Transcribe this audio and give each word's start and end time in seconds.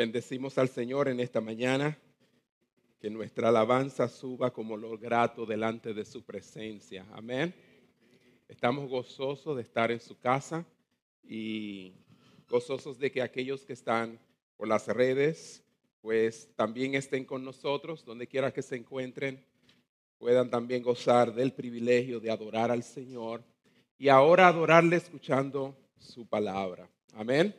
Bendecimos 0.00 0.56
al 0.56 0.70
Señor 0.70 1.08
en 1.08 1.20
esta 1.20 1.42
mañana, 1.42 1.98
que 2.98 3.10
nuestra 3.10 3.50
alabanza 3.50 4.08
suba 4.08 4.50
como 4.50 4.78
lo 4.78 4.96
grato 4.96 5.44
delante 5.44 5.92
de 5.92 6.06
su 6.06 6.22
presencia. 6.22 7.06
Amén. 7.12 7.54
Estamos 8.48 8.88
gozosos 8.88 9.56
de 9.56 9.60
estar 9.60 9.90
en 9.90 10.00
su 10.00 10.18
casa 10.18 10.64
y 11.22 11.92
gozosos 12.48 12.98
de 12.98 13.12
que 13.12 13.20
aquellos 13.20 13.66
que 13.66 13.74
están 13.74 14.18
por 14.56 14.68
las 14.68 14.86
redes, 14.86 15.62
pues 16.00 16.48
también 16.56 16.94
estén 16.94 17.26
con 17.26 17.44
nosotros, 17.44 18.02
donde 18.02 18.26
quiera 18.26 18.54
que 18.54 18.62
se 18.62 18.76
encuentren, 18.76 19.44
puedan 20.16 20.48
también 20.48 20.82
gozar 20.82 21.34
del 21.34 21.52
privilegio 21.52 22.20
de 22.20 22.30
adorar 22.30 22.70
al 22.70 22.84
Señor 22.84 23.44
y 23.98 24.08
ahora 24.08 24.48
adorarle 24.48 24.96
escuchando 24.96 25.76
su 25.98 26.26
palabra. 26.26 26.88
Amén. 27.12 27.54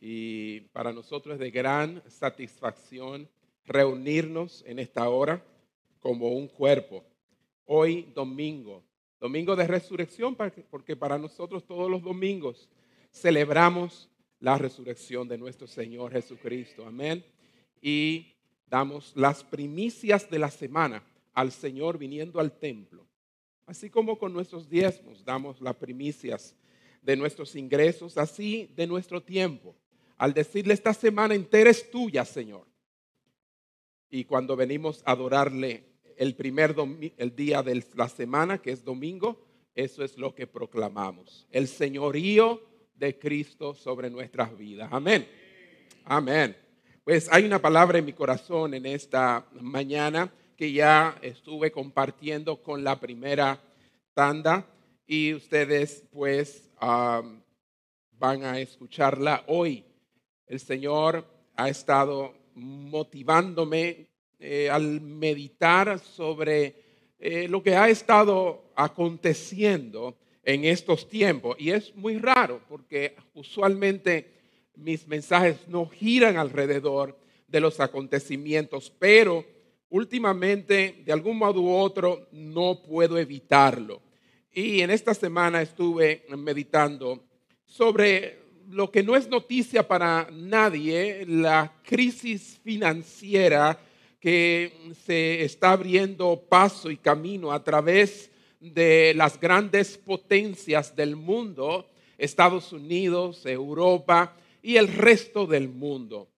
Y 0.00 0.60
para 0.72 0.92
nosotros 0.92 1.34
es 1.34 1.40
de 1.40 1.50
gran 1.50 2.02
satisfacción 2.08 3.28
reunirnos 3.64 4.62
en 4.66 4.78
esta 4.78 5.08
hora 5.08 5.42
como 6.00 6.28
un 6.28 6.48
cuerpo. 6.48 7.04
Hoy 7.64 8.12
domingo, 8.14 8.82
domingo 9.18 9.56
de 9.56 9.66
resurrección, 9.66 10.36
porque 10.70 10.96
para 10.96 11.18
nosotros 11.18 11.64
todos 11.66 11.90
los 11.90 12.02
domingos 12.02 12.68
celebramos 13.10 14.10
la 14.40 14.58
resurrección 14.58 15.26
de 15.26 15.38
nuestro 15.38 15.66
Señor 15.66 16.12
Jesucristo. 16.12 16.86
Amén. 16.86 17.24
Y 17.80 18.34
damos 18.66 19.12
las 19.16 19.42
primicias 19.42 20.28
de 20.28 20.38
la 20.38 20.50
semana 20.50 21.02
al 21.32 21.52
Señor 21.52 21.96
viniendo 21.96 22.40
al 22.40 22.52
templo. 22.52 23.06
Así 23.66 23.88
como 23.88 24.18
con 24.18 24.32
nuestros 24.32 24.68
diezmos 24.68 25.24
damos 25.24 25.60
las 25.60 25.76
primicias 25.76 26.54
de 27.00 27.16
nuestros 27.16 27.54
ingresos, 27.56 28.18
así 28.18 28.70
de 28.76 28.86
nuestro 28.86 29.22
tiempo. 29.22 29.74
Al 30.16 30.32
decirle 30.32 30.74
esta 30.74 30.94
semana 30.94 31.34
entera 31.34 31.70
es 31.70 31.90
tuya, 31.90 32.24
Señor. 32.24 32.66
Y 34.10 34.24
cuando 34.24 34.56
venimos 34.56 35.02
a 35.04 35.12
adorarle 35.12 35.84
el 36.16 36.34
primer 36.36 36.74
el 37.16 37.34
día 37.34 37.62
de 37.62 37.84
la 37.94 38.08
semana, 38.08 38.58
que 38.58 38.70
es 38.70 38.84
domingo, 38.84 39.44
eso 39.74 40.04
es 40.04 40.16
lo 40.16 40.34
que 40.34 40.46
proclamamos. 40.46 41.46
El 41.50 41.66
señorío 41.66 42.62
de 42.94 43.18
Cristo 43.18 43.74
sobre 43.74 44.10
nuestras 44.10 44.56
vidas. 44.56 44.88
Amén. 44.92 45.26
Amén. 46.04 46.56
Pues 47.02 47.28
hay 47.30 47.44
una 47.44 47.60
palabra 47.60 47.98
en 47.98 48.04
mi 48.04 48.12
corazón 48.12 48.74
en 48.74 48.86
esta 48.86 49.46
mañana 49.60 50.32
que 50.56 50.72
ya 50.72 51.18
estuve 51.20 51.72
compartiendo 51.72 52.62
con 52.62 52.84
la 52.84 53.00
primera 53.00 53.60
tanda 54.14 54.66
y 55.06 55.34
ustedes 55.34 56.04
pues 56.10 56.70
van 56.78 58.44
a 58.44 58.60
escucharla 58.60 59.44
hoy. 59.48 59.84
El 60.46 60.60
Señor 60.60 61.26
ha 61.56 61.68
estado 61.68 62.34
motivándome 62.54 64.08
eh, 64.38 64.68
al 64.70 65.00
meditar 65.00 65.98
sobre 65.98 66.74
eh, 67.18 67.48
lo 67.48 67.62
que 67.62 67.76
ha 67.76 67.88
estado 67.88 68.72
aconteciendo 68.76 70.16
en 70.42 70.64
estos 70.64 71.08
tiempos. 71.08 71.56
Y 71.58 71.70
es 71.70 71.94
muy 71.96 72.18
raro 72.18 72.60
porque 72.68 73.16
usualmente 73.34 74.32
mis 74.76 75.06
mensajes 75.06 75.66
no 75.68 75.86
giran 75.86 76.36
alrededor 76.36 77.18
de 77.48 77.60
los 77.60 77.80
acontecimientos, 77.80 78.92
pero 78.98 79.44
últimamente, 79.88 81.02
de 81.04 81.12
algún 81.12 81.38
modo 81.38 81.60
u 81.62 81.72
otro, 81.72 82.28
no 82.32 82.82
puedo 82.82 83.16
evitarlo. 83.16 84.02
Y 84.52 84.80
en 84.80 84.90
esta 84.90 85.14
semana 85.14 85.62
estuve 85.62 86.26
meditando 86.36 87.24
sobre 87.64 88.43
lo 88.70 88.90
que 88.90 89.02
no 89.02 89.16
es 89.16 89.28
noticia 89.28 89.86
para 89.86 90.28
nadie, 90.32 91.24
la 91.26 91.72
crisis 91.82 92.60
financiera 92.62 93.78
que 94.20 94.72
se 95.04 95.44
está 95.44 95.72
abriendo 95.72 96.44
paso 96.48 96.90
y 96.90 96.96
camino 96.96 97.52
a 97.52 97.62
través 97.62 98.30
de 98.60 99.12
las 99.14 99.38
grandes 99.38 99.98
potencias 99.98 100.96
del 100.96 101.16
mundo, 101.16 101.90
Estados 102.16 102.72
Unidos, 102.72 103.44
Europa 103.44 104.36
y 104.62 104.76
el 104.76 104.88
resto 104.88 105.46
del 105.46 105.68
mundo. 105.68 106.30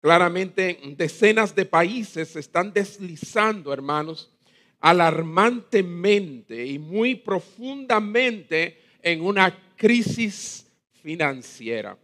Claramente, 0.00 0.80
decenas 0.96 1.54
de 1.54 1.64
países 1.64 2.28
se 2.28 2.40
están 2.40 2.72
deslizando, 2.72 3.72
hermanos, 3.72 4.32
alarmantemente 4.80 6.66
y 6.66 6.78
muy 6.78 7.16
profundamente 7.16 8.78
en 9.02 9.22
una 9.22 9.56
crisis 9.76 10.67
financiera. 11.02 11.98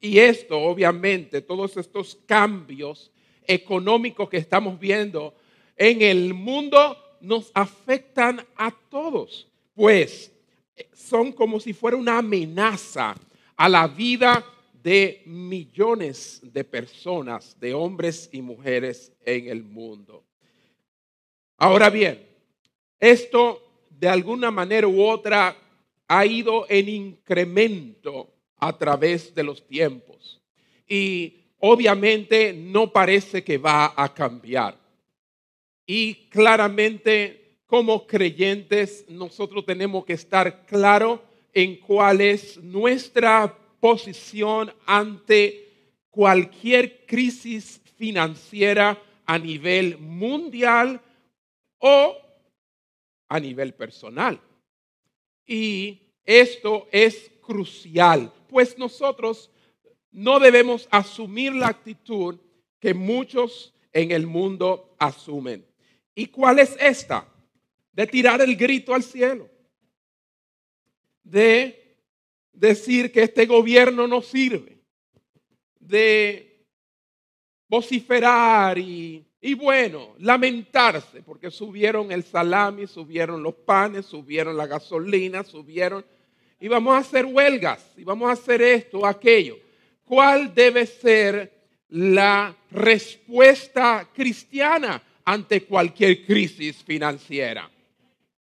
Y 0.00 0.18
esto, 0.18 0.58
obviamente, 0.58 1.42
todos 1.42 1.76
estos 1.76 2.18
cambios 2.26 3.10
económicos 3.46 4.28
que 4.28 4.38
estamos 4.38 4.78
viendo 4.78 5.34
en 5.76 6.02
el 6.02 6.34
mundo 6.34 6.96
nos 7.20 7.50
afectan 7.54 8.46
a 8.56 8.70
todos, 8.70 9.46
pues 9.74 10.32
son 10.92 11.32
como 11.32 11.60
si 11.60 11.72
fuera 11.72 11.96
una 11.96 12.18
amenaza 12.18 13.14
a 13.56 13.68
la 13.68 13.86
vida 13.86 14.44
de 14.82 15.22
millones 15.26 16.40
de 16.42 16.64
personas, 16.64 17.58
de 17.60 17.74
hombres 17.74 18.30
y 18.32 18.40
mujeres 18.40 19.12
en 19.24 19.48
el 19.48 19.62
mundo. 19.62 20.24
Ahora 21.58 21.90
bien, 21.90 22.26
esto 22.98 23.86
de 23.90 24.08
alguna 24.08 24.50
manera 24.50 24.88
u 24.88 25.02
otra 25.02 25.56
ha 26.08 26.26
ido 26.26 26.64
en 26.68 26.88
incremento 26.88 28.32
a 28.60 28.76
través 28.76 29.34
de 29.34 29.42
los 29.42 29.66
tiempos 29.66 30.40
y 30.86 31.40
obviamente 31.60 32.52
no 32.52 32.92
parece 32.92 33.42
que 33.42 33.58
va 33.58 33.94
a 33.96 34.12
cambiar. 34.12 34.78
Y 35.86 36.26
claramente 36.28 37.58
como 37.66 38.06
creyentes 38.06 39.04
nosotros 39.08 39.64
tenemos 39.64 40.04
que 40.04 40.14
estar 40.14 40.66
claro 40.66 41.22
en 41.52 41.76
cuál 41.76 42.20
es 42.20 42.58
nuestra 42.58 43.56
posición 43.80 44.72
ante 44.86 45.68
cualquier 46.10 47.06
crisis 47.06 47.80
financiera 47.96 49.00
a 49.24 49.38
nivel 49.38 49.98
mundial 49.98 51.00
o 51.78 52.16
a 53.28 53.38
nivel 53.38 53.72
personal. 53.74 54.40
Y 55.46 56.00
esto 56.24 56.88
es 56.90 57.30
crucial, 57.40 58.32
pues 58.50 58.76
nosotros 58.76 59.50
no 60.10 60.40
debemos 60.40 60.88
asumir 60.90 61.54
la 61.54 61.68
actitud 61.68 62.38
que 62.80 62.92
muchos 62.92 63.72
en 63.92 64.10
el 64.10 64.26
mundo 64.26 64.94
asumen. 64.98 65.64
¿Y 66.14 66.26
cuál 66.26 66.58
es 66.58 66.76
esta? 66.80 67.26
De 67.92 68.06
tirar 68.06 68.40
el 68.40 68.56
grito 68.56 68.94
al 68.94 69.02
cielo. 69.02 69.48
De 71.22 71.80
decir 72.52 73.10
que 73.10 73.22
este 73.22 73.46
gobierno 73.46 74.06
no 74.06 74.20
sirve, 74.20 74.78
de 75.78 76.66
vociferar 77.68 78.76
y, 78.78 79.24
bueno, 79.56 80.14
lamentarse, 80.18 81.22
porque 81.22 81.50
subieron 81.50 82.12
el 82.12 82.24
salami, 82.24 82.86
subieron 82.86 83.42
los 83.42 83.54
panes, 83.54 84.06
subieron 84.06 84.56
la 84.56 84.66
gasolina, 84.66 85.42
subieron, 85.42 86.04
y 86.60 86.68
vamos 86.68 86.94
a 86.94 86.98
hacer 86.98 87.24
huelgas, 87.24 87.94
y 87.96 88.04
vamos 88.04 88.28
a 88.28 88.32
hacer 88.32 88.60
esto, 88.60 89.06
aquello. 89.06 89.58
¿Cuál 90.04 90.54
debe 90.54 90.86
ser 90.86 91.50
la 91.88 92.54
respuesta 92.70 94.08
cristiana 94.14 95.02
ante 95.24 95.64
cualquier 95.64 96.24
crisis 96.26 96.76
financiera? 96.84 97.70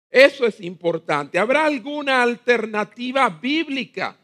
Eso 0.09 0.45
es 0.45 0.61
importante. 0.61 1.37
¿Habrá 1.37 1.65
alguna 1.65 2.23
alternativa 2.23 3.29
bíblica? 3.29 4.17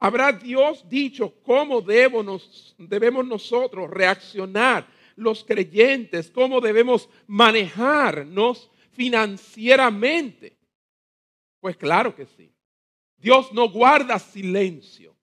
¿Habrá 0.00 0.32
Dios 0.32 0.86
dicho 0.88 1.32
cómo 1.42 1.80
debemos, 1.80 2.74
debemos 2.76 3.24
nosotros 3.24 3.88
reaccionar 3.88 4.86
los 5.14 5.44
creyentes? 5.44 6.30
¿Cómo 6.30 6.60
debemos 6.60 7.08
manejarnos 7.28 8.68
financieramente? 8.92 10.55
Pues 11.60 11.76
claro 11.76 12.14
que 12.14 12.26
sí. 12.26 12.50
Dios 13.18 13.52
no 13.52 13.68
guarda 13.68 14.18
silencio. 14.18 15.14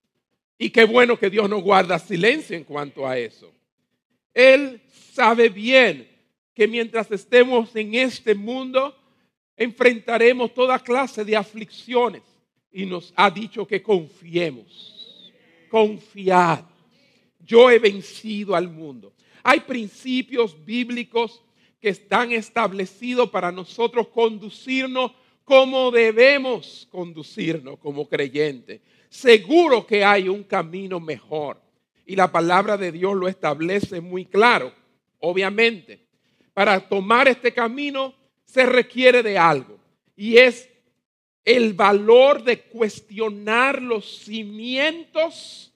Y 0.57 0.69
qué 0.69 0.85
bueno 0.85 1.17
que 1.17 1.29
Dios 1.29 1.49
no 1.49 1.59
guarda 1.59 1.99
silencio 1.99 2.55
en 2.55 2.63
cuanto 2.63 3.07
a 3.07 3.17
eso. 3.17 3.53
Él 4.33 4.81
sabe 5.13 5.49
bien 5.49 6.09
que 6.53 6.67
mientras 6.67 7.11
estemos 7.11 7.75
en 7.75 7.95
este 7.95 8.35
mundo, 8.35 8.95
enfrentaremos 9.57 10.53
toda 10.53 10.79
clase 10.79 11.25
de 11.25 11.35
aflicciones. 11.35 12.23
Y 12.71 12.85
nos 12.85 13.13
ha 13.15 13.29
dicho 13.29 13.67
que 13.67 13.81
confiemos. 13.81 15.31
Confiad. 15.69 16.65
Yo 17.39 17.69
he 17.69 17.77
vencido 17.77 18.55
al 18.55 18.69
mundo. 18.69 19.13
Hay 19.43 19.59
principios 19.59 20.55
bíblicos 20.65 21.43
que 21.81 21.89
están 21.89 22.31
establecidos 22.31 23.29
para 23.29 23.51
nosotros 23.51 24.07
conducirnos 24.07 25.11
como 25.43 25.91
debemos 25.91 26.87
conducirnos 26.91 27.77
como 27.79 28.07
creyentes. 28.07 28.81
Seguro 29.09 29.85
que 29.85 30.03
hay 30.03 30.29
un 30.29 30.43
camino 30.43 30.99
mejor. 30.99 31.61
y 32.05 32.17
la 32.17 32.29
palabra 32.29 32.75
de 32.75 32.91
Dios 32.91 33.15
lo 33.15 33.29
establece 33.29 34.01
muy 34.01 34.25
claro. 34.25 34.73
Obviamente, 35.19 36.05
para 36.53 36.79
tomar 36.81 37.29
este 37.29 37.53
camino 37.53 38.13
se 38.43 38.65
requiere 38.65 39.23
de 39.23 39.37
algo 39.37 39.79
y 40.15 40.37
es 40.37 40.69
el 41.45 41.73
valor 41.73 42.43
de 42.43 42.61
cuestionar 42.61 43.81
los 43.81 44.23
cimientos 44.25 45.73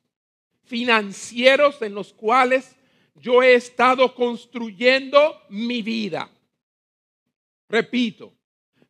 financieros 0.64 1.82
en 1.82 1.96
los 1.96 2.14
cuales 2.14 2.76
yo 3.16 3.42
he 3.42 3.56
estado 3.56 4.14
construyendo 4.14 5.42
mi 5.50 5.82
vida. 5.82 6.30
Repito, 7.68 8.34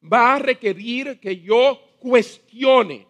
va 0.01 0.35
a 0.35 0.39
requerir 0.39 1.19
que 1.19 1.39
yo 1.39 1.81
cuestione 1.99 3.07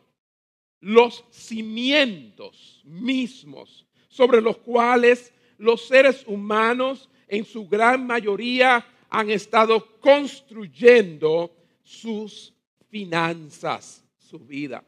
los 0.79 1.25
cimientos 1.31 2.81
mismos 2.85 3.85
sobre 4.07 4.41
los 4.41 4.57
cuales 4.57 5.33
los 5.57 5.87
seres 5.87 6.23
humanos 6.27 7.09
en 7.27 7.45
su 7.45 7.67
gran 7.67 8.05
mayoría 8.05 8.85
han 9.09 9.29
estado 9.29 9.99
construyendo 9.99 11.51
sus 11.83 12.53
finanzas, 12.89 14.03
su 14.17 14.39
vida. 14.39 14.83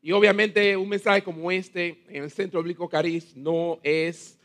Y 0.00 0.12
obviamente 0.12 0.76
un 0.76 0.88
mensaje 0.88 1.22
como 1.22 1.50
este 1.50 2.04
en 2.08 2.24
el 2.24 2.30
Centro 2.30 2.62
Bíblico 2.62 2.88
Cariz 2.88 3.36
no 3.36 3.78
es 3.82 4.38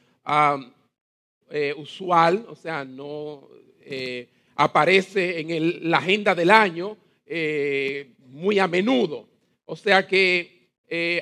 eh, 1.50 1.74
usual, 1.77 2.45
o 2.50 2.56
sea, 2.56 2.83
no 2.83 3.47
eh, 3.81 4.29
aparece 4.55 5.39
en 5.39 5.89
la 5.89 5.97
agenda 5.97 6.35
del 6.35 6.51
año 6.51 6.97
eh, 7.25 8.13
muy 8.27 8.59
a 8.59 8.67
menudo. 8.67 9.27
O 9.65 9.75
sea 9.75 10.07
que 10.07 10.51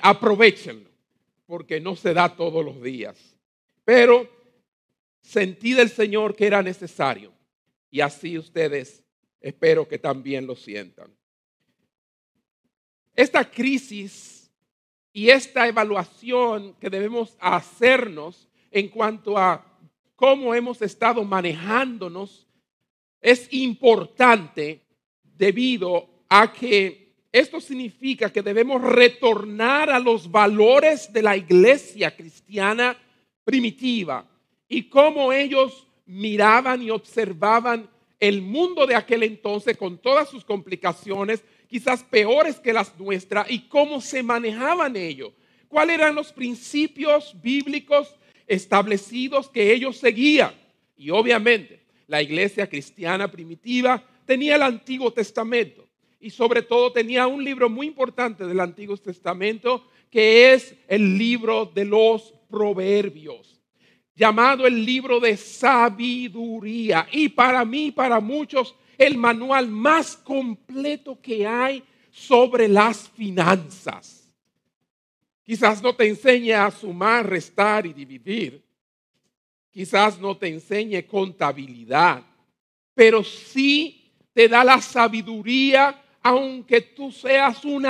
aprovechenlo, 0.02 0.90
porque 1.46 1.80
no 1.80 1.96
se 1.96 2.14
da 2.14 2.36
todos 2.36 2.66
los 2.66 2.82
días. 2.82 3.18
Pero 3.86 4.30
sentí 5.22 5.74
del 5.74 5.90
Señor 5.90 6.36
que 6.36 6.48
era 6.48 6.62
necesario. 6.62 7.32
Y 7.90 8.02
así 8.02 8.38
ustedes 8.38 9.04
espero 9.40 9.88
que 9.88 9.98
también 9.98 10.46
lo 10.46 10.56
sientan. 10.56 11.14
Esta 13.16 13.50
crisis 13.50 14.50
y 15.12 15.30
esta 15.30 15.68
evaluación 15.68 16.74
que 16.76 16.90
debemos 16.90 17.36
hacernos 17.40 18.48
en 18.72 18.88
cuanto 18.88 19.38
a 19.38 19.66
cómo 20.16 20.56
hemos 20.56 20.82
estado 20.82 21.24
manejándonos 21.24 22.48
es 23.22 23.48
importante 23.52 24.82
debido 25.24 26.10
a 26.28 26.52
que 26.52 27.14
esto 27.32 27.62
significa 27.62 28.32
que 28.32 28.42
debemos 28.42 28.82
retornar 28.82 29.90
a 29.90 30.00
los 30.00 30.30
valores 30.30 31.14
de 31.14 31.22
la 31.22 31.38
iglesia 31.38 32.16
cristiana 32.16 32.98
primitiva 33.46 34.26
y 34.68 34.84
cómo 34.84 35.32
ellos 35.32 35.88
miraban 36.06 36.82
y 36.82 36.90
observaban 36.90 37.90
el 38.20 38.42
mundo 38.42 38.86
de 38.86 38.96
aquel 38.96 39.24
entonces 39.24 39.78
con 39.78 39.98
todas 39.98 40.30
sus 40.30 40.44
complicaciones, 40.44 41.44
quizás 41.68 42.04
peores 42.04 42.60
que 42.60 42.74
las 42.74 42.98
nuestras, 43.00 43.50
y 43.50 43.62
cómo 43.62 44.00
se 44.00 44.22
manejaban 44.22 44.96
ellos. 44.96 45.32
¿Cuáles 45.68 45.96
eran 45.96 46.16
los 46.16 46.32
principios 46.32 47.34
bíblicos 47.42 48.16
establecidos 48.46 49.50
que 49.50 49.74
ellos 49.74 49.98
seguían? 49.98 50.54
Y 50.96 51.10
obviamente 51.10 51.81
la 52.12 52.22
iglesia 52.22 52.68
cristiana 52.68 53.32
primitiva 53.32 54.04
tenía 54.26 54.56
el 54.56 54.64
Antiguo 54.64 55.14
Testamento 55.14 55.88
y 56.20 56.30
sobre 56.30 56.62
todo 56.62 56.92
tenía 56.92 57.26
un 57.26 57.42
libro 57.42 57.70
muy 57.70 57.88
importante 57.88 58.46
del 58.46 58.60
Antiguo 58.60 58.98
Testamento 58.98 59.88
que 60.10 60.52
es 60.52 60.76
el 60.90 61.18
libro 61.18 61.72
de 61.74 61.86
los 61.86 62.34
Proverbios 62.50 63.62
llamado 64.14 64.68
el 64.68 64.86
libro 64.86 65.22
de 65.22 65.38
sabiduría. 65.38 67.08
Y 67.14 67.30
para 67.30 67.64
mí, 67.64 67.92
para 67.92 68.20
muchos, 68.20 68.76
el 68.98 69.18
manual 69.18 69.70
más 69.70 70.18
completo 70.18 71.18
que 71.22 71.48
hay 71.48 71.82
sobre 72.12 72.68
las 72.68 73.10
finanzas. 73.10 74.30
Quizás 75.44 75.82
no 75.82 75.96
te 75.96 76.10
enseñe 76.10 76.52
a 76.52 76.70
sumar, 76.70 77.28
restar 77.28 77.86
y 77.86 77.94
dividir. 77.94 78.62
Quizás 79.72 80.20
no 80.20 80.38
te 80.38 80.48
enseñe 80.48 81.04
contabilidad, 81.08 82.24
pero 82.94 83.24
sí 83.24 84.12
te 84.34 84.48
da 84.48 84.64
la 84.64 84.82
sabiduría, 84.82 86.04
aunque 86.22 86.82
tú 86.82 87.12
seas 87.12 87.64
un 87.64 87.86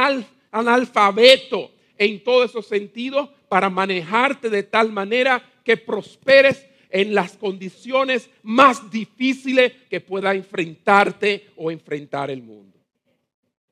analfabeto 0.51 1.71
en 1.97 2.23
todos 2.23 2.51
esos 2.51 2.67
sentidos, 2.67 3.29
para 3.49 3.69
manejarte 3.69 4.49
de 4.49 4.63
tal 4.63 4.91
manera 4.91 5.43
que 5.63 5.75
prosperes 5.75 6.65
en 6.89 7.13
las 7.13 7.35
condiciones 7.35 8.29
más 8.43 8.89
difíciles 8.89 9.73
que 9.89 9.99
pueda 9.99 10.33
enfrentarte 10.33 11.49
o 11.57 11.71
enfrentar 11.71 12.31
el 12.31 12.43
mundo. 12.43 12.79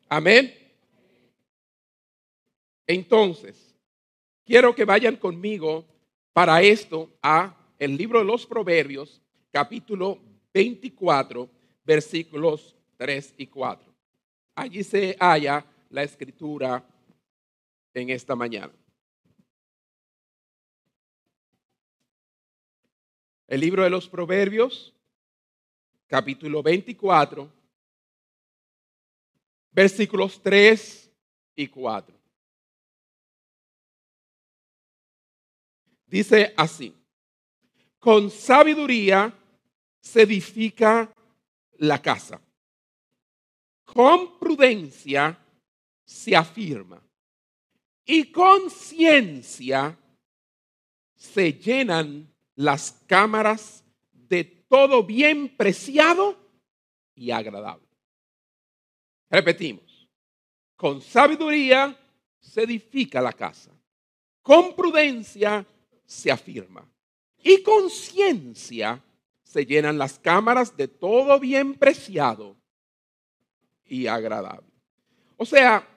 Amén. 0.10 0.54
Entonces, 2.88 3.76
quiero 4.46 4.74
que 4.74 4.84
vayan 4.84 5.16
conmigo 5.16 5.86
para 6.34 6.62
esto 6.62 7.10
a 7.22 7.56
el 7.80 7.96
libro 7.96 8.20
de 8.20 8.26
los 8.26 8.46
Proverbios, 8.46 9.22
capítulo 9.52 10.20
24, 10.54 11.50
versículos 11.86 12.76
3 12.98 13.36
y 13.38 13.48
4. 13.48 13.96
Allí 14.56 14.84
se 14.84 15.16
halla 15.18 15.66
la 15.90 16.04
escritura 16.04 16.86
en 17.94 18.10
esta 18.10 18.36
mañana. 18.36 18.74
El 23.48 23.62
libro 23.62 23.84
de 23.84 23.90
los 23.90 24.10
Proverbios, 24.10 24.94
capítulo 26.06 26.62
24, 26.62 27.50
versículos 29.72 30.44
3 30.44 31.10
y 31.56 31.68
4. 31.68 32.20
Dice 36.06 36.54
así, 36.58 36.99
con 38.00 38.31
sabiduría 38.31 39.34
se 40.00 40.22
edifica 40.22 41.13
la 41.78 42.01
casa, 42.01 42.42
con 43.84 44.40
prudencia 44.40 45.38
se 46.06 46.36
afirma. 46.36 47.01
Y 48.06 48.31
con 48.31 48.72
ciencia 48.72 49.96
se 51.16 51.54
llenan 51.54 52.33
las 52.56 52.92
cámaras 53.06 53.83
de 54.12 54.44
todo 54.44 55.04
bien 55.04 55.56
preciado 55.56 56.35
y 57.14 57.30
agradable. 57.30 57.88
Repetimos, 59.30 60.09
con 60.76 61.02
sabiduría 61.02 61.95
se 62.40 62.64
edifica 62.64 63.21
la 63.21 63.33
casa, 63.33 63.71
con 64.42 64.76
prudencia 64.76 65.64
se 66.04 66.31
afirma 66.31 66.90
y 67.44 67.64
con 67.64 67.90
ciencia 67.90 69.04
se 69.44 69.66
llenan 69.66 69.98
las 69.98 70.19
cámaras 70.19 70.76
de 70.78 70.88
todo 70.88 71.40
bien 71.40 71.74
preciado 71.74 72.56
y 73.86 74.08
agradable. 74.08 74.68
O 75.38 75.46
sea, 75.46 75.88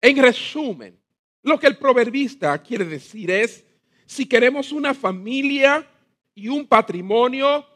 en 0.00 0.16
resumen, 0.16 0.98
lo 1.42 1.58
que 1.58 1.66
el 1.66 1.76
proverbista 1.76 2.56
quiere 2.62 2.84
decir 2.84 3.30
es, 3.30 3.66
si 4.06 4.26
queremos 4.26 4.72
una 4.72 4.94
familia 4.94 5.88
y 6.34 6.48
un 6.48 6.66
patrimonio 6.66 7.66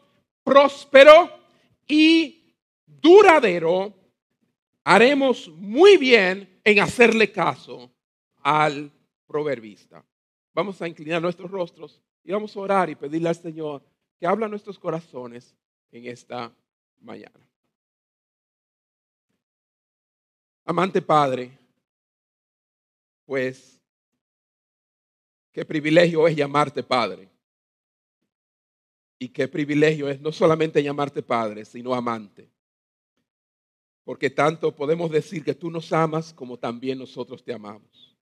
próspero 0.43 1.29
y 1.87 2.55
duradero, 2.85 3.93
haremos 4.83 5.49
muy 5.49 5.97
bien 5.97 6.59
en 6.63 6.79
hacerle 6.79 7.31
caso 7.31 7.91
al 8.41 8.91
proverbista. 9.27 10.05
Vamos 10.53 10.81
a 10.81 10.87
inclinar 10.87 11.21
nuestros 11.21 11.51
rostros 11.51 12.01
y 12.25 12.33
vamos 12.33 12.55
a 12.57 12.59
orar 12.59 12.89
y 12.89 12.95
pedirle 12.95 13.29
al 13.29 13.35
Señor 13.35 13.81
que 14.19 14.27
habla 14.27 14.49
nuestros 14.49 14.77
corazones 14.77 15.55
en 15.91 16.05
esta 16.07 16.51
mañana. 16.99 17.39
Amante 20.65 21.01
Padre, 21.01 21.57
pues 23.25 23.75
Qué 25.55 25.63
privilegio 25.63 26.27
es 26.27 26.35
llamarte 26.35 26.83
Padre. 26.83 27.29
Y 29.17 29.29
qué 29.29 29.47
privilegio 29.47 30.09
es 30.09 30.19
no 30.19 30.33
solamente 30.33 30.83
llamarte 30.83 31.23
Padre, 31.23 31.63
sino 31.63 31.93
amante. 31.93 32.49
Porque 34.03 34.29
tanto 34.29 34.75
podemos 34.75 35.09
decir 35.09 35.45
que 35.45 35.55
tú 35.55 35.71
nos 35.71 35.93
amas 35.93 36.33
como 36.33 36.59
también 36.59 36.99
nosotros 36.99 37.41
te 37.41 37.53
amamos. 37.53 38.17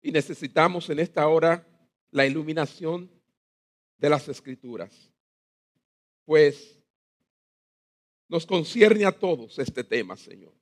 Y 0.00 0.12
necesitamos 0.12 0.88
en 0.88 1.00
esta 1.00 1.26
hora 1.26 1.66
la 2.14 2.24
iluminación 2.24 3.10
de 3.98 4.08
las 4.08 4.28
escrituras. 4.28 5.10
Pues 6.24 6.78
nos 8.28 8.46
concierne 8.46 9.04
a 9.04 9.10
todos 9.10 9.58
este 9.58 9.82
tema, 9.82 10.16
Señor. 10.16 10.54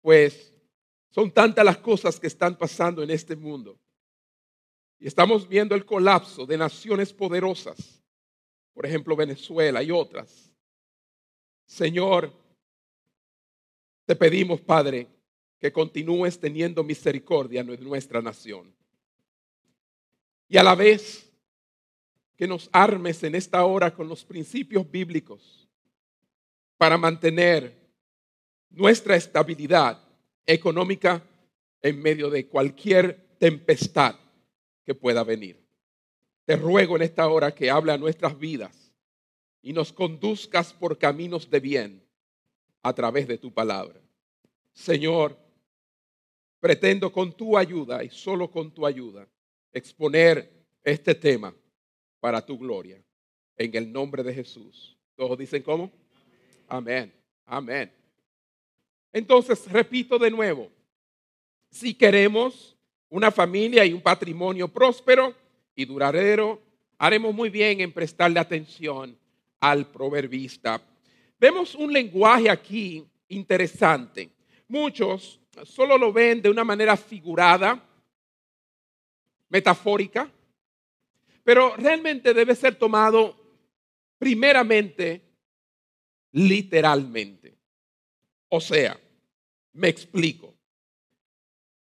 Pues 0.00 0.54
son 1.10 1.30
tantas 1.30 1.62
las 1.62 1.76
cosas 1.76 2.18
que 2.18 2.26
están 2.26 2.56
pasando 2.56 3.02
en 3.02 3.10
este 3.10 3.36
mundo 3.36 3.78
Y 4.98 5.06
estamos 5.06 5.46
viendo 5.46 5.74
el 5.74 5.84
colapso 5.84 6.46
de 6.46 6.56
naciones 6.56 7.12
poderosas, 7.12 8.02
por 8.72 8.86
ejemplo 8.86 9.14
Venezuela 9.14 9.82
y 9.82 9.90
otras. 9.90 10.54
Señor, 11.66 12.32
te 14.06 14.16
pedimos, 14.16 14.62
Padre, 14.62 15.06
que 15.58 15.70
continúes 15.70 16.40
teniendo 16.40 16.82
misericordia 16.82 17.60
en 17.60 17.84
nuestra 17.84 18.22
nación. 18.22 18.79
Y 20.50 20.58
a 20.58 20.64
la 20.64 20.74
vez 20.74 21.30
que 22.36 22.48
nos 22.48 22.68
armes 22.72 23.22
en 23.22 23.36
esta 23.36 23.64
hora 23.64 23.94
con 23.94 24.08
los 24.08 24.24
principios 24.24 24.90
bíblicos 24.90 25.68
para 26.76 26.98
mantener 26.98 27.72
nuestra 28.68 29.14
estabilidad 29.14 30.02
económica 30.44 31.22
en 31.80 32.02
medio 32.02 32.30
de 32.30 32.48
cualquier 32.48 33.36
tempestad 33.38 34.16
que 34.84 34.92
pueda 34.92 35.22
venir. 35.22 35.64
Te 36.44 36.56
ruego 36.56 36.96
en 36.96 37.02
esta 37.02 37.28
hora 37.28 37.54
que 37.54 37.70
hable 37.70 37.92
a 37.92 37.98
nuestras 37.98 38.36
vidas 38.36 38.92
y 39.62 39.72
nos 39.72 39.92
conduzcas 39.92 40.72
por 40.72 40.98
caminos 40.98 41.48
de 41.48 41.60
bien 41.60 42.02
a 42.82 42.92
través 42.92 43.28
de 43.28 43.38
tu 43.38 43.54
palabra. 43.54 44.00
Señor, 44.72 45.38
pretendo 46.58 47.12
con 47.12 47.32
tu 47.32 47.56
ayuda 47.56 48.02
y 48.02 48.10
solo 48.10 48.50
con 48.50 48.72
tu 48.72 48.84
ayuda 48.84 49.28
exponer 49.72 50.50
este 50.82 51.14
tema 51.14 51.54
para 52.20 52.44
tu 52.44 52.58
gloria. 52.58 53.02
En 53.56 53.74
el 53.74 53.92
nombre 53.92 54.22
de 54.22 54.32
Jesús. 54.32 54.96
Todos 55.16 55.38
dicen 55.38 55.62
cómo? 55.62 55.90
Amén. 56.66 57.12
Amén. 57.44 57.92
Entonces, 59.12 59.70
repito 59.70 60.18
de 60.18 60.30
nuevo, 60.30 60.70
si 61.70 61.94
queremos 61.94 62.76
una 63.08 63.30
familia 63.30 63.84
y 63.84 63.92
un 63.92 64.00
patrimonio 64.00 64.68
próspero 64.68 65.34
y 65.74 65.84
duradero, 65.84 66.60
haremos 66.96 67.34
muy 67.34 67.50
bien 67.50 67.80
en 67.80 67.92
prestarle 67.92 68.38
atención 68.38 69.18
al 69.58 69.90
proverbista. 69.90 70.80
Vemos 71.38 71.74
un 71.74 71.92
lenguaje 71.92 72.48
aquí 72.48 73.04
interesante. 73.28 74.30
Muchos 74.68 75.40
solo 75.64 75.98
lo 75.98 76.12
ven 76.12 76.40
de 76.40 76.50
una 76.50 76.64
manera 76.64 76.96
figurada, 76.96 77.82
metafórica, 79.50 80.30
pero 81.44 81.76
realmente 81.76 82.32
debe 82.32 82.54
ser 82.54 82.76
tomado 82.76 83.36
primeramente 84.18 85.22
literalmente. 86.32 87.56
O 88.48 88.60
sea, 88.60 88.98
me 89.72 89.88
explico. 89.88 90.54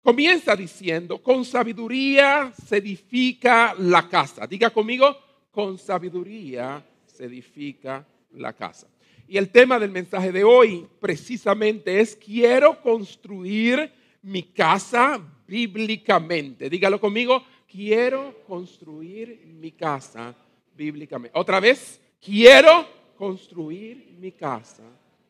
Comienza 0.01 0.55
diciendo, 0.55 1.21
con 1.21 1.45
sabiduría 1.45 2.53
se 2.67 2.77
edifica 2.77 3.75
la 3.77 4.07
casa. 4.07 4.47
Diga 4.47 4.69
conmigo, 4.69 5.17
con 5.51 5.77
sabiduría 5.77 6.83
se 7.05 7.25
edifica 7.25 8.05
la 8.31 8.53
casa. 8.53 8.87
Y 9.27 9.37
el 9.37 9.49
tema 9.49 9.77
del 9.77 9.91
mensaje 9.91 10.31
de 10.31 10.43
hoy 10.43 10.87
precisamente 10.99 11.99
es, 11.99 12.15
quiero 12.15 12.81
construir 12.81 13.91
mi 14.21 14.43
casa 14.43 15.21
bíblicamente. 15.47 16.69
Dígalo 16.69 16.99
conmigo, 16.99 17.43
quiero 17.69 18.43
construir 18.47 19.45
mi 19.45 19.71
casa 19.71 20.35
bíblicamente. 20.75 21.37
Otra 21.37 21.59
vez, 21.59 22.01
quiero 22.19 22.87
construir 23.17 24.15
mi 24.19 24.31
casa 24.31 24.83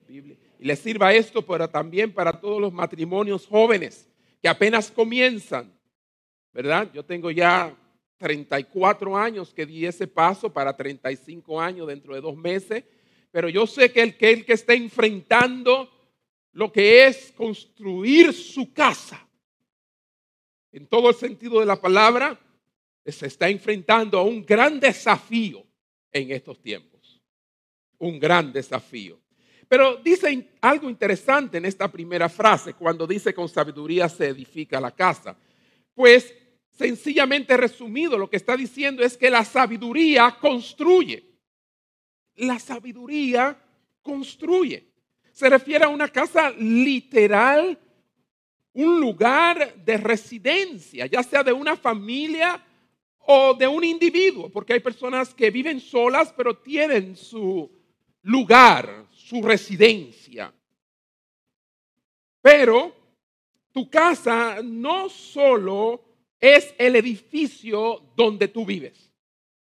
bíblicamente. 0.08 0.50
Y 0.60 0.66
le 0.66 0.76
sirva 0.76 1.14
esto, 1.14 1.46
pero 1.46 1.70
también 1.70 2.14
para 2.14 2.40
todos 2.40 2.62
los 2.62 2.74
matrimonios 2.74 3.46
jóvenes 3.46 4.08
que 4.42 4.48
apenas 4.48 4.90
comienzan, 4.90 5.72
¿verdad? 6.54 6.90
Yo 6.94 7.04
tengo 7.04 7.32
ya 7.32 7.76
34 8.18 9.18
años 9.18 9.54
que 9.54 9.66
di 9.66 9.86
ese 9.86 10.08
paso 10.08 10.52
para 10.52 10.76
35 10.76 11.60
años 11.60 11.88
dentro 11.88 12.14
de 12.14 12.22
dos 12.22 12.36
meses, 12.36 12.84
pero 13.32 13.48
yo 13.50 13.68
sé 13.68 13.92
que 13.92 14.02
el 14.02 14.18
que, 14.18 14.32
el 14.32 14.46
que 14.46 14.54
está 14.54 14.74
enfrentando 14.74 15.90
lo 16.52 16.72
que 16.72 17.06
es 17.06 17.32
construir 17.36 18.34
su 18.34 18.74
casa, 18.74 19.26
en 20.72 20.88
todo 20.88 21.10
el 21.10 21.16
sentido 21.16 21.60
de 21.60 21.66
la 21.66 21.80
palabra, 21.80 22.40
se 23.06 23.28
está 23.28 23.50
enfrentando 23.50 24.20
a 24.20 24.24
un 24.24 24.46
gran 24.46 24.80
desafío 24.80 25.66
en 26.12 26.32
estos 26.32 26.62
tiempos. 26.62 27.22
Un 27.98 28.20
gran 28.20 28.52
desafío. 28.52 29.20
Pero 29.68 29.98
dice 29.98 30.50
algo 30.62 30.90
interesante 30.90 31.58
en 31.58 31.66
esta 31.66 31.92
primera 31.92 32.28
frase, 32.28 32.74
cuando 32.74 33.06
dice 33.06 33.34
con 33.34 33.48
sabiduría 33.48 34.10
se 34.10 34.28
edifica 34.28 34.82
la 34.82 34.92
casa. 34.92 35.38
Pues 35.94 36.34
sencillamente 36.72 37.56
resumido, 37.56 38.18
lo 38.18 38.30
que 38.30 38.38
está 38.38 38.58
diciendo 38.58 39.04
es 39.04 39.16
que 39.16 39.30
la 39.30 39.46
sabiduría 39.46 40.38
construye. 40.40 41.24
La 42.36 42.58
sabiduría 42.58 43.60
construye. 44.02 44.88
Se 45.32 45.50
refiere 45.50 45.86
a 45.86 45.90
una 45.90 46.08
casa 46.08 46.50
literal, 46.52 47.78
un 48.84 49.00
lugar 49.00 49.76
de 49.84 49.98
residencia, 49.98 51.06
ya 51.06 51.24
sea 51.24 51.44
de 51.44 51.52
una 51.52 51.76
familia 51.76 52.64
o 53.20 53.54
de 53.54 53.68
un 53.68 53.84
individuo, 53.84 54.50
porque 54.50 54.74
hay 54.74 54.80
personas 54.80 55.34
que 55.34 55.52
viven 55.52 55.80
solas 55.80 56.34
pero 56.36 56.58
tienen 56.58 57.16
su 57.16 57.70
lugar, 58.22 59.06
su 59.12 59.42
residencia. 59.42 60.54
Pero 62.42 62.96
tu 63.72 63.90
casa 63.90 64.62
no 64.64 65.10
solo 65.10 66.02
es 66.40 66.74
el 66.78 66.96
edificio 66.96 68.02
donde 68.16 68.48
tú 68.48 68.66
vives. 68.66 69.12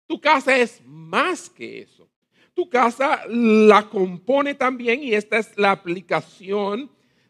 Tu 0.07 0.19
casa 0.19 0.57
es 0.57 0.81
más 0.85 1.49
que 1.49 1.81
eso. 1.81 2.09
Tu 2.53 2.69
casa 2.69 3.21
la 3.27 3.87
compone 3.89 4.55
también, 4.55 5.03
y 5.03 5.13
esta 5.13 5.37
es 5.37 5.57
la 5.57 5.71
aplicación 5.71 6.89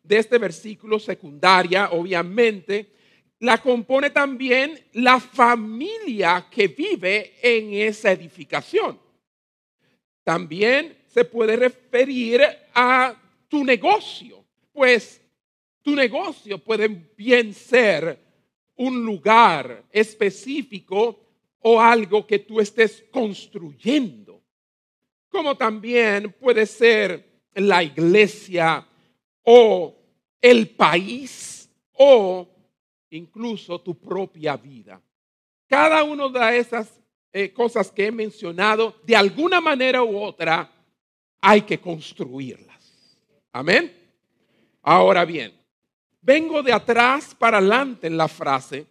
de 0.10 0.18
este 0.18 0.39
versículo 0.39 0.98
secundaria, 0.98 1.92
obviamente, 1.92 2.88
la 3.42 3.60
compone 3.60 4.10
también 4.10 4.84
la 4.94 5.20
familia 5.20 6.48
que 6.50 6.68
vive 6.68 7.36
en 7.44 7.75
esa 7.75 8.12
edificación. 8.12 9.00
También 10.24 10.98
se 11.06 11.25
puede 11.25 11.56
referir 11.56 12.42
a 12.74 13.16
tu 13.48 13.63
negocio, 13.63 14.44
pues 14.74 15.22
tu 15.84 15.96
negocio 15.96 16.58
puede 16.58 16.88
bien 17.16 17.54
ser 17.54 18.20
un 18.78 19.06
lugar 19.06 19.84
específico 19.92 21.20
o 21.60 21.80
algo 21.80 22.25
que 22.25 22.39
tú 22.39 22.60
estés 22.60 23.06
construyendo, 23.12 24.42
como 25.30 25.56
también 25.56 26.32
puede 26.32 26.66
ser 26.66 27.44
la 27.54 27.84
iglesia 27.84 28.88
o 29.44 29.99
el 30.41 30.69
país 30.69 31.69
o 31.93 32.48
incluso 33.10 33.79
tu 33.79 33.96
propia 34.00 34.55
vida. 34.55 35.01
Cada 35.67 36.03
una 36.03 36.27
de 36.29 36.58
esas 36.58 37.00
eh, 37.31 37.51
cosas 37.51 37.91
que 37.91 38.08
he 38.08 38.12
mencionado, 38.12 38.96
de 39.05 39.15
alguna 39.15 39.62
manera 39.62 40.03
u 40.03 40.17
otra, 40.17 40.72
hay 41.41 41.62
que 41.62 41.79
construirlas. 41.79 42.77
Amén. 43.51 43.96
Ahora 44.81 45.25
bien, 45.25 45.53
vengo 46.22 46.63
de 46.63 46.74
atrás 46.74 47.36
para 47.36 47.58
adelante 47.58 48.08
en 48.08 48.17
la 48.17 48.27
frase, 48.27 48.88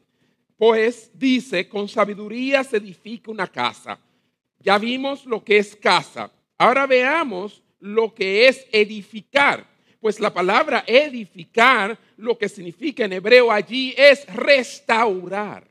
pues 0.56 1.10
dice, 1.14 1.68
con 1.68 1.88
sabiduría 1.88 2.64
se 2.64 2.76
edifica 2.76 3.30
una 3.30 3.46
casa. 3.46 3.98
Ya 4.58 4.78
vimos 4.78 5.24
lo 5.24 5.42
que 5.42 5.58
es 5.58 5.76
casa. 5.76 6.30
Ahora 6.56 6.86
veamos 6.86 7.62
lo 7.78 8.12
que 8.12 8.48
es 8.48 8.66
edificar. 8.72 9.66
Pues 10.00 10.20
la 10.20 10.32
palabra 10.32 10.84
edificar, 10.86 11.98
lo 12.16 12.38
que 12.38 12.48
significa 12.48 13.04
en 13.04 13.14
hebreo 13.14 13.50
allí 13.50 13.94
es 13.96 14.24
restaurar. 14.32 15.66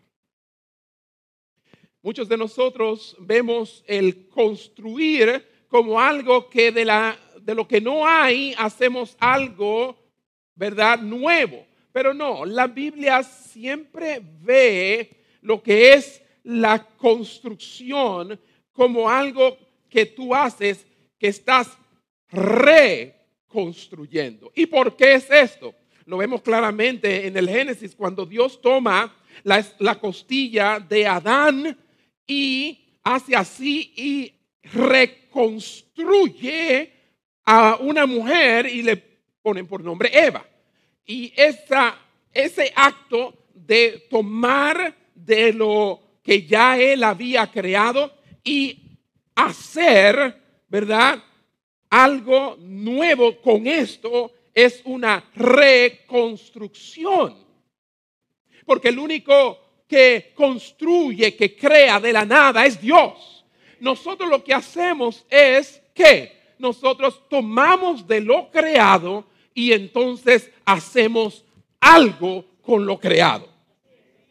Muchos 2.01 2.27
de 2.27 2.37
nosotros 2.37 3.15
vemos 3.19 3.83
el 3.87 4.27
construir 4.27 5.45
como 5.67 5.99
algo 5.99 6.49
que 6.49 6.71
de, 6.71 6.85
la, 6.85 7.17
de 7.41 7.55
lo 7.55 7.67
que 7.67 7.81
no 7.81 8.07
hay 8.07 8.53
hacemos 8.57 9.15
algo, 9.19 9.97
¿verdad? 10.55 10.99
Nuevo. 10.99 11.65
Pero 11.91 12.13
no, 12.13 12.45
la 12.45 12.67
Biblia 12.67 13.23
siempre 13.23 14.21
ve 14.41 15.09
lo 15.41 15.61
que 15.63 15.93
es 15.93 16.21
la 16.43 16.85
construcción 16.97 18.39
como 18.71 19.09
algo 19.09 19.57
que 19.89 20.05
tú 20.05 20.35
haces, 20.35 20.85
que 21.17 21.27
estás 21.29 21.77
reconstruyendo. 23.47 24.51
¿Y 24.55 24.65
por 24.65 24.95
qué 24.95 25.13
es 25.15 25.29
esto? 25.31 25.75
Lo 26.05 26.17
vemos 26.17 26.41
claramente 26.41 27.27
en 27.27 27.35
el 27.37 27.47
Génesis 27.49 27.95
cuando 27.95 28.25
Dios 28.25 28.61
toma 28.61 29.15
la, 29.43 29.65
la 29.79 29.99
costilla 29.99 30.79
de 30.79 31.07
Adán 31.07 31.77
y 32.25 32.85
hace 33.03 33.35
así 33.35 33.93
y 33.95 34.33
reconstruye 34.63 36.93
a 37.45 37.75
una 37.77 38.05
mujer 38.05 38.67
y 38.67 38.83
le 38.83 38.97
ponen 39.41 39.65
por 39.67 39.83
nombre 39.83 40.09
Eva. 40.13 40.45
Y 41.05 41.33
esa, 41.35 41.97
ese 42.33 42.71
acto 42.75 43.33
de 43.53 44.07
tomar 44.09 44.95
de 45.13 45.53
lo 45.53 46.01
que 46.23 46.45
ya 46.45 46.77
Él 46.77 47.03
había 47.03 47.47
creado 47.47 48.13
y 48.43 48.97
hacer, 49.35 50.41
¿verdad? 50.67 51.23
Algo 51.89 52.57
nuevo 52.59 53.41
con 53.41 53.65
esto 53.67 54.31
es 54.53 54.81
una 54.85 55.29
reconstrucción. 55.35 57.35
Porque 58.65 58.89
el 58.89 58.99
único 58.99 59.59
que 59.87 60.33
construye, 60.35 61.35
que 61.35 61.55
crea 61.55 61.99
de 61.99 62.11
la 62.11 62.25
nada 62.25 62.65
es 62.65 62.81
Dios. 62.81 63.45
Nosotros 63.79 64.27
lo 64.29 64.43
que 64.43 64.53
hacemos 64.53 65.25
es 65.29 65.81
que 65.93 66.35
nosotros 66.59 67.23
tomamos 67.29 68.05
de 68.07 68.19
lo 68.21 68.49
creado 68.51 69.25
y 69.53 69.71
entonces 69.71 70.51
hacemos 70.65 71.45
algo 71.79 72.43
con 72.61 72.85
lo 72.85 72.99
creado. 72.99 73.47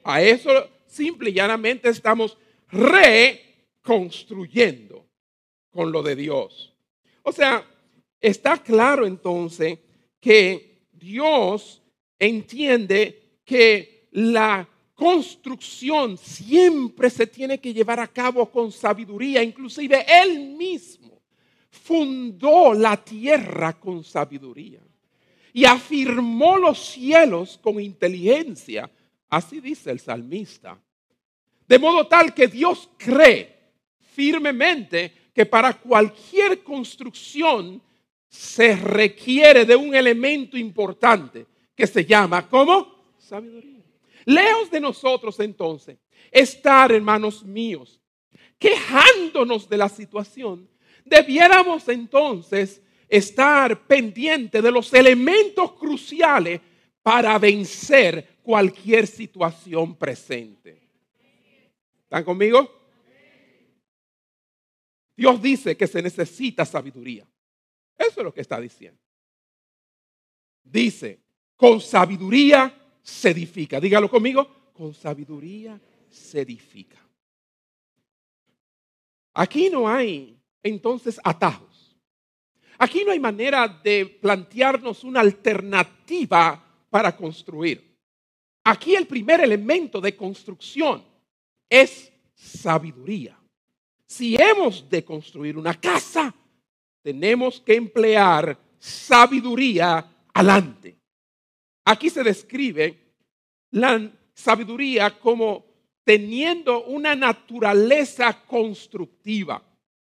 A 0.04 0.20
eso 0.22 0.50
simple 0.86 1.30
y 1.30 1.34
llanamente 1.34 1.88
estamos 1.88 2.36
reconstruyendo 2.70 5.06
con 5.70 5.90
lo 5.92 6.02
de 6.02 6.16
Dios. 6.16 6.75
O 7.28 7.32
sea, 7.32 7.66
está 8.20 8.56
claro 8.62 9.04
entonces 9.04 9.80
que 10.20 10.86
Dios 10.92 11.82
entiende 12.20 13.40
que 13.44 14.06
la 14.12 14.68
construcción 14.94 16.18
siempre 16.18 17.10
se 17.10 17.26
tiene 17.26 17.58
que 17.58 17.74
llevar 17.74 17.98
a 17.98 18.06
cabo 18.06 18.48
con 18.48 18.70
sabiduría. 18.70 19.42
Inclusive 19.42 20.06
Él 20.08 20.50
mismo 20.50 21.20
fundó 21.68 22.72
la 22.72 22.96
tierra 22.96 23.72
con 23.72 24.04
sabiduría 24.04 24.80
y 25.52 25.64
afirmó 25.64 26.56
los 26.56 26.78
cielos 26.78 27.58
con 27.60 27.80
inteligencia. 27.80 28.88
Así 29.30 29.60
dice 29.60 29.90
el 29.90 29.98
salmista. 29.98 30.80
De 31.66 31.78
modo 31.80 32.06
tal 32.06 32.32
que 32.32 32.46
Dios 32.46 32.88
cree 32.96 33.72
firmemente 33.98 35.25
que 35.36 35.44
para 35.44 35.74
cualquier 35.74 36.62
construcción 36.62 37.82
se 38.26 38.74
requiere 38.74 39.66
de 39.66 39.76
un 39.76 39.94
elemento 39.94 40.56
importante 40.56 41.44
que 41.74 41.86
se 41.86 42.06
llama 42.06 42.48
¿cómo? 42.48 43.12
Sabiduría. 43.18 43.82
Leos 44.24 44.70
de 44.70 44.80
nosotros 44.80 45.38
entonces 45.40 45.98
estar, 46.30 46.90
hermanos 46.90 47.44
míos, 47.44 48.00
quejándonos 48.58 49.68
de 49.68 49.76
la 49.76 49.90
situación, 49.90 50.70
debiéramos 51.04 51.86
entonces 51.90 52.80
estar 53.06 53.86
pendiente 53.86 54.62
de 54.62 54.72
los 54.72 54.90
elementos 54.94 55.72
cruciales 55.72 56.62
para 57.02 57.38
vencer 57.38 58.38
cualquier 58.42 59.06
situación 59.06 59.96
presente. 59.96 60.80
¿Están 62.04 62.24
conmigo? 62.24 62.85
Dios 65.16 65.40
dice 65.40 65.76
que 65.76 65.86
se 65.86 66.02
necesita 66.02 66.64
sabiduría. 66.64 67.26
Eso 67.96 68.20
es 68.20 68.24
lo 68.24 68.34
que 68.34 68.42
está 68.42 68.60
diciendo. 68.60 69.00
Dice, 70.62 71.20
con 71.56 71.80
sabiduría 71.80 72.98
se 73.02 73.30
edifica. 73.30 73.80
Dígalo 73.80 74.10
conmigo, 74.10 74.72
con 74.74 74.92
sabiduría 74.92 75.80
se 76.10 76.42
edifica. 76.42 76.98
Aquí 79.32 79.70
no 79.70 79.88
hay 79.88 80.38
entonces 80.62 81.18
atajos. 81.22 81.96
Aquí 82.78 83.04
no 83.04 83.12
hay 83.12 83.20
manera 83.20 83.68
de 83.68 84.04
plantearnos 84.04 85.02
una 85.04 85.20
alternativa 85.20 86.62
para 86.90 87.16
construir. 87.16 87.96
Aquí 88.64 88.94
el 88.94 89.06
primer 89.06 89.40
elemento 89.40 90.00
de 90.00 90.14
construcción 90.16 91.04
es 91.70 92.12
sabiduría. 92.34 93.38
Si 94.06 94.36
hemos 94.36 94.88
de 94.88 95.04
construir 95.04 95.58
una 95.58 95.74
casa, 95.74 96.34
tenemos 97.02 97.60
que 97.60 97.74
emplear 97.74 98.58
sabiduría 98.78 100.04
adelante. 100.32 100.96
Aquí 101.84 102.10
se 102.10 102.22
describe 102.22 103.14
la 103.70 104.10
sabiduría 104.32 105.18
como 105.18 105.66
teniendo 106.04 106.84
una 106.84 107.16
naturaleza 107.16 108.44
constructiva. 108.46 109.62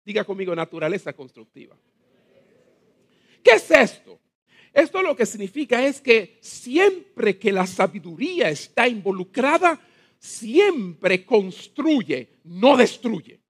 Diga 0.05 0.25
conmigo, 0.25 0.55
naturaleza 0.55 1.13
constructiva. 1.15 1.77
¿Qué 3.43 3.53
es 3.53 3.71
esto? 3.71 4.21
Esto 4.73 5.03
lo 5.03 5.17
que 5.17 5.25
significa 5.25 5.87
es 5.87 6.03
que 6.03 6.39
siempre 6.43 7.39
que 7.39 7.51
la 7.51 7.67
sabiduría 7.67 8.51
está 8.51 8.87
involucrada, 8.87 9.81
siempre 10.19 11.25
construye, 11.25 12.41
no 12.45 12.77
destruye. 12.77 13.41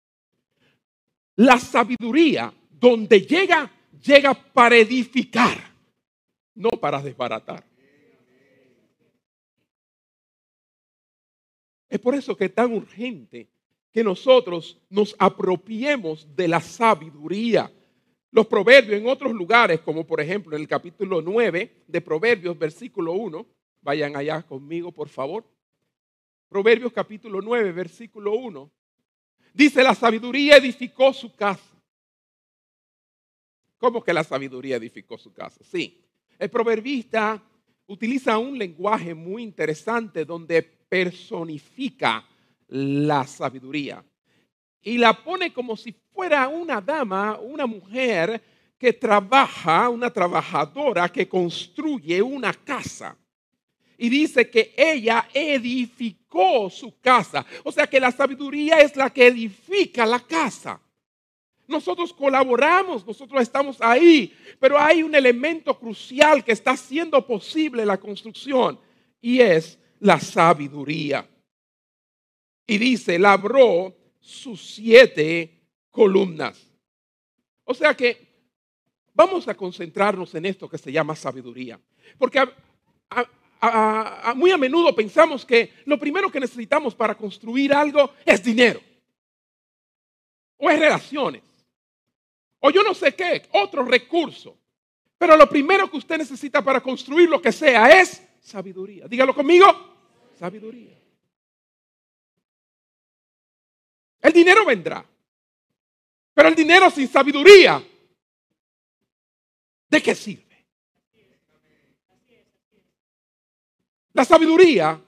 La 1.37 1.59
sabiduría, 1.59 2.53
donde 2.70 3.20
llega, 3.20 3.70
llega 4.03 4.35
para 4.35 4.77
edificar, 4.77 5.59
no 6.55 6.70
para 6.70 7.01
desbaratar. 7.03 7.64
Es 11.88 12.01
por 12.01 12.14
eso 12.14 12.37
que 12.37 12.46
es 12.46 12.55
tan 12.55 12.72
urgente 12.72 13.49
que 13.92 14.03
nosotros 14.03 14.79
nos 14.90 15.14
apropiemos 15.18 16.27
de 16.35 16.49
la 16.49 16.61
sabiduría 16.61 17.70
los 18.37 18.46
proverbios 18.46 19.01
en 19.01 19.09
otros 19.09 19.33
lugares, 19.33 19.81
como 19.81 20.07
por 20.07 20.20
ejemplo 20.20 20.55
en 20.55 20.61
el 20.61 20.68
capítulo 20.68 21.22
9 21.22 21.85
de 21.87 22.01
Proverbios, 22.03 22.59
versículo 22.59 23.14
1, 23.14 23.46
vayan 23.81 24.14
allá 24.14 24.42
conmigo, 24.42 24.92
por 24.92 25.09
favor. 25.09 25.42
Proverbios 26.46 26.92
capítulo 26.92 27.40
9, 27.40 27.72
versículo 27.72 28.35
1. 28.35 28.70
Dice, 29.57 29.83
la 29.83 29.95
sabiduría 29.95 30.59
edificó 30.59 31.14
su 31.14 31.35
casa. 31.35 31.75
¿Cómo 33.79 34.05
que 34.05 34.12
la 34.12 34.23
sabiduría 34.23 34.77
edificó 34.77 35.16
su 35.16 35.33
casa? 35.33 35.64
Sí, 35.64 36.05
el 36.38 36.51
proverbista 36.51 37.42
utiliza 37.87 38.37
un 38.37 38.59
lenguaje 38.59 39.14
muy 39.14 39.42
interesante 39.42 40.27
donde 40.27 40.62
personifica 40.62 42.23
la 42.69 43.27
sabiduría 43.27 44.05
y 44.83 44.99
la 44.99 45.14
pone 45.14 45.55
como 45.55 45.75
si 45.75 45.92
fuera 46.12 46.49
una 46.49 46.83
dama, 46.83 47.38
una 47.38 47.64
mujer 47.64 48.42
que 48.77 48.92
trabaja, 48.92 49.88
una 49.88 50.11
trabajadora 50.11 51.09
que 51.09 51.27
construye 51.27 52.21
una 52.21 52.53
casa. 52.53 53.16
Y 53.99 54.09
dice 54.09 54.51
que 54.51 54.75
ella 54.77 55.29
edificó 55.33 56.69
su 56.71 56.99
casa. 57.01 57.47
O 57.65 57.73
sea 57.73 57.87
que 57.87 58.01
la 58.01 58.13
sabiduría 58.13 58.81
es 58.81 58.97
la 58.97 59.11
que 59.11 59.27
edifica 59.27 60.05
la 60.05 60.21
casa. 60.21 60.81
Nosotros 61.67 62.13
colaboramos, 62.13 63.05
nosotros 63.05 63.43
estamos 63.43 63.79
ahí, 63.81 64.33
pero 64.61 64.79
hay 64.79 65.03
un 65.03 65.15
elemento 65.15 65.77
crucial 65.79 66.45
que 66.45 66.53
está 66.53 66.73
haciendo 66.73 67.27
posible 67.27 67.85
la 67.85 67.97
construcción 67.97 68.79
y 69.21 69.41
es 69.41 69.79
la 69.99 70.21
sabiduría. 70.21 71.29
Y 72.67 72.79
dice, 72.79 73.19
labró 73.19 73.97
sus 74.21 74.75
siete 74.75 75.61
columnas. 75.91 76.71
O 77.65 77.75
sea 77.75 77.95
que 77.95 78.27
vamos 79.13 79.49
a 79.49 79.55
concentrarnos 79.55 80.35
en 80.37 80.47
esto 80.47 80.69
que 80.69 80.79
se 80.79 80.93
llama 80.93 81.17
sabiduría. 81.17 81.81
Porque 82.17 82.39
muy 84.35 84.51
a 84.51 84.59
menudo 84.59 84.95
pensamos 84.95 85.45
que 85.45 85.73
lo 85.87 85.99
primero 85.99 86.31
que 86.31 86.40
necesitamos 86.40 86.95
para 86.95 87.14
construir 87.14 87.73
algo 87.73 88.12
es 88.25 88.42
dinero. 88.42 88.81
O 90.59 90.71
es 90.71 90.79
relaciones. 90.79 91.42
O 92.61 92.71
yo 92.71 92.83
no 92.83 92.95
sé 92.95 93.14
qué, 93.14 93.49
otro 93.53 93.85
recurso. 93.85 94.57
Pero 95.19 95.37
lo 95.37 95.49
primero 95.49 95.90
que 95.90 95.97
usted 95.97 96.19
necesita 96.19 96.62
para 96.62 96.81
construir 96.81 97.29
lo 97.29 97.40
que 97.40 97.53
sea 97.53 98.01
es 98.01 98.23
sabiduría. 98.40 99.09
Dígalo 99.09 99.35
conmigo, 99.35 99.66
sabiduría. 100.38 100.97
El 104.21 104.33
dinero 104.33 104.64
vendrá. 104.64 105.05
Pero 106.35 106.49
el 106.49 106.55
dinero 106.55 106.90
sin 106.90 107.09
sabiduría, 107.09 107.83
¿de 109.88 110.03
qué 110.03 110.14
sirve? 110.14 110.46
La 114.16 114.24
sabiduría 114.24 114.98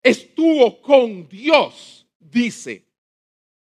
estuvo 0.00 0.80
con 0.80 1.28
Dios, 1.28 2.06
dice 2.20 2.84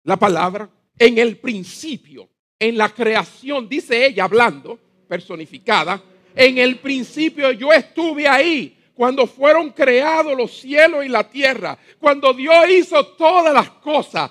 la 0.03 0.17
palabra, 0.17 0.69
en 0.99 1.17
el 1.17 1.37
principio, 1.37 2.29
en 2.59 2.77
la 2.77 2.89
creación, 2.89 3.67
dice 3.67 4.05
ella 4.05 4.25
hablando, 4.25 4.77
personificada, 5.07 6.03
en 6.35 6.59
el 6.59 6.77
principio 6.77 7.51
yo 7.53 7.73
estuve 7.73 8.27
ahí 8.27 8.77
cuando 8.93 9.25
fueron 9.25 9.71
creados 9.71 10.37
los 10.37 10.59
cielos 10.59 11.03
y 11.03 11.09
la 11.09 11.27
tierra, 11.27 11.75
cuando 11.99 12.31
Dios 12.31 12.69
hizo 12.69 13.03
todas 13.15 13.51
las 13.51 13.71
cosas. 13.71 14.29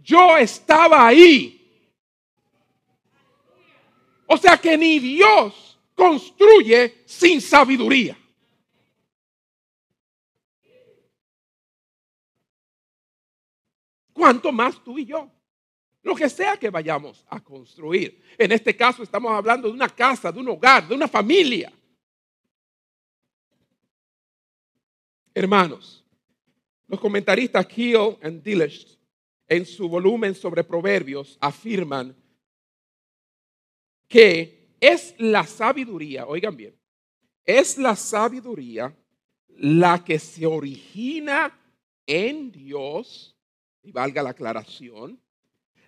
Yo 0.00 0.36
estaba 0.36 1.08
ahí. 1.08 1.56
O 4.28 4.36
sea 4.36 4.58
que 4.58 4.78
ni 4.78 5.00
Dios 5.00 5.76
construye 5.96 7.02
sin 7.04 7.40
sabiduría. 7.40 8.16
¿Cuánto 14.28 14.52
más 14.52 14.84
tú 14.84 14.98
y 14.98 15.06
yo? 15.06 15.26
Lo 16.02 16.14
que 16.14 16.28
sea 16.28 16.58
que 16.58 16.68
vayamos 16.68 17.24
a 17.30 17.40
construir. 17.40 18.22
En 18.36 18.52
este 18.52 18.76
caso 18.76 19.02
estamos 19.02 19.32
hablando 19.32 19.68
de 19.68 19.72
una 19.72 19.88
casa, 19.88 20.30
de 20.30 20.38
un 20.38 20.48
hogar, 20.50 20.86
de 20.86 20.94
una 20.94 21.08
familia. 21.08 21.72
Hermanos, 25.32 26.04
los 26.86 27.00
comentaristas 27.00 27.66
Keel 27.66 28.18
y 28.22 28.30
Dilish 28.32 28.98
en 29.46 29.64
su 29.64 29.88
volumen 29.88 30.34
sobre 30.34 30.62
proverbios 30.62 31.38
afirman 31.40 32.14
que 34.06 34.76
es 34.78 35.14
la 35.16 35.46
sabiduría, 35.46 36.26
oigan 36.26 36.54
bien, 36.54 36.78
es 37.46 37.78
la 37.78 37.96
sabiduría 37.96 38.94
la 39.56 40.04
que 40.04 40.18
se 40.18 40.44
origina 40.44 41.58
en 42.06 42.52
Dios, 42.52 43.37
y 43.88 43.92
valga 43.92 44.22
la 44.22 44.30
aclaración, 44.30 45.18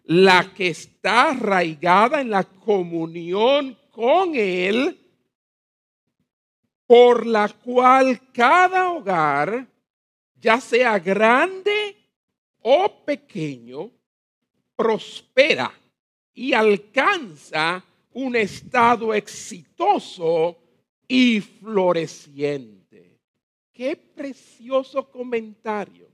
la 0.04 0.54
que 0.54 0.68
está 0.68 1.32
arraigada 1.32 2.22
en 2.22 2.30
la 2.30 2.44
comunión 2.44 3.76
con 3.90 4.34
Él, 4.34 4.98
por 6.86 7.26
la 7.26 7.48
cual 7.50 8.32
cada 8.32 8.90
hogar, 8.90 9.66
ya 10.34 10.62
sea 10.62 10.98
grande 10.98 11.94
o 12.62 13.04
pequeño, 13.04 13.90
prospera 14.74 15.70
y 16.32 16.54
alcanza 16.54 17.84
un 18.14 18.34
estado 18.34 19.12
exitoso 19.12 20.56
y 21.06 21.42
floreciente. 21.42 23.20
Qué 23.70 23.94
precioso 23.94 25.10
comentario 25.10 26.09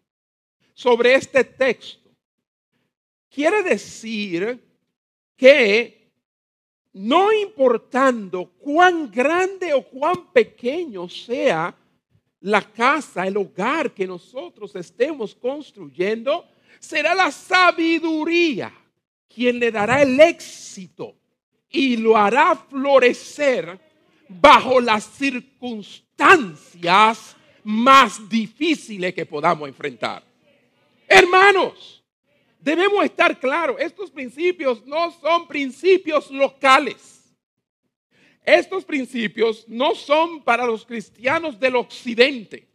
sobre 0.76 1.14
este 1.14 1.42
texto. 1.42 2.08
Quiere 3.30 3.62
decir 3.62 4.62
que 5.34 6.12
no 6.92 7.32
importando 7.32 8.50
cuán 8.58 9.10
grande 9.10 9.72
o 9.72 9.82
cuán 9.82 10.30
pequeño 10.32 11.08
sea 11.08 11.74
la 12.40 12.60
casa, 12.60 13.26
el 13.26 13.38
hogar 13.38 13.92
que 13.92 14.06
nosotros 14.06 14.76
estemos 14.76 15.34
construyendo, 15.34 16.46
será 16.78 17.14
la 17.14 17.32
sabiduría 17.32 18.70
quien 19.34 19.58
le 19.58 19.72
dará 19.72 20.02
el 20.02 20.20
éxito 20.20 21.14
y 21.70 21.96
lo 21.96 22.18
hará 22.18 22.54
florecer 22.54 23.80
bajo 24.28 24.78
las 24.78 25.04
circunstancias 25.04 27.34
más 27.64 28.28
difíciles 28.28 29.14
que 29.14 29.24
podamos 29.24 29.68
enfrentar. 29.68 30.35
Hermanos, 31.08 32.04
debemos 32.58 33.04
estar 33.04 33.38
claros, 33.38 33.76
estos 33.78 34.10
principios 34.10 34.84
no 34.86 35.10
son 35.12 35.46
principios 35.46 36.30
locales. 36.30 37.16
Estos 38.44 38.84
principios 38.84 39.64
no 39.66 39.94
son 39.94 40.42
para 40.42 40.66
los 40.66 40.86
cristianos 40.86 41.58
del 41.58 41.74
occidente. 41.74 42.68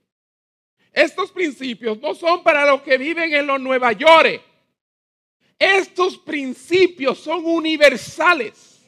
Estos 0.91 1.31
principios 1.31 1.97
no 2.01 2.13
son 2.13 2.43
para 2.43 2.65
los 2.65 2.81
que 2.81 2.97
viven 2.97 3.33
en 3.33 3.47
los 3.47 3.59
Nueva 3.59 3.93
York. 3.93 4.41
Estos 5.57 6.17
principios 6.17 7.19
son 7.19 7.45
universales. 7.45 8.81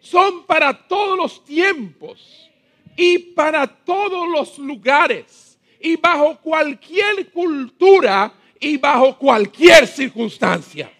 Son 0.00 0.46
para 0.46 0.86
todos 0.86 1.18
los 1.18 1.44
tiempos 1.44 2.50
y 2.96 3.18
para 3.18 3.66
todos 3.66 4.28
los 4.28 4.58
lugares 4.58 5.58
y 5.80 5.96
bajo 5.96 6.38
cualquier 6.40 7.30
cultura 7.30 8.32
y 8.64 8.78
bajo 8.78 9.18
cualquier 9.18 9.86
circunstancia. 9.86 10.90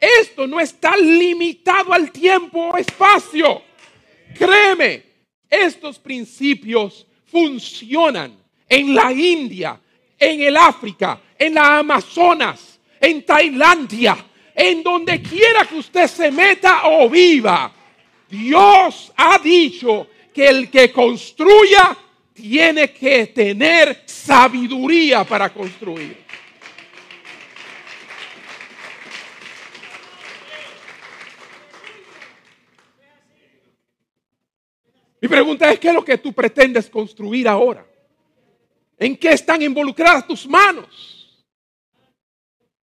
Esto 0.00 0.46
no 0.46 0.60
está 0.60 0.96
limitado 0.96 1.92
al 1.92 2.10
tiempo 2.10 2.70
o 2.70 2.76
espacio. 2.76 3.62
Créeme, 4.38 5.02
estos 5.48 5.98
principios 5.98 7.06
funcionan 7.26 8.38
en 8.68 8.94
la 8.94 9.12
India, 9.12 9.78
en 10.18 10.40
el 10.42 10.56
África, 10.56 11.20
en 11.36 11.54
la 11.54 11.78
Amazonas, 11.78 12.78
en 13.00 13.24
Tailandia, 13.24 14.16
en 14.54 14.82
donde 14.82 15.20
quiera 15.20 15.64
que 15.64 15.76
usted 15.76 16.06
se 16.06 16.30
meta 16.30 16.82
o 16.84 17.10
viva. 17.10 17.72
Dios 18.28 19.12
ha 19.16 19.38
dicho 19.38 20.06
que 20.32 20.46
el 20.46 20.70
que 20.70 20.92
construya 20.92 21.96
tiene 22.32 22.92
que 22.92 23.26
tener 23.26 24.02
sabiduría 24.06 25.24
para 25.24 25.52
construir. 25.52 26.19
Mi 35.20 35.28
pregunta 35.28 35.70
es, 35.70 35.78
¿qué 35.78 35.88
es 35.88 35.94
lo 35.94 36.04
que 36.04 36.18
tú 36.18 36.32
pretendes 36.32 36.88
construir 36.88 37.46
ahora? 37.46 37.86
¿En 38.96 39.16
qué 39.16 39.30
están 39.30 39.60
involucradas 39.60 40.26
tus 40.26 40.46
manos? 40.46 41.44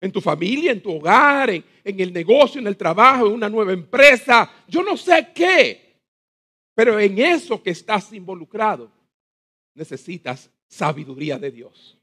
¿En 0.01 0.11
tu 0.11 0.21
familia, 0.21 0.71
en 0.71 0.81
tu 0.81 0.95
hogar, 0.95 1.49
en, 1.49 1.63
el 1.83 2.11
negocio, 2.11 2.59
en 2.59 2.67
el 2.67 2.77
trabajo, 2.77 3.27
en 3.27 3.33
una 3.33 3.49
nueva 3.49 3.73
empresa? 3.73 4.51
Yo 4.67 4.83
no 4.83 4.97
sé 4.97 5.29
qué, 5.33 5.99
pero 6.73 6.99
en 6.99 7.17
eso 7.19 7.61
que 7.61 7.71
estás 7.71 8.11
involucrado 8.13 8.91
necesitas 9.73 10.49
sabiduría 10.67 11.38
de 11.38 11.51
Dios. 11.51 11.97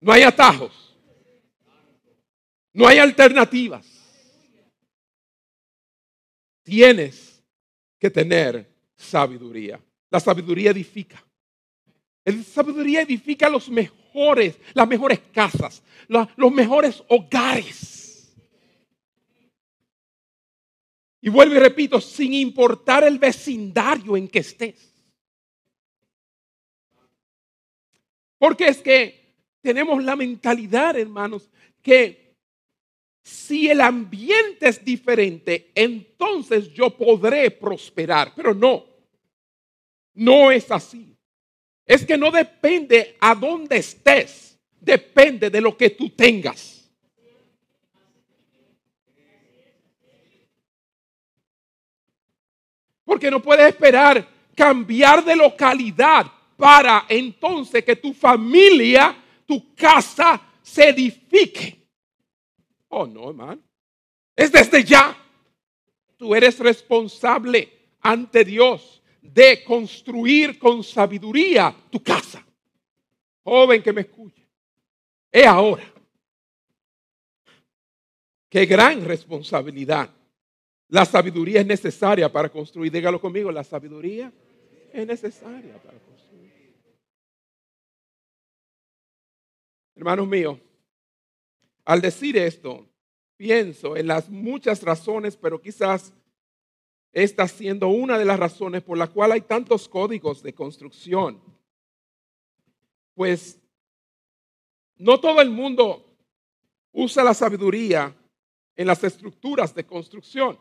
No 0.00 0.12
hay 0.12 0.22
atajos. 0.22 0.96
No 2.72 2.86
hay 2.86 2.98
alternativas. 2.98 3.86
Tienes 6.64 7.33
que 8.04 8.10
tener 8.10 8.70
sabiduría. 8.94 9.80
La 10.10 10.20
sabiduría 10.20 10.72
edifica. 10.72 11.24
La 12.22 12.42
sabiduría 12.42 13.00
edifica 13.00 13.48
los 13.48 13.70
mejores, 13.70 14.58
las 14.74 14.86
mejores 14.86 15.20
casas, 15.32 15.82
los 16.06 16.52
mejores 16.52 17.02
hogares. 17.08 18.36
Y 21.22 21.30
vuelvo 21.30 21.54
y 21.54 21.58
repito, 21.60 21.98
sin 21.98 22.34
importar 22.34 23.04
el 23.04 23.18
vecindario 23.18 24.18
en 24.18 24.28
que 24.28 24.40
estés. 24.40 24.92
Porque 28.36 28.68
es 28.68 28.82
que 28.82 29.34
tenemos 29.62 30.04
la 30.04 30.14
mentalidad, 30.14 30.98
hermanos, 30.98 31.48
que 31.80 32.23
si 33.24 33.70
el 33.70 33.80
ambiente 33.80 34.68
es 34.68 34.84
diferente, 34.84 35.72
entonces 35.74 36.70
yo 36.74 36.90
podré 36.90 37.50
prosperar. 37.50 38.34
Pero 38.36 38.52
no, 38.52 38.84
no 40.12 40.52
es 40.52 40.70
así. 40.70 41.16
Es 41.86 42.04
que 42.04 42.18
no 42.18 42.30
depende 42.30 43.16
a 43.18 43.34
dónde 43.34 43.78
estés, 43.78 44.58
depende 44.78 45.48
de 45.48 45.60
lo 45.62 45.74
que 45.74 45.88
tú 45.88 46.10
tengas. 46.10 46.90
Porque 53.06 53.30
no 53.30 53.40
puedes 53.40 53.68
esperar 53.68 54.28
cambiar 54.54 55.24
de 55.24 55.34
localidad 55.34 56.26
para 56.58 57.06
entonces 57.08 57.82
que 57.82 57.96
tu 57.96 58.12
familia, 58.12 59.16
tu 59.46 59.74
casa 59.74 60.42
se 60.62 60.90
edifique. 60.90 61.83
Oh, 62.96 63.06
no, 63.08 63.30
hermano. 63.30 63.60
Es 64.36 64.52
desde 64.52 64.84
ya. 64.84 65.16
Tú 66.16 66.32
eres 66.32 66.60
responsable 66.60 67.96
ante 68.00 68.44
Dios 68.44 69.02
de 69.20 69.64
construir 69.64 70.60
con 70.60 70.84
sabiduría 70.84 71.74
tu 71.90 72.00
casa. 72.00 72.46
Joven 73.42 73.82
que 73.82 73.92
me 73.92 74.02
escuche. 74.02 74.48
Es 75.32 75.44
ahora. 75.44 75.82
Qué 78.48 78.64
gran 78.64 79.04
responsabilidad. 79.04 80.08
La 80.86 81.04
sabiduría 81.04 81.62
es 81.62 81.66
necesaria 81.66 82.30
para 82.30 82.48
construir. 82.48 82.92
Dígalo 82.92 83.20
conmigo, 83.20 83.50
la 83.50 83.64
sabiduría 83.64 84.32
es 84.92 85.04
necesaria 85.04 85.76
para 85.82 85.98
construir. 85.98 86.76
Hermanos 89.96 90.28
míos, 90.28 90.60
al 91.84 92.00
decir 92.00 92.36
esto, 92.36 92.88
pienso 93.36 93.96
en 93.96 94.06
las 94.06 94.28
muchas 94.28 94.82
razones, 94.82 95.36
pero 95.36 95.60
quizás 95.60 96.12
esta 97.12 97.46
siendo 97.46 97.88
una 97.88 98.18
de 98.18 98.24
las 98.24 98.38
razones 98.38 98.82
por 98.82 98.98
la 98.98 99.06
cual 99.06 99.32
hay 99.32 99.42
tantos 99.42 99.88
códigos 99.88 100.42
de 100.42 100.54
construcción. 100.54 101.40
Pues 103.14 103.60
no 104.96 105.20
todo 105.20 105.40
el 105.40 105.50
mundo 105.50 106.04
usa 106.92 107.22
la 107.22 107.34
sabiduría 107.34 108.14
en 108.76 108.86
las 108.86 109.04
estructuras 109.04 109.74
de 109.74 109.84
construcción. 109.84 110.58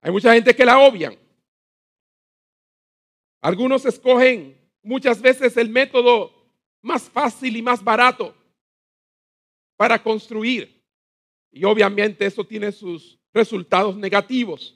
Hay 0.00 0.12
mucha 0.12 0.32
gente 0.32 0.54
que 0.54 0.64
la 0.64 0.78
obvian. 0.78 1.16
Algunos 3.40 3.84
escogen 3.84 4.58
muchas 4.82 5.20
veces 5.20 5.56
el 5.56 5.68
método 5.68 6.37
más 6.82 7.08
fácil 7.08 7.56
y 7.56 7.62
más 7.62 7.82
barato 7.82 8.34
para 9.76 10.02
construir. 10.02 10.84
Y 11.50 11.64
obviamente 11.64 12.26
eso 12.26 12.44
tiene 12.44 12.72
sus 12.72 13.18
resultados 13.32 13.96
negativos, 13.96 14.74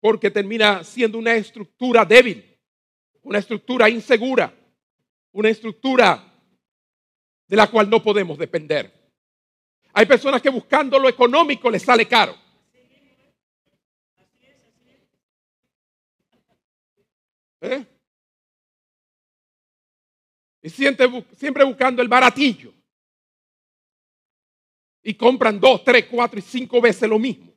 porque 0.00 0.30
termina 0.30 0.84
siendo 0.84 1.18
una 1.18 1.34
estructura 1.34 2.04
débil, 2.04 2.58
una 3.22 3.38
estructura 3.38 3.88
insegura, 3.88 4.54
una 5.32 5.48
estructura 5.48 6.32
de 7.46 7.56
la 7.56 7.70
cual 7.70 7.88
no 7.88 8.02
podemos 8.02 8.38
depender. 8.38 8.92
Hay 9.92 10.06
personas 10.06 10.40
que 10.40 10.48
buscando 10.48 10.98
lo 10.98 11.08
económico 11.08 11.70
les 11.70 11.82
sale 11.82 12.06
caro. 12.06 12.34
¿Eh? 17.60 17.86
Y 20.62 20.70
siempre, 20.70 21.26
siempre 21.36 21.64
buscando 21.64 22.00
el 22.00 22.08
baratillo. 22.08 22.72
Y 25.02 25.14
compran 25.14 25.58
dos, 25.58 25.82
tres, 25.84 26.06
cuatro 26.06 26.38
y 26.38 26.42
cinco 26.42 26.80
veces 26.80 27.08
lo 27.08 27.18
mismo. 27.18 27.52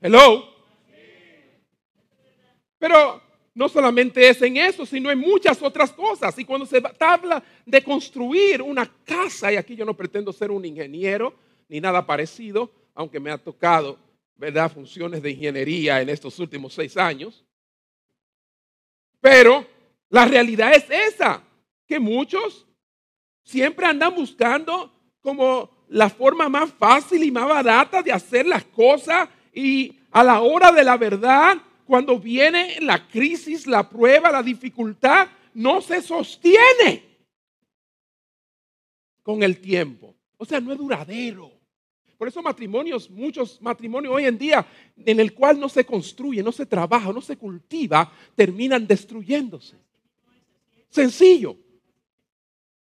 Hello. 0.00 0.52
Pero 2.78 3.22
no 3.54 3.68
solamente 3.68 4.28
es 4.28 4.42
en 4.42 4.58
eso, 4.58 4.84
sino 4.84 5.10
en 5.10 5.18
muchas 5.18 5.62
otras 5.62 5.92
cosas. 5.92 6.38
Y 6.38 6.44
cuando 6.44 6.66
se 6.66 6.82
habla 7.00 7.42
de 7.64 7.82
construir 7.82 8.60
una 8.60 8.84
casa, 9.04 9.50
y 9.50 9.56
aquí 9.56 9.74
yo 9.74 9.86
no 9.86 9.96
pretendo 9.96 10.32
ser 10.32 10.50
un 10.50 10.64
ingeniero 10.64 11.34
ni 11.68 11.80
nada 11.80 12.04
parecido, 12.04 12.70
aunque 12.94 13.18
me 13.18 13.30
ha 13.30 13.38
tocado, 13.38 13.98
¿verdad?, 14.36 14.70
funciones 14.70 15.22
de 15.22 15.30
ingeniería 15.30 16.02
en 16.02 16.10
estos 16.10 16.38
últimos 16.38 16.74
seis 16.74 16.96
años. 16.98 17.42
Pero 19.20 19.66
la 20.10 20.26
realidad 20.26 20.74
es 20.74 20.84
esa, 20.90 21.42
que 21.86 21.98
muchos 21.98 22.66
siempre 23.42 23.86
andan 23.86 24.14
buscando 24.14 24.92
como 25.20 25.70
la 25.88 26.08
forma 26.08 26.48
más 26.48 26.72
fácil 26.72 27.22
y 27.22 27.30
más 27.30 27.48
barata 27.48 28.02
de 28.02 28.12
hacer 28.12 28.46
las 28.46 28.64
cosas 28.64 29.28
y 29.52 29.98
a 30.10 30.24
la 30.24 30.40
hora 30.40 30.72
de 30.72 30.84
la 30.84 30.96
verdad 30.96 31.58
cuando 31.86 32.18
viene 32.18 32.80
la 32.80 33.06
crisis, 33.06 33.66
la 33.66 33.88
prueba, 33.88 34.30
la 34.30 34.42
dificultad, 34.42 35.28
no 35.52 35.80
se 35.80 36.00
sostiene 36.00 37.02
con 39.22 39.42
el 39.42 39.60
tiempo. 39.60 40.14
O 40.36 40.44
sea, 40.44 40.60
no 40.60 40.72
es 40.72 40.78
duradero. 40.78 41.52
Por 42.16 42.28
eso 42.28 42.42
matrimonios, 42.42 43.10
muchos 43.10 43.60
matrimonios 43.60 44.14
hoy 44.14 44.24
en 44.24 44.38
día 44.38 44.66
en 44.96 45.20
el 45.20 45.34
cual 45.34 45.58
no 45.58 45.68
se 45.68 45.84
construye, 45.84 46.42
no 46.42 46.52
se 46.52 46.64
trabaja, 46.64 47.12
no 47.12 47.20
se 47.20 47.36
cultiva, 47.36 48.12
terminan 48.34 48.86
destruyéndose. 48.86 49.76
Sencillo. 50.88 51.63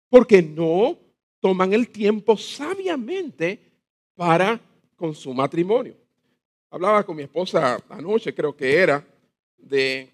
Porque 0.09 0.41
no 0.41 0.97
toman 1.39 1.73
el 1.73 1.89
tiempo 1.89 2.37
sabiamente 2.37 3.59
para 4.15 4.59
con 4.95 5.13
su 5.13 5.33
matrimonio. 5.33 5.95
Hablaba 6.69 7.05
con 7.05 7.15
mi 7.15 7.23
esposa 7.23 7.81
anoche, 7.89 8.33
creo 8.33 8.55
que 8.55 8.75
era, 8.75 9.05
de 9.57 10.13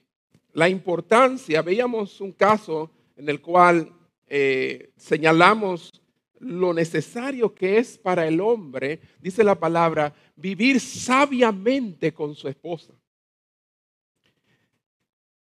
la 0.53 0.69
importancia. 0.69 1.62
Veíamos 1.62 2.21
un 2.21 2.32
caso 2.32 2.91
en 3.15 3.29
el 3.29 3.41
cual 3.41 3.91
eh, 4.27 4.91
señalamos 4.97 5.89
lo 6.39 6.73
necesario 6.73 7.53
que 7.53 7.77
es 7.77 7.97
para 7.97 8.27
el 8.27 8.41
hombre, 8.41 8.99
dice 9.19 9.43
la 9.43 9.60
palabra, 9.60 10.13
vivir 10.36 10.79
sabiamente 10.79 12.13
con 12.13 12.36
su 12.36 12.47
esposa. 12.47 12.93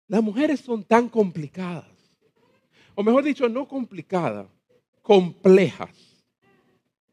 Las 0.07 0.23
mujeres 0.23 0.61
son 0.61 0.83
tan 0.83 1.09
complicadas, 1.09 1.89
o 2.95 3.03
mejor 3.03 3.23
dicho, 3.23 3.47
no 3.49 3.67
complicadas, 3.67 4.47
complejas, 5.01 5.89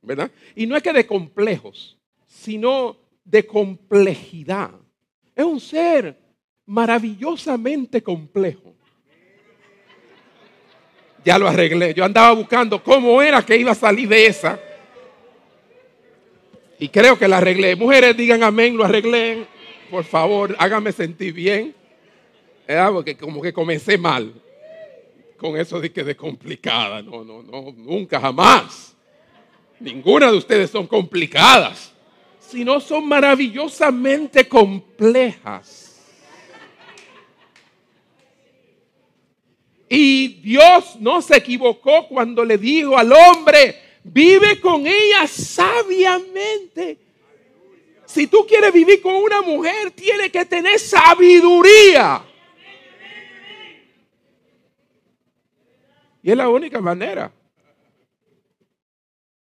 ¿verdad? 0.02 0.30
Y 0.54 0.66
no 0.66 0.76
es 0.76 0.82
que 0.82 0.92
de 0.92 1.06
complejos, 1.06 1.98
sino 2.26 2.96
de 3.24 3.46
complejidad. 3.46 4.72
Es 5.34 5.44
un 5.44 5.60
ser 5.60 6.18
maravillosamente 6.66 8.02
complejo. 8.02 8.74
Ya 11.24 11.38
lo 11.38 11.48
arreglé. 11.48 11.92
Yo 11.92 12.04
andaba 12.04 12.32
buscando 12.32 12.82
cómo 12.82 13.20
era 13.20 13.44
que 13.44 13.56
iba 13.56 13.72
a 13.72 13.74
salir 13.74 14.08
de 14.08 14.26
esa. 14.26 14.58
Y 16.78 16.88
creo 16.88 17.18
que 17.18 17.28
la 17.28 17.38
arreglé. 17.38 17.76
Mujeres, 17.76 18.16
digan 18.16 18.42
amén, 18.42 18.76
lo 18.76 18.84
arreglé. 18.84 19.46
Por 19.90 20.04
favor, 20.04 20.56
háganme 20.58 20.92
sentir 20.92 21.34
bien. 21.34 21.74
Porque 22.92 23.16
como 23.16 23.42
que 23.42 23.52
comencé 23.52 23.98
mal. 23.98 24.32
Con 25.40 25.56
eso 25.56 25.80
de 25.80 25.90
que 25.90 26.04
de 26.04 26.14
complicada. 26.14 27.00
No, 27.00 27.24
no, 27.24 27.42
no, 27.42 27.72
nunca, 27.76 28.20
jamás. 28.20 28.94
Ninguna 29.80 30.30
de 30.30 30.36
ustedes 30.36 30.70
son 30.70 30.86
complicadas 30.86 31.90
sino 32.50 32.80
son 32.80 33.06
maravillosamente 33.06 34.48
complejas. 34.48 35.86
Y 39.88 40.40
Dios 40.40 40.96
no 41.00 41.20
se 41.20 41.36
equivocó 41.36 42.06
cuando 42.08 42.44
le 42.44 42.58
dijo 42.58 42.96
al 42.96 43.12
hombre, 43.12 43.76
vive 44.04 44.60
con 44.60 44.86
ella 44.86 45.26
sabiamente. 45.26 46.98
Si 48.06 48.26
tú 48.26 48.46
quieres 48.46 48.72
vivir 48.72 49.00
con 49.00 49.14
una 49.14 49.42
mujer, 49.42 49.90
tiene 49.92 50.30
que 50.30 50.44
tener 50.44 50.78
sabiduría. 50.78 52.24
Y 56.22 56.30
es 56.30 56.36
la 56.36 56.48
única 56.48 56.80
manera 56.80 57.32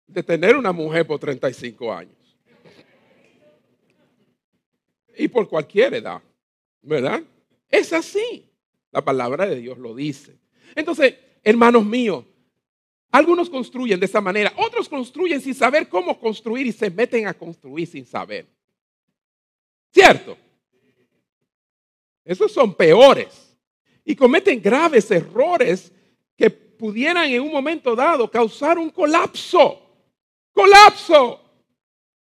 de 0.06 0.22
tener 0.22 0.56
una 0.56 0.72
mujer 0.72 1.06
por 1.06 1.18
35 1.18 1.92
años 1.92 2.16
y 5.16 5.28
por 5.28 5.48
cualquier 5.48 5.94
edad, 5.94 6.22
¿verdad? 6.82 7.22
Es 7.68 7.92
así. 7.92 8.46
La 8.90 9.04
palabra 9.04 9.46
de 9.46 9.56
Dios 9.56 9.78
lo 9.78 9.94
dice. 9.94 10.38
Entonces, 10.74 11.14
hermanos 11.44 11.84
míos, 11.84 12.24
algunos 13.12 13.50
construyen 13.50 14.00
de 14.00 14.06
esa 14.06 14.20
manera, 14.20 14.52
otros 14.56 14.88
construyen 14.88 15.40
sin 15.40 15.54
saber 15.54 15.88
cómo 15.88 16.18
construir 16.18 16.66
y 16.66 16.72
se 16.72 16.90
meten 16.90 17.26
a 17.26 17.34
construir 17.34 17.86
sin 17.86 18.06
saber. 18.06 18.46
¿Cierto? 19.92 20.36
Esos 22.24 22.52
son 22.52 22.74
peores 22.74 23.56
y 24.04 24.14
cometen 24.14 24.62
graves 24.62 25.10
errores 25.10 25.92
pudieran 26.80 27.30
en 27.30 27.42
un 27.42 27.52
momento 27.52 27.94
dado 27.94 28.30
causar 28.30 28.78
un 28.78 28.88
colapso. 28.88 29.80
Colapso. 30.52 31.40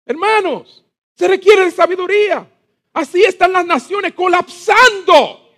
Hermanos, 0.05 0.85
se 1.15 1.29
requiere 1.29 1.65
de 1.65 1.71
sabiduría. 1.71 2.47
Así 2.93 3.23
están 3.23 3.53
las 3.53 3.65
naciones 3.65 4.13
colapsando. 4.13 5.49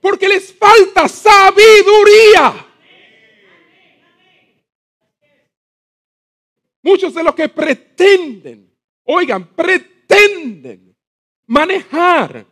Porque 0.00 0.28
les 0.28 0.52
falta 0.52 1.08
sabiduría. 1.08 2.66
Muchos 6.82 7.14
de 7.14 7.22
los 7.22 7.34
que 7.34 7.48
pretenden, 7.48 8.70
oigan, 9.04 9.46
pretenden 9.54 10.94
manejar 11.46 12.44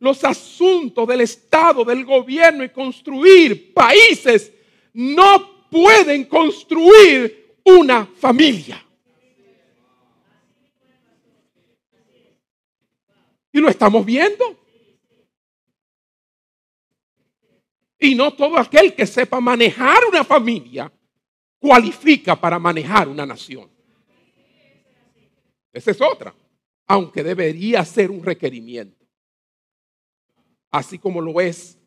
los 0.00 0.22
asuntos 0.24 1.06
del 1.08 1.22
Estado, 1.22 1.84
del 1.84 2.04
gobierno 2.04 2.62
y 2.62 2.68
construir 2.68 3.72
países, 3.74 4.52
no 4.92 5.68
pueden 5.70 6.24
construir 6.24 7.56
una 7.64 8.06
familia. 8.06 8.84
Y 13.52 13.60
lo 13.60 13.68
estamos 13.68 14.04
viendo. 14.04 14.56
Y 17.98 18.14
no 18.14 18.32
todo 18.32 18.56
aquel 18.56 18.94
que 18.94 19.06
sepa 19.06 19.40
manejar 19.40 20.04
una 20.08 20.22
familia 20.22 20.92
cualifica 21.58 22.40
para 22.40 22.58
manejar 22.58 23.08
una 23.08 23.26
nación. 23.26 23.68
Esa 25.72 25.90
es 25.90 26.00
otra, 26.00 26.32
aunque 26.86 27.24
debería 27.24 27.84
ser 27.84 28.10
un 28.10 28.22
requerimiento. 28.22 28.97
Así 30.70 30.98
como 30.98 31.20
lo 31.20 31.40
es 31.40 31.78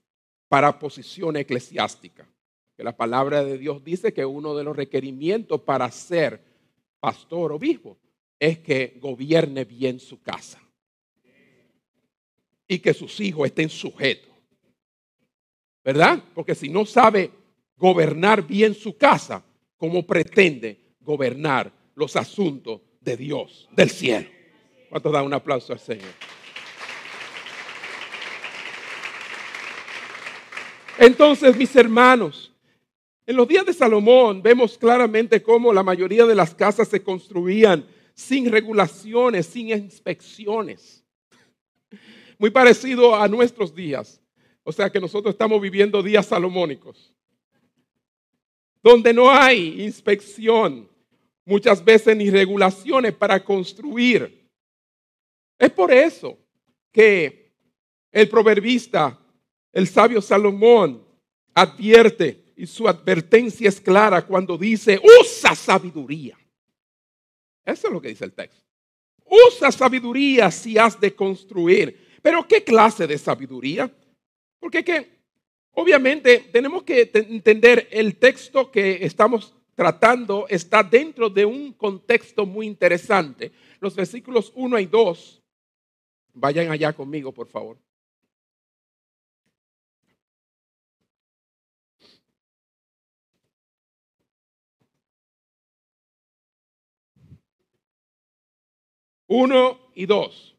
para 0.48 0.80
posición 0.80 1.38
eclesiástica. 1.38 2.28
Que 2.76 2.84
la 2.84 2.96
palabra 2.96 3.44
de 3.44 3.58
Dios 3.58 3.84
dice 3.84 4.14
que 4.14 4.26
uno 4.26 4.56
de 4.56 4.64
los 4.64 4.76
requerimientos 4.76 5.62
para 5.62 5.90
ser 5.92 6.44
pastor 7.00 7.52
o 7.52 7.56
obispo 7.56 7.98
es 8.40 8.60
que 8.60 8.98
gobierne 9.00 9.66
bien 9.66 10.00
su 10.00 10.22
casa 10.22 10.60
y 12.68 12.80
que 12.80 12.94
sus 12.94 13.20
hijos 13.20 13.48
estén 13.48 13.70
sujetos. 13.70 14.32
¿Verdad? 15.84 16.24
Porque 16.34 16.56
si 16.56 16.70
no 16.70 16.86
sabe 16.86 17.32
gobernar 17.76 18.46
bien 18.46 18.74
su 18.74 18.98
casa, 18.98 19.44
¿cómo 19.78 20.06
pretende 20.06 20.96
gobernar 21.00 21.72
los 21.96 22.16
asuntos 22.16 22.82
de 23.00 23.18
Dios, 23.18 23.68
del 23.72 23.90
cielo? 23.90 24.30
¿Cuánto 24.90 25.12
da 25.12 25.24
un 25.24 25.34
aplauso 25.34 25.74
al 25.74 25.80
Señor? 25.80 26.14
Entonces, 31.02 31.58
mis 31.58 31.76
hermanos, 31.76 32.48
En 33.26 33.36
los 33.36 33.48
días 33.48 33.66
de 33.66 33.74
Salomón 33.74 34.42
vemos 34.42 34.78
claramente 34.78 35.42
cómo 35.42 35.72
la 35.72 35.84
mayoría 35.84 36.26
de 36.26 36.36
las 36.36 36.54
casas 36.54 36.88
se 36.90 37.02
construían 37.02 37.86
sin 38.14 38.52
regulaciones, 38.52 39.46
sin 39.46 39.70
inspecciones. 39.70 41.04
Muy 42.38 42.50
parecido 42.50 43.16
a 43.16 43.28
nuestros 43.28 43.74
días. 43.74 44.20
O 44.64 44.72
sea 44.72 44.90
que 44.90 45.00
nosotros 45.00 45.34
estamos 45.34 45.62
viviendo 45.62 46.04
días 46.04 46.26
salomónicos, 46.26 47.14
donde 48.84 49.14
no 49.14 49.32
hay 49.32 49.82
inspección, 49.82 50.90
muchas 51.46 51.84
veces 51.86 52.18
ni 52.18 52.30
regulaciones 52.30 53.14
para 53.14 53.42
construir. 53.42 54.50
Es 55.58 55.70
por 55.70 55.94
eso 55.94 56.38
que 56.92 57.54
el 58.12 58.28
proverbista, 58.28 59.21
el 59.74 59.88
sabio 59.88 60.22
Salomón, 60.22 61.06
advierte 61.54 62.54
y 62.56 62.68
su 62.68 62.88
advertencia 62.88 63.70
es 63.70 63.80
clara 63.80 64.26
cuando 64.26 64.58
dice, 64.58 65.02
usa 65.20 65.56
sabiduría. 65.56 66.38
Eso 67.66 67.88
es 67.88 67.94
lo 67.94 68.02
que 68.02 68.10
dice 68.10 68.26
el 68.26 68.34
texto. 68.34 68.62
Usa 69.26 69.72
sabiduría 69.72 70.52
si 70.52 70.78
has 70.78 71.00
de 71.00 71.16
construir. 71.16 72.20
Pero 72.22 72.48
¿qué 72.48 72.64
clase 72.64 73.08
de 73.08 73.18
sabiduría? 73.18 73.92
Porque 74.60 74.84
que, 74.84 75.10
obviamente 75.72 76.50
tenemos 76.52 76.84
que 76.84 77.10
entender 77.14 77.88
el 77.92 78.18
texto 78.18 78.70
que 78.70 79.06
estamos 79.06 79.56
tratando 79.76 80.46
está 80.50 80.84
dentro 80.84 81.30
de 81.30 81.46
un 81.46 81.74
contexto 81.74 82.46
muy 82.46 82.68
interesante. 82.68 83.52
Los 83.80 83.96
versículos 83.96 84.52
1 84.54 84.80
y 84.80 84.86
2, 84.86 85.42
vayan 86.34 86.70
allá 86.70 86.94
conmigo, 86.94 87.32
por 87.32 87.48
favor. 87.48 87.78
Uno 99.34 99.80
y 99.96 100.06
dos. 100.06 100.54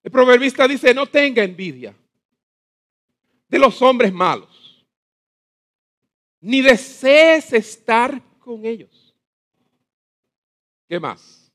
El 0.00 0.12
proverbista 0.12 0.68
dice, 0.68 0.94
no 0.94 1.06
tenga 1.06 1.42
envidia 1.42 1.92
de 3.48 3.58
los 3.58 3.82
hombres 3.82 4.12
malos, 4.12 4.86
ni 6.40 6.60
desees 6.60 7.52
estar 7.52 8.22
con 8.38 8.64
ellos. 8.64 9.12
¿Qué 10.88 11.00
más? 11.00 11.52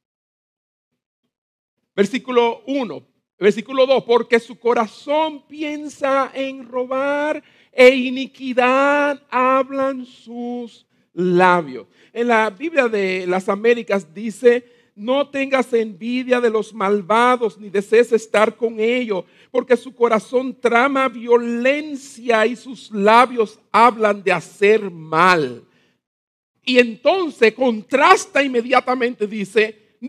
Versículo 1.95 2.63
1, 2.67 3.07
versículo 3.39 3.85
2, 3.85 4.03
porque 4.03 4.41
su 4.41 4.59
corazón 4.59 5.47
piensa 5.47 6.31
en 6.33 6.67
robar 6.67 7.41
e 7.71 7.95
iniquidad 7.95 9.25
hablan 9.29 10.05
sus 10.05 10.85
labios. 11.13 11.87
En 12.11 12.27
la 12.27 12.49
Biblia 12.49 12.89
de 12.89 13.25
las 13.25 13.47
Américas 13.47 14.13
dice, 14.13 14.76
no 14.97 15.29
tengas 15.29 15.71
envidia 15.73 16.41
de 16.41 16.49
los 16.49 16.73
malvados, 16.73 17.57
ni 17.59 17.69
desees 17.69 18.11
estar 18.11 18.55
con 18.55 18.79
ellos, 18.79 19.25
porque 19.51 19.77
su 19.77 19.93
corazón 19.93 20.59
trama 20.59 21.07
violencia 21.07 22.45
y 22.47 22.55
sus 22.55 22.89
labios 22.91 23.59
hablan 23.71 24.23
de 24.23 24.31
hacer 24.31 24.89
mal. 24.89 25.63
Y 26.63 26.79
entonces 26.79 27.53
contrasta 27.53 28.43
inmediatamente, 28.43 29.27
dice, 29.27 29.99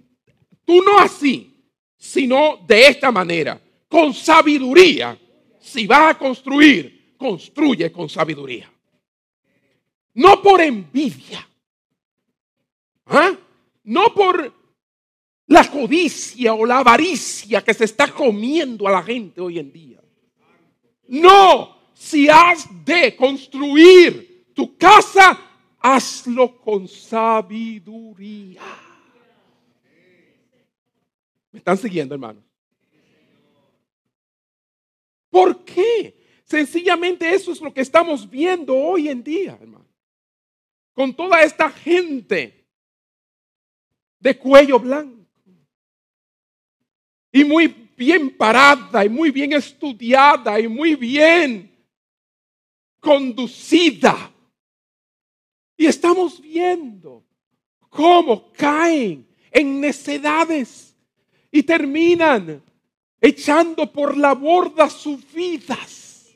tú 0.64 0.82
no 0.82 0.98
así, 0.98 1.54
sino 1.98 2.64
de 2.66 2.88
esta 2.88 3.12
manera, 3.12 3.60
con 3.88 4.14
sabiduría. 4.14 5.18
Si 5.60 5.86
vas 5.86 6.14
a 6.14 6.18
construir, 6.18 7.14
construye 7.18 7.92
con 7.92 8.08
sabiduría. 8.08 8.72
No 10.14 10.40
por 10.40 10.62
envidia. 10.62 11.46
¿Ah? 13.06 13.36
No 13.84 14.14
por 14.14 14.57
la 15.48 15.70
codicia 15.70 16.54
o 16.54 16.64
la 16.66 16.78
avaricia 16.78 17.64
que 17.64 17.72
se 17.74 17.84
está 17.84 18.12
comiendo 18.12 18.86
a 18.86 18.92
la 18.92 19.02
gente 19.02 19.40
hoy 19.40 19.58
en 19.58 19.72
día. 19.72 20.00
No, 21.08 21.90
si 21.94 22.28
has 22.28 22.68
de 22.84 23.16
construir 23.16 24.52
tu 24.54 24.76
casa, 24.76 25.40
hazlo 25.78 26.60
con 26.60 26.86
sabiduría. 26.86 28.60
¿Me 31.50 31.58
están 31.58 31.78
siguiendo, 31.78 32.14
hermanos? 32.14 32.44
¿Por 35.30 35.64
qué? 35.64 36.14
Sencillamente 36.44 37.32
eso 37.32 37.52
es 37.52 37.60
lo 37.62 37.72
que 37.72 37.80
estamos 37.80 38.28
viendo 38.28 38.76
hoy 38.76 39.08
en 39.08 39.22
día, 39.22 39.58
hermano. 39.58 39.86
Con 40.92 41.14
toda 41.14 41.42
esta 41.42 41.70
gente 41.70 42.66
de 44.18 44.36
cuello 44.36 44.78
blanco 44.78 45.17
y 47.38 47.44
muy 47.44 47.72
bien 47.96 48.36
parada 48.36 49.04
y 49.04 49.08
muy 49.08 49.30
bien 49.30 49.52
estudiada 49.52 50.58
y 50.58 50.66
muy 50.66 50.96
bien 50.96 51.70
conducida. 52.98 54.32
Y 55.76 55.86
estamos 55.86 56.40
viendo 56.40 57.22
cómo 57.88 58.50
caen 58.54 59.24
en 59.52 59.80
necedades 59.80 60.96
y 61.52 61.62
terminan 61.62 62.60
echando 63.20 63.92
por 63.92 64.16
la 64.16 64.34
borda 64.34 64.90
sus 64.90 65.20
vidas. 65.32 66.26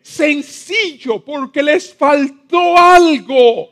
Sencillo 0.00 1.24
porque 1.24 1.64
les 1.64 1.92
faltó 1.92 2.78
algo. 2.78 3.70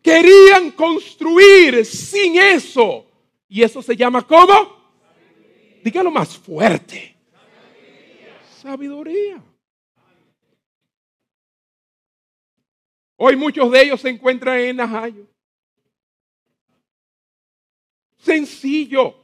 Querían 0.00 0.70
construir 0.70 1.84
sin 1.84 2.36
eso 2.36 3.07
y 3.48 3.62
eso 3.62 3.82
se 3.82 3.96
llama 3.96 4.26
¿cómo? 4.26 4.76
Dígalo 5.82 6.10
más 6.10 6.36
fuerte. 6.36 7.16
Sabiduría. 8.60 9.42
Hoy 13.16 13.36
muchos 13.36 13.70
de 13.72 13.82
ellos 13.82 14.00
se 14.00 14.10
encuentran 14.10 14.58
en 14.58 14.76
Najayo. 14.76 15.26
Sencillo. 18.18 19.14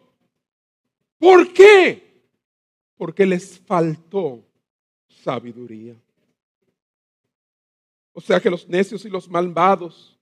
¿Por 1.19 1.53
qué? 1.53 2.23
Porque 2.97 3.27
les 3.27 3.59
faltó 3.61 4.45
sabiduría. 5.09 5.95
O 8.13 8.21
sea 8.21 8.41
que 8.41 8.51
los 8.51 8.69
necios 8.69 9.05
y 9.05 9.11
los 9.11 9.29
malvados 9.29 10.19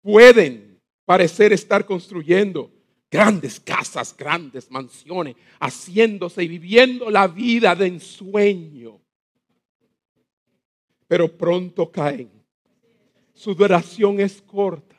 pueden 0.00 0.73
parecer 1.04 1.52
estar 1.52 1.84
construyendo 1.84 2.70
grandes 3.10 3.60
casas, 3.60 4.14
grandes 4.16 4.70
mansiones, 4.70 5.36
haciéndose 5.60 6.42
y 6.42 6.48
viviendo 6.48 7.10
la 7.10 7.28
vida 7.28 7.74
de 7.74 7.86
ensueño. 7.86 9.00
Pero 11.06 11.36
pronto 11.36 11.90
caen. 11.92 12.30
Su 13.32 13.54
duración 13.54 14.20
es 14.20 14.42
corta. 14.42 14.96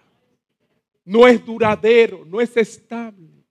No 1.03 1.27
es 1.27 1.43
duradero, 1.45 2.25
no 2.25 2.41
es 2.41 2.55
estable. 2.57 3.43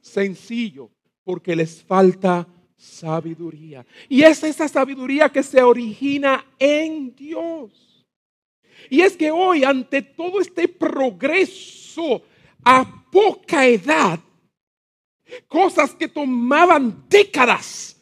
Sencillo, 0.00 0.90
porque 1.24 1.54
les 1.54 1.82
falta 1.82 2.46
sabiduría. 2.76 3.86
Y 4.08 4.22
es 4.22 4.42
esa 4.42 4.68
sabiduría 4.68 5.28
que 5.28 5.42
se 5.42 5.62
origina 5.62 6.44
en 6.58 7.14
Dios. 7.14 7.91
Y 8.90 9.00
es 9.00 9.16
que 9.16 9.30
hoy, 9.30 9.64
ante 9.64 10.02
todo 10.02 10.40
este 10.40 10.68
progreso 10.68 12.22
a 12.64 13.04
poca 13.10 13.66
edad, 13.66 14.18
cosas 15.48 15.94
que 15.94 16.08
tomaban 16.08 17.04
décadas, 17.08 18.00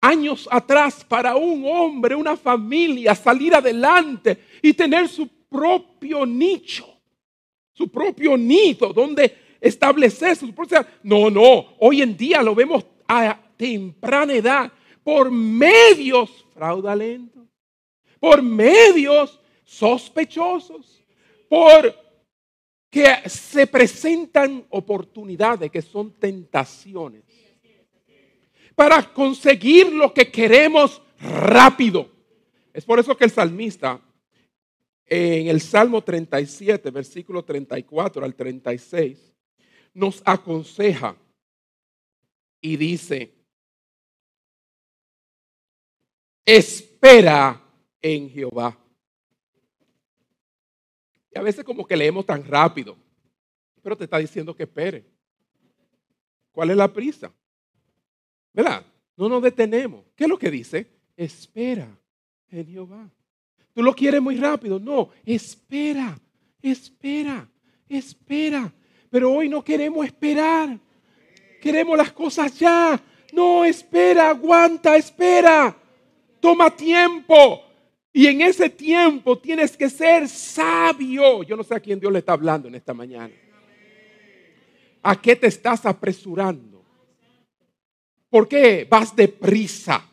años 0.00 0.48
atrás, 0.50 1.04
para 1.04 1.36
un 1.36 1.64
hombre, 1.66 2.14
una 2.14 2.36
familia, 2.36 3.14
salir 3.14 3.54
adelante 3.54 4.38
y 4.62 4.72
tener 4.72 5.08
su 5.08 5.28
propio 5.48 6.24
nicho, 6.24 6.86
su 7.72 7.88
propio 7.88 8.36
nido, 8.36 8.92
donde 8.92 9.36
establecer 9.60 10.36
su 10.36 10.54
propia... 10.54 10.86
No, 11.02 11.28
no, 11.28 11.74
hoy 11.78 12.02
en 12.02 12.16
día 12.16 12.42
lo 12.42 12.54
vemos 12.54 12.84
a 13.06 13.38
temprana 13.56 14.32
edad 14.32 14.72
por 15.02 15.30
medios 15.30 16.46
fraudulentos, 16.54 17.46
por 18.18 18.42
medios 18.42 19.38
sospechosos, 19.70 21.00
por 21.48 21.94
que 22.90 23.28
se 23.28 23.68
presentan 23.68 24.66
oportunidades 24.70 25.70
que 25.70 25.80
son 25.80 26.12
tentaciones 26.18 27.22
para 28.74 29.14
conseguir 29.14 29.92
lo 29.92 30.12
que 30.12 30.28
queremos 30.28 31.00
rápido. 31.20 32.10
Es 32.72 32.84
por 32.84 32.98
eso 32.98 33.16
que 33.16 33.24
el 33.24 33.30
salmista 33.30 34.00
en 35.06 35.46
el 35.46 35.60
Salmo 35.60 36.02
37, 36.02 36.90
versículo 36.90 37.44
34 37.44 38.24
al 38.24 38.34
36, 38.34 39.32
nos 39.94 40.20
aconseja 40.24 41.16
y 42.60 42.76
dice, 42.76 43.32
es 46.44 46.90
espera 47.00 47.62
en 48.02 48.28
Jehová. 48.28 48.76
Y 51.32 51.38
a 51.38 51.42
veces 51.42 51.64
como 51.64 51.86
que 51.86 51.96
leemos 51.96 52.26
tan 52.26 52.44
rápido, 52.44 52.96
pero 53.82 53.96
te 53.96 54.04
está 54.04 54.18
diciendo 54.18 54.54
que 54.54 54.64
espere. 54.64 55.04
¿Cuál 56.52 56.70
es 56.70 56.76
la 56.76 56.92
prisa? 56.92 57.32
¿Verdad? 58.52 58.84
No 59.16 59.28
nos 59.28 59.42
detenemos. 59.42 60.04
¿Qué 60.16 60.24
es 60.24 60.30
lo 60.30 60.38
que 60.38 60.50
dice? 60.50 60.86
Espera 61.16 61.88
en 62.50 62.66
Jehová. 62.66 63.08
Tú 63.72 63.82
lo 63.82 63.94
quieres 63.94 64.20
muy 64.20 64.36
rápido. 64.36 64.80
No, 64.80 65.10
espera, 65.24 66.18
espera, 66.60 67.48
espera. 67.88 68.72
Pero 69.08 69.32
hoy 69.32 69.48
no 69.48 69.62
queremos 69.62 70.04
esperar. 70.04 70.78
Queremos 71.60 71.96
las 71.96 72.12
cosas 72.12 72.58
ya. 72.58 73.00
No, 73.32 73.64
espera, 73.64 74.30
aguanta, 74.30 74.96
espera. 74.96 75.76
Toma 76.40 76.74
tiempo. 76.74 77.62
Y 78.12 78.26
en 78.26 78.40
ese 78.40 78.68
tiempo 78.68 79.38
tienes 79.38 79.76
que 79.76 79.88
ser 79.88 80.28
sabio. 80.28 81.42
Yo 81.42 81.56
no 81.56 81.62
sé 81.62 81.74
a 81.74 81.80
quién 81.80 82.00
Dios 82.00 82.12
le 82.12 82.18
está 82.18 82.32
hablando 82.32 82.68
en 82.68 82.74
esta 82.74 82.92
mañana. 82.92 83.32
¿A 85.02 85.20
qué 85.20 85.36
te 85.36 85.46
estás 85.46 85.86
apresurando? 85.86 86.84
¿Por 88.28 88.48
qué 88.48 88.86
vas 88.88 89.14
deprisa 89.14 90.04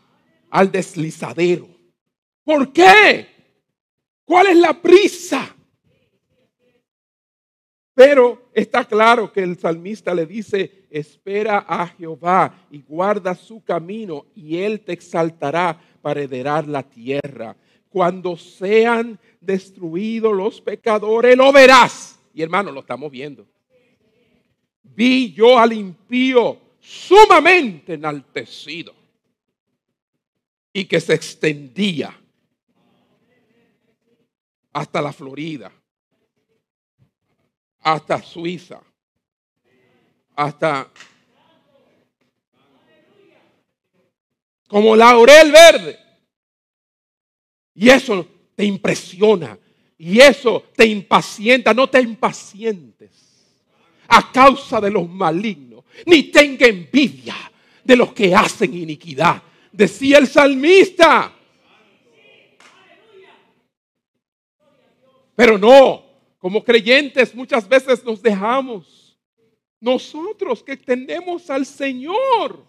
al 0.49 0.71
deslizadero? 0.71 1.67
¿Por 2.43 2.71
qué? 2.71 3.27
¿Cuál 4.25 4.47
es 4.47 4.57
la 4.57 4.79
prisa? 4.81 5.55
Pero 7.93 8.49
está 8.53 8.85
claro 8.85 9.31
que 9.33 9.41
el 9.41 9.57
salmista 9.57 10.13
le 10.13 10.27
dice, 10.27 10.85
espera 10.89 11.65
a 11.67 11.87
Jehová 11.87 12.67
y 12.69 12.81
guarda 12.81 13.33
su 13.33 13.63
camino 13.63 14.27
y 14.35 14.57
él 14.57 14.81
te 14.81 14.93
exaltará 14.93 15.79
para 16.01 16.21
heredar 16.21 16.67
la 16.67 16.83
tierra. 16.83 17.55
Cuando 17.89 18.35
sean 18.37 19.19
destruidos 19.39 20.35
los 20.35 20.61
pecadores, 20.61 21.35
lo 21.35 21.51
verás. 21.51 22.19
Y 22.33 22.41
hermano, 22.41 22.71
lo 22.71 22.81
estamos 22.81 23.11
viendo. 23.11 23.47
Vi 24.83 25.33
yo 25.33 25.57
al 25.57 25.73
impío 25.73 26.59
sumamente 26.79 27.93
enaltecido 27.93 28.93
y 30.73 30.85
que 30.85 30.99
se 30.99 31.13
extendía 31.13 32.15
hasta 34.73 35.01
la 35.01 35.11
Florida 35.11 35.71
hasta 37.87 38.21
Suiza, 38.21 38.81
hasta 40.35 40.91
como 44.67 44.93
laurel 44.93 45.51
verde. 45.53 46.06
Y 47.77 47.89
eso 47.89 48.27
te 48.55 48.65
impresiona. 48.65 49.57
Y 49.99 50.19
eso 50.19 50.65
te 50.75 50.85
impacienta. 50.85 51.73
No 51.73 51.87
te 51.87 52.01
impacientes 52.01 53.11
a 54.07 54.31
causa 54.31 54.81
de 54.81 54.89
los 54.89 55.07
malignos. 55.07 55.83
Ni 56.05 56.23
tenga 56.23 56.65
envidia 56.65 57.35
de 57.83 57.95
los 57.95 58.13
que 58.13 58.33
hacen 58.33 58.73
iniquidad. 58.73 59.41
Decía 59.71 60.17
el 60.17 60.27
salmista. 60.27 61.31
Pero 65.35 65.59
no, 65.59 66.03
como 66.39 66.63
creyentes 66.63 67.35
muchas 67.35 67.69
veces 67.69 68.03
nos 68.03 68.23
dejamos. 68.23 69.15
Nosotros 69.79 70.63
que 70.63 70.75
tendemos 70.75 71.51
al 71.51 71.63
Señor, 71.63 72.65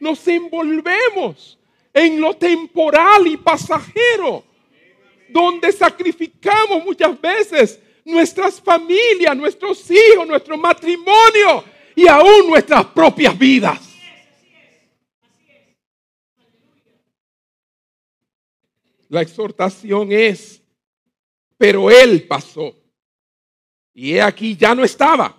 nos 0.00 0.26
envolvemos 0.26 1.56
en 1.96 2.20
lo 2.20 2.36
temporal 2.36 3.26
y 3.26 3.38
pasajero, 3.38 4.44
donde 5.30 5.72
sacrificamos 5.72 6.84
muchas 6.84 7.18
veces 7.18 7.80
nuestras 8.04 8.60
familias, 8.60 9.34
nuestros 9.34 9.90
hijos, 9.90 10.28
nuestro 10.28 10.58
matrimonio 10.58 11.64
y 11.94 12.06
aún 12.06 12.48
nuestras 12.48 12.84
propias 12.88 13.36
vidas. 13.38 13.80
La 19.08 19.22
exhortación 19.22 20.12
es, 20.12 20.60
pero 21.56 21.90
Él 21.90 22.26
pasó 22.28 22.76
y 23.94 24.12
he 24.12 24.20
aquí, 24.20 24.54
ya 24.54 24.74
no 24.74 24.84
estaba. 24.84 25.34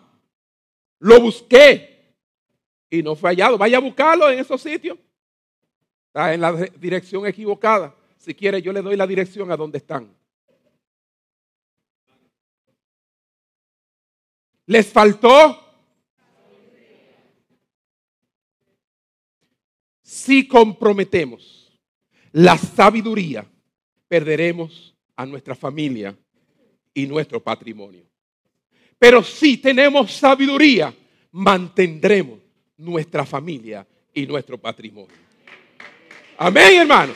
Lo 0.97 1.21
busqué 1.21 2.15
y 2.89 3.03
no 3.03 3.15
fue 3.15 3.29
hallado. 3.29 3.59
Vaya 3.59 3.77
a 3.77 3.81
buscarlo 3.81 4.27
en 4.31 4.39
esos 4.39 4.59
sitios. 4.59 4.97
Está 6.07 6.33
en 6.33 6.41
la 6.41 6.53
dirección 6.53 7.25
equivocada. 7.25 7.95
Si 8.17 8.33
quiere, 8.33 8.61
yo 8.61 8.73
le 8.73 8.81
doy 8.81 8.95
la 8.95 9.07
dirección 9.07 9.51
a 9.51 9.57
donde 9.57 9.77
están. 9.77 10.13
Les 14.65 14.87
faltó. 14.87 15.63
Si 20.01 20.47
comprometemos 20.47 21.71
la 22.31 22.57
sabiduría, 22.57 23.45
perderemos 24.07 24.95
a 25.15 25.25
nuestra 25.25 25.55
familia 25.55 26.17
y 26.93 27.05
nuestro 27.07 27.41
patrimonio. 27.43 28.05
Pero 28.99 29.23
si 29.23 29.57
tenemos 29.57 30.11
sabiduría, 30.11 30.93
mantendremos 31.31 32.39
nuestra 32.77 33.25
familia 33.25 33.87
y 34.13 34.25
nuestro 34.25 34.57
patrimonio. 34.57 35.26
Amén, 36.37 36.81
hermano. 36.81 37.13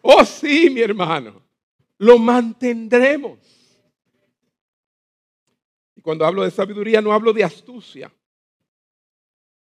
Oh, 0.00 0.24
sí, 0.24 0.68
mi 0.68 0.80
hermano. 0.80 1.40
Lo 1.98 2.18
mantendremos. 2.18 3.38
Y 5.94 6.00
cuando 6.00 6.26
hablo 6.26 6.42
de 6.42 6.50
sabiduría, 6.50 7.00
no 7.00 7.12
hablo 7.12 7.32
de 7.32 7.44
astucia. 7.44 8.12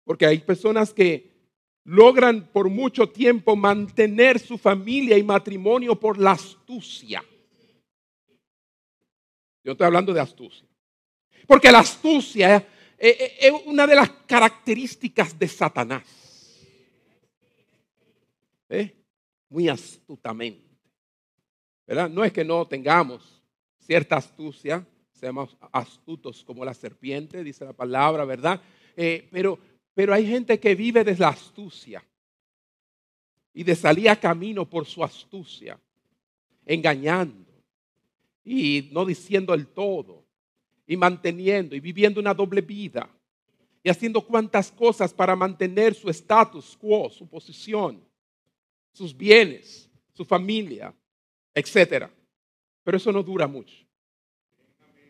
Porque 0.04 0.28
hay 0.28 0.38
personas 0.38 0.94
que 0.94 1.36
logran 1.84 2.48
por 2.52 2.70
mucho 2.70 3.10
tiempo 3.10 3.56
mantener 3.56 4.38
su 4.38 4.60
familia 4.60 5.18
y 5.18 5.24
matrimonio 5.24 6.00
por 6.00 6.20
la 6.20 6.32
astucia. 6.32 7.24
Yo 9.64 9.72
estoy 9.72 9.88
hablando 9.88 10.14
de 10.14 10.22
astucia. 10.22 10.68
Porque 11.48 11.72
la 11.72 11.80
astucia 11.80 12.68
es 12.98 13.54
una 13.66 13.86
de 13.86 13.96
las 13.96 14.10
características 14.26 15.38
de 15.38 15.48
Satanás. 15.48 16.04
¿Eh? 18.70 18.94
Muy 19.50 19.70
astutamente. 19.70 20.66
¿Verdad? 21.86 22.10
No 22.10 22.24
es 22.24 22.34
que 22.34 22.44
no 22.44 22.68
tengamos 22.68 23.42
cierta 23.80 24.18
astucia, 24.18 24.86
seamos 25.12 25.56
astutos 25.72 26.44
como 26.44 26.66
la 26.66 26.74
serpiente, 26.74 27.44
dice 27.44 27.64
la 27.64 27.74
palabra, 27.74 28.26
¿verdad? 28.26 28.62
Eh, 28.98 29.30
pero 29.32 29.58
pero 29.98 30.14
hay 30.14 30.28
gente 30.28 30.60
que 30.60 30.76
vive 30.76 31.04
de 31.04 31.18
la 31.18 31.30
astucia 31.30 32.06
y 33.52 33.64
de 33.64 33.76
salir 33.76 34.12
a 34.12 34.20
camino 34.20 34.70
por 34.70 34.86
su 34.86 35.04
astucia, 35.04 35.80
engañando 36.68 37.52
y 38.46 38.90
no 38.92 39.04
diciendo 39.06 39.56
el 39.56 39.66
todo 39.66 40.24
y 40.88 40.96
manteniendo 40.96 41.76
y 41.76 41.80
viviendo 41.80 42.20
una 42.20 42.34
doble 42.34 42.62
vida 42.62 43.10
y 43.84 43.90
haciendo 43.90 44.22
cuantas 44.22 44.72
cosas 44.72 45.14
para 45.14 45.36
mantener 45.36 45.94
su 45.94 46.10
status 46.10 46.76
quo, 46.78 47.10
su 47.10 47.28
posición, 47.28 48.04
sus 48.92 49.16
bienes, 49.16 49.90
su 50.14 50.26
familia, 50.26 50.94
etc. 51.54 52.08
Pero 52.84 52.98
eso 52.98 53.12
no 53.12 53.22
dura 53.22 53.48
mucho. 53.48 53.76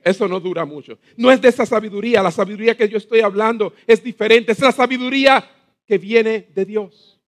Eso 0.04 0.28
no 0.28 0.40
dura 0.40 0.66
mucho. 0.66 1.00
No 1.16 1.32
es 1.32 1.42
de 1.42 1.50
esa 1.50 1.66
sabiduría. 1.66 2.24
La 2.24 2.32
sabiduría 2.32 2.76
que 2.76 2.88
yo 2.88 2.98
estoy 2.98 3.22
hablando 3.22 3.74
es 3.86 4.04
diferente. 4.04 4.52
Es 4.52 4.60
la 4.60 4.72
sabiduría 4.72 5.50
que 5.86 5.98
viene 5.98 6.48
de 6.54 6.66
Dios. 6.66 7.20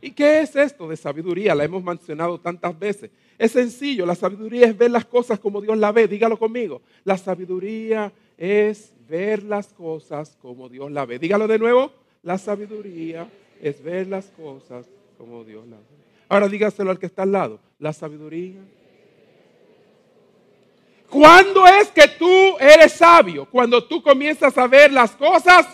¿Y 0.00 0.10
qué 0.10 0.40
es 0.40 0.56
esto 0.56 0.88
de 0.88 0.96
sabiduría? 0.96 1.54
La 1.54 1.64
hemos 1.64 1.82
mencionado 1.82 2.40
tantas 2.40 2.76
veces. 2.76 3.10
Es 3.42 3.50
sencillo. 3.50 4.06
La 4.06 4.14
sabiduría 4.14 4.68
es 4.68 4.78
ver 4.78 4.92
las 4.92 5.04
cosas 5.04 5.40
como 5.40 5.60
Dios 5.60 5.76
la 5.76 5.90
ve. 5.90 6.06
Dígalo 6.06 6.38
conmigo. 6.38 6.80
La 7.02 7.18
sabiduría 7.18 8.12
es 8.38 8.92
ver 9.08 9.42
las 9.42 9.72
cosas 9.72 10.38
como 10.40 10.68
Dios 10.68 10.92
la 10.92 11.04
ve. 11.06 11.18
Dígalo 11.18 11.48
de 11.48 11.58
nuevo. 11.58 11.90
La 12.22 12.38
sabiduría 12.38 13.28
es 13.60 13.82
ver 13.82 14.06
las 14.06 14.26
cosas 14.26 14.86
como 15.18 15.42
Dios 15.42 15.66
la 15.66 15.74
ve. 15.76 15.82
Ahora 16.28 16.46
dígaselo 16.46 16.92
al 16.92 17.00
que 17.00 17.06
está 17.06 17.24
al 17.24 17.32
lado. 17.32 17.58
La 17.80 17.92
sabiduría 17.92 18.60
¿Cuándo 21.10 21.66
es 21.66 21.88
que 21.88 22.06
tú 22.16 22.56
eres 22.60 22.92
sabio? 22.92 23.46
Cuando 23.50 23.82
tú 23.82 24.00
comienzas 24.00 24.56
a 24.56 24.68
ver 24.68 24.92
las 24.92 25.10
cosas 25.16 25.66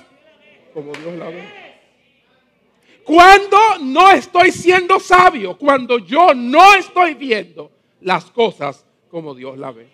como 0.73 0.91
Dios 0.93 1.19
las 1.19 1.35
ve. 1.35 1.68
Cuando 3.09 3.59
no 3.80 4.11
estoy 4.11 4.52
siendo 4.52 5.00
sabio, 5.00 5.56
cuando 5.56 5.98
yo 5.98 6.34
no 6.34 6.74
estoy 6.74 7.14
viendo 7.14 7.72
las 8.02 8.26
cosas 8.26 8.84
como 9.11 9.34
Dios 9.34 9.56
las 9.56 9.74
ve. 9.74 9.88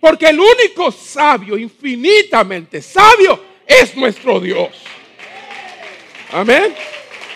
Porque 0.00 0.26
el 0.26 0.38
único 0.38 0.92
sabio, 0.92 1.58
infinitamente 1.58 2.80
sabio, 2.80 3.40
es 3.66 3.96
nuestro 3.96 4.38
Dios. 4.38 4.70
Amén. 6.30 6.72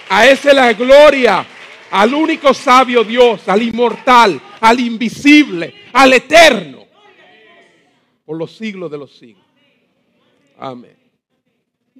A 0.08 0.28
ese 0.28 0.54
la 0.54 0.72
gloria, 0.72 1.44
al 1.90 2.14
único 2.14 2.54
sabio 2.54 3.02
Dios, 3.02 3.48
al 3.48 3.62
inmortal, 3.62 4.40
al 4.60 4.78
invisible, 4.78 5.74
al 5.94 6.12
eterno, 6.12 6.86
por 8.24 8.36
los 8.36 8.56
siglos 8.56 8.88
de 8.88 8.98
los 8.98 9.10
siglos. 9.18 9.44
Amén. 10.56 10.95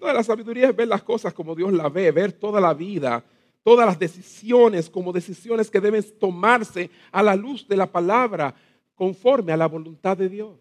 La 0.00 0.22
sabiduría 0.22 0.68
es 0.68 0.76
ver 0.76 0.88
las 0.88 1.02
cosas 1.02 1.32
como 1.32 1.54
Dios 1.54 1.72
las 1.72 1.92
ve, 1.92 2.10
ver 2.10 2.32
toda 2.32 2.60
la 2.60 2.74
vida, 2.74 3.24
todas 3.62 3.86
las 3.86 3.98
decisiones 3.98 4.88
como 4.90 5.12
decisiones 5.12 5.70
que 5.70 5.80
deben 5.80 6.04
tomarse 6.18 6.90
a 7.10 7.22
la 7.22 7.34
luz 7.34 7.66
de 7.66 7.76
la 7.76 7.90
palabra, 7.90 8.54
conforme 8.94 9.52
a 9.52 9.56
la 9.56 9.66
voluntad 9.66 10.16
de 10.16 10.28
Dios. 10.28 10.58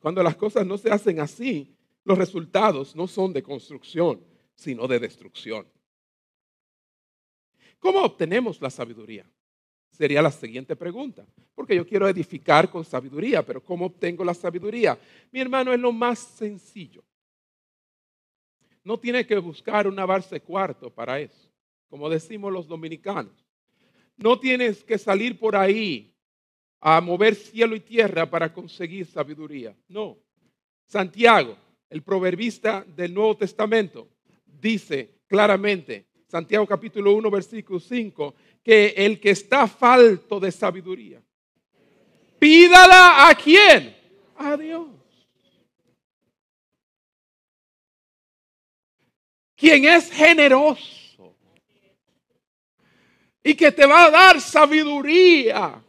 Cuando 0.00 0.22
las 0.22 0.36
cosas 0.36 0.66
no 0.66 0.78
se 0.78 0.90
hacen 0.90 1.20
así, 1.20 1.76
los 2.04 2.18
resultados 2.18 2.96
no 2.96 3.06
son 3.06 3.32
de 3.32 3.42
construcción, 3.42 4.20
sino 4.54 4.88
de 4.88 4.98
destrucción. 4.98 5.66
¿Cómo 7.78 8.00
obtenemos 8.00 8.60
la 8.60 8.70
sabiduría? 8.70 9.24
Sería 9.90 10.22
la 10.22 10.30
siguiente 10.30 10.74
pregunta. 10.74 11.26
Porque 11.54 11.76
yo 11.76 11.86
quiero 11.86 12.08
edificar 12.08 12.70
con 12.70 12.84
sabiduría, 12.84 13.44
pero 13.44 13.62
¿cómo 13.62 13.86
obtengo 13.86 14.24
la 14.24 14.34
sabiduría? 14.34 14.98
Mi 15.30 15.40
hermano, 15.40 15.72
es 15.72 15.80
lo 15.80 15.92
más 15.92 16.18
sencillo. 16.18 17.04
No 18.84 18.98
tiene 18.98 19.26
que 19.26 19.38
buscar 19.38 19.86
una 19.86 20.04
barce 20.06 20.40
cuarto 20.40 20.90
para 20.90 21.20
eso, 21.20 21.48
como 21.88 22.08
decimos 22.08 22.52
los 22.52 22.66
dominicanos. 22.66 23.32
No 24.16 24.38
tienes 24.38 24.84
que 24.84 24.98
salir 24.98 25.38
por 25.38 25.56
ahí 25.56 26.14
a 26.80 27.00
mover 27.00 27.34
cielo 27.34 27.76
y 27.76 27.80
tierra 27.80 28.28
para 28.28 28.52
conseguir 28.52 29.06
sabiduría. 29.06 29.74
No. 29.88 30.18
Santiago, 30.86 31.56
el 31.88 32.02
proverbista 32.02 32.84
del 32.96 33.14
Nuevo 33.14 33.36
Testamento, 33.36 34.08
dice 34.44 35.20
claramente, 35.26 36.06
Santiago 36.26 36.66
capítulo 36.66 37.14
1, 37.14 37.30
versículo 37.30 37.78
5, 37.78 38.34
que 38.64 38.94
el 38.96 39.20
que 39.20 39.30
está 39.30 39.68
falto 39.68 40.40
de 40.40 40.50
sabiduría, 40.50 41.22
pídala 42.38 43.28
a 43.28 43.34
quién? 43.34 43.96
A 44.36 44.56
Dios. 44.56 45.01
Quien 49.62 49.84
es 49.84 50.10
generoso 50.10 51.36
y 53.44 53.54
que 53.54 53.70
te 53.70 53.86
va 53.86 54.06
a 54.06 54.10
dar 54.10 54.40
sabiduría 54.40 55.80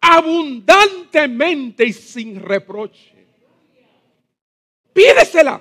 abundantemente 0.00 1.86
y 1.86 1.92
sin 1.92 2.38
reproche. 2.40 3.26
Pídesela. 4.92 5.60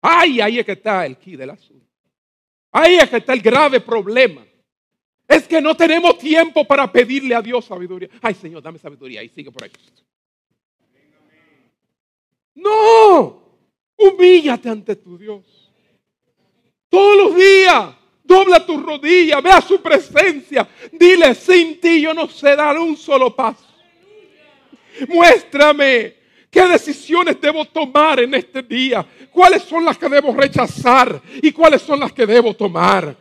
Ay, 0.00 0.40
ahí 0.40 0.60
es 0.60 0.64
que 0.64 0.70
está 0.70 1.04
el 1.04 1.16
key 1.16 1.34
del 1.34 1.50
asunto. 1.50 1.84
Ahí 2.70 2.94
es 2.94 3.10
que 3.10 3.16
está 3.16 3.32
el 3.32 3.42
grave 3.42 3.80
problema. 3.80 4.46
Es 5.26 5.48
que 5.48 5.60
no 5.60 5.76
tenemos 5.76 6.16
tiempo 6.16 6.64
para 6.64 6.92
pedirle 6.92 7.34
a 7.34 7.42
Dios 7.42 7.64
sabiduría. 7.64 8.08
Ay, 8.22 8.34
Señor, 8.34 8.62
dame 8.62 8.78
sabiduría. 8.78 9.20
Y 9.24 9.30
sigue 9.30 9.50
por 9.50 9.64
ahí. 9.64 9.72
No. 12.54 13.42
Humíllate 13.96 14.68
ante 14.68 14.94
tu 14.94 15.18
Dios. 15.18 15.65
Todos 16.96 17.16
los 17.18 17.36
días. 17.36 17.94
Dobla 18.24 18.64
tu 18.64 18.80
rodilla. 18.80 19.42
Ve 19.42 19.50
a 19.50 19.60
su 19.60 19.82
presencia. 19.82 20.66
Dile, 20.90 21.34
sin 21.34 21.78
ti 21.78 22.00
yo 22.00 22.14
no 22.14 22.26
sé 22.26 22.56
dar 22.56 22.78
un 22.78 22.96
solo 22.96 23.36
paso. 23.36 23.66
Muéstrame 25.06 26.14
qué 26.50 26.66
decisiones 26.66 27.38
debo 27.38 27.66
tomar 27.66 28.20
en 28.20 28.32
este 28.32 28.62
día. 28.62 29.04
¿Cuáles 29.30 29.62
son 29.64 29.84
las 29.84 29.98
que 29.98 30.08
debo 30.08 30.34
rechazar? 30.34 31.20
¿Y 31.42 31.52
cuáles 31.52 31.82
son 31.82 32.00
las 32.00 32.14
que 32.14 32.24
debo 32.24 32.54
tomar? 32.54 33.14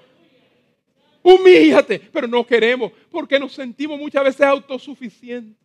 Humíllate, 1.22 2.00
pero 2.00 2.30
no 2.30 2.48
queremos 2.48 2.94
porque 3.12 3.38
nos 3.38 3.52
sentimos 3.52 4.00
muchas 4.00 4.24
veces 4.24 4.42
autosuficientes. 4.42 5.62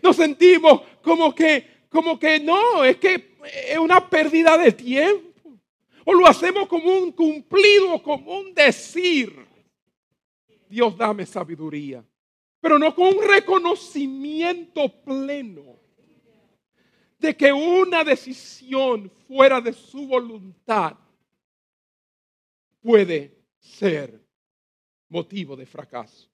Nos 0.00 0.14
sentimos 0.14 0.82
como 1.02 1.34
que, 1.34 1.66
como 1.90 2.16
que 2.20 2.38
no, 2.38 2.84
es 2.84 2.98
que 2.98 3.32
es 3.68 3.78
una 3.78 4.08
pérdida 4.08 4.56
de 4.56 4.70
tiempo. 4.70 5.27
O 6.10 6.14
lo 6.14 6.26
hacemos 6.26 6.66
como 6.68 6.90
un 6.90 7.12
cumplido, 7.12 8.02
como 8.02 8.38
un 8.38 8.54
decir. 8.54 9.46
Dios 10.66 10.96
dame 10.96 11.26
sabiduría, 11.26 12.02
pero 12.62 12.78
no 12.78 12.94
con 12.94 13.08
un 13.08 13.28
reconocimiento 13.28 14.88
pleno 15.04 15.78
de 17.18 17.36
que 17.36 17.52
una 17.52 18.04
decisión 18.04 19.12
fuera 19.26 19.60
de 19.60 19.74
su 19.74 20.06
voluntad 20.06 20.96
puede 22.80 23.44
ser 23.58 24.18
motivo 25.10 25.56
de 25.56 25.66
fracaso. 25.66 26.26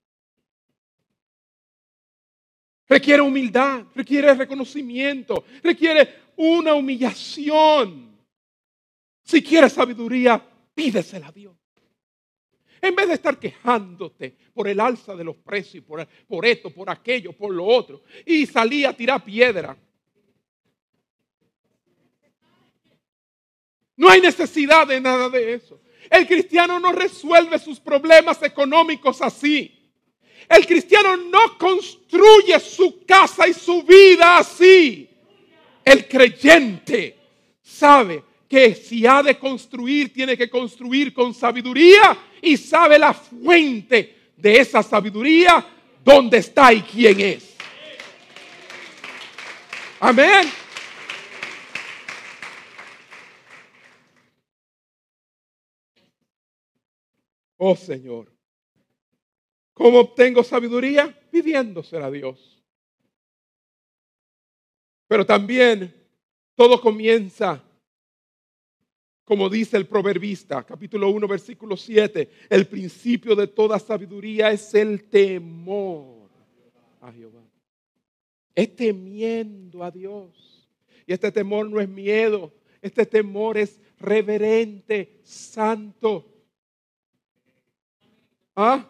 Requiere 2.87 3.23
humildad, 3.23 3.87
requiere 3.93 4.35
reconocimiento, 4.35 5.45
requiere 5.65 6.15
una 6.37 6.75
humillación. 6.75 8.14
Si 9.25 9.43
quieres 9.43 9.73
sabiduría, 9.73 10.43
pídesela 10.75 11.29
a 11.29 11.33
Dios. 11.33 11.57
En 12.81 12.95
vez 12.95 13.09
de 13.09 13.15
estar 13.15 13.39
quejándote 13.39 14.37
por 14.53 14.69
el 14.69 14.79
alza 14.79 15.17
de 15.17 15.25
los 15.25 15.37
precios, 15.37 15.83
por, 15.85 16.07
por 16.29 16.45
esto, 16.45 16.69
por 16.69 16.91
aquello, 16.91 17.33
por 17.33 17.53
lo 17.53 17.65
otro, 17.65 18.03
y 18.27 18.45
salí 18.45 18.85
a 18.85 18.95
tirar 18.95 19.25
piedra. 19.25 19.75
No 23.97 24.11
hay 24.11 24.21
necesidad 24.21 24.87
de 24.87 25.01
nada 25.01 25.31
de 25.31 25.55
eso. 25.55 25.81
El 26.11 26.27
cristiano 26.27 26.79
no 26.79 26.93
resuelve 26.93 27.59
sus 27.59 27.81
problemas 27.81 28.43
económicos 28.43 29.23
así. 29.23 29.85
El 30.47 30.67
cristiano 30.67 31.17
no 31.17 31.57
construye 31.57 32.61
su 32.61 33.07
casa 33.07 33.49
y 33.49 33.55
su 33.55 33.83
vida 33.85 34.37
así. 34.37 35.09
El 35.83 36.07
creyente 36.07 37.19
sabe 37.63 38.23
que 38.55 38.73
si 38.77 39.05
ha 39.05 39.21
de 39.21 39.37
construir, 39.37 40.13
tiene 40.13 40.37
que 40.37 40.49
construir 40.49 41.13
con 41.13 41.35
sabiduría 41.35 42.17
y 42.41 42.57
sabe 42.57 43.01
la 43.01 43.13
fuente 43.13 44.31
de 44.37 44.59
esa 44.59 44.81
sabiduría, 44.81 45.67
dónde 46.05 46.39
está 46.39 46.73
y 46.73 46.83
quién 46.83 47.21
es. 47.21 47.57
Amén. 49.99 50.49
Oh 57.57 57.75
Señor, 57.75 58.33
¿cómo 59.73 59.99
obtengo 59.99 60.45
sabiduría? 60.45 61.13
Pidiéndosela 61.29 62.07
a 62.07 62.11
Dios. 62.13 62.63
Pero 65.09 65.27
también 65.27 65.93
todo 66.55 66.81
comienza, 66.81 67.61
como 69.25 69.49
dice 69.49 69.77
el 69.77 69.87
proverbista, 69.87 70.63
capítulo 70.65 71.09
1, 71.09 71.27
versículo 71.27 71.77
7, 71.77 72.31
el 72.51 72.67
principio 72.67 73.35
de 73.35 73.47
toda 73.47 73.79
sabiduría 73.79 74.51
es 74.51 74.75
el 74.75 75.05
temor 75.05 76.29
a 77.01 77.11
Jehová. 77.11 77.43
Es 78.55 78.77
temiendo 78.77 79.83
a 79.83 79.91
Dios. 79.91 80.69
Y 81.07 81.13
este 81.13 81.33
temor 81.33 81.69
no 81.71 81.81
es 81.81 81.89
miedo, 81.89 82.53
este 82.83 83.07
temor 83.07 83.57
es 83.57 83.81
reverente, 83.99 85.21
santo. 85.23 86.31
¿Ah? 88.55 88.89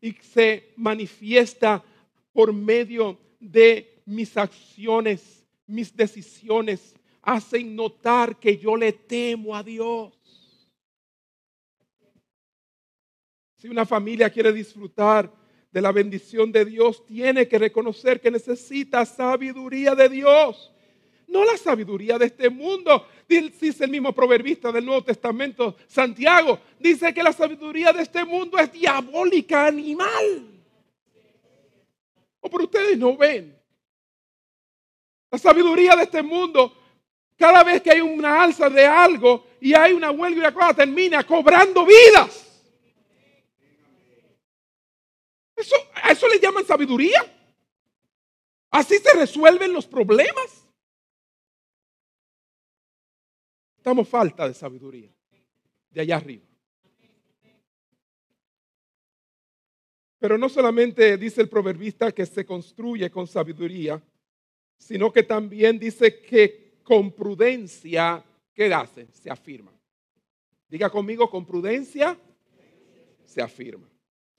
Y 0.00 0.12
se 0.12 0.72
manifiesta 0.76 1.84
por 2.32 2.52
medio 2.52 3.18
de 3.40 4.02
mis 4.04 4.36
acciones, 4.36 5.44
mis 5.66 5.94
decisiones. 5.94 6.94
Hacen 7.22 7.74
notar 7.76 8.38
que 8.38 8.58
yo 8.58 8.76
le 8.76 8.92
temo 8.92 9.54
a 9.54 9.62
Dios. 9.62 10.12
Si 13.56 13.68
una 13.68 13.86
familia 13.86 14.28
quiere 14.28 14.52
disfrutar 14.52 15.32
de 15.70 15.80
la 15.80 15.92
bendición 15.92 16.50
de 16.50 16.64
Dios, 16.64 17.06
tiene 17.06 17.46
que 17.48 17.58
reconocer 17.58 18.20
que 18.20 18.30
necesita 18.30 19.06
sabiduría 19.06 19.94
de 19.94 20.08
Dios 20.08 20.72
no 21.32 21.44
la 21.44 21.56
sabiduría 21.56 22.18
de 22.18 22.26
este 22.26 22.50
mundo. 22.50 23.06
Dice 23.26 23.84
el 23.84 23.90
mismo 23.90 24.12
proverbista 24.12 24.70
del 24.70 24.84
Nuevo 24.84 25.02
Testamento, 25.02 25.76
Santiago, 25.88 26.60
dice 26.78 27.12
que 27.14 27.22
la 27.22 27.32
sabiduría 27.32 27.92
de 27.92 28.02
este 28.02 28.24
mundo 28.24 28.58
es 28.58 28.70
diabólica, 28.70 29.66
animal. 29.66 30.46
O 32.40 32.50
por 32.50 32.62
ustedes 32.62 32.98
no 32.98 33.16
ven. 33.16 33.58
La 35.30 35.38
sabiduría 35.38 35.96
de 35.96 36.02
este 36.02 36.22
mundo, 36.22 36.76
cada 37.42 37.64
vez 37.64 37.82
que 37.82 37.90
hay 37.90 38.00
una 38.00 38.40
alza 38.40 38.70
de 38.70 38.86
algo 38.86 39.44
y 39.60 39.74
hay 39.74 39.92
una 39.94 40.12
huelga 40.12 40.36
y 40.36 40.38
una 40.38 40.54
cosa, 40.54 40.74
termina 40.74 41.26
cobrando 41.26 41.84
vidas. 41.84 42.62
Eso, 45.56 45.74
¿A 45.92 46.12
eso 46.12 46.28
le 46.28 46.38
llaman 46.38 46.64
sabiduría? 46.64 47.20
Así 48.70 48.96
se 48.98 49.12
resuelven 49.14 49.72
los 49.72 49.88
problemas. 49.88 50.68
Estamos 53.76 54.08
falta 54.08 54.46
de 54.46 54.54
sabiduría. 54.54 55.10
De 55.90 56.00
allá 56.00 56.18
arriba. 56.18 56.46
Pero 60.20 60.38
no 60.38 60.48
solamente 60.48 61.16
dice 61.16 61.40
el 61.40 61.48
proverbista 61.48 62.12
que 62.12 62.24
se 62.24 62.46
construye 62.46 63.10
con 63.10 63.26
sabiduría, 63.26 64.00
sino 64.78 65.12
que 65.12 65.24
también 65.24 65.80
dice 65.80 66.20
que 66.20 66.61
con 66.82 67.12
prudencia, 67.12 68.24
¿qué 68.54 68.72
hace? 68.72 69.06
Se 69.12 69.30
afirma. 69.30 69.72
Diga 70.68 70.90
conmigo, 70.90 71.28
con 71.28 71.44
prudencia 71.44 72.18
se 73.24 73.42
afirma. 73.42 73.88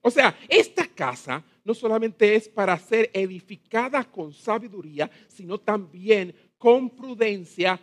O 0.02 0.12
sea, 0.12 0.38
esta 0.50 0.88
casa 0.88 1.44
no 1.64 1.74
solamente 1.74 2.36
es 2.36 2.50
para 2.50 2.78
ser 2.78 3.10
edificada 3.14 4.04
con 4.04 4.34
sabiduría, 4.34 5.10
sino 5.28 5.58
también 5.58 6.36
con 6.58 6.90
prudencia 6.90 7.80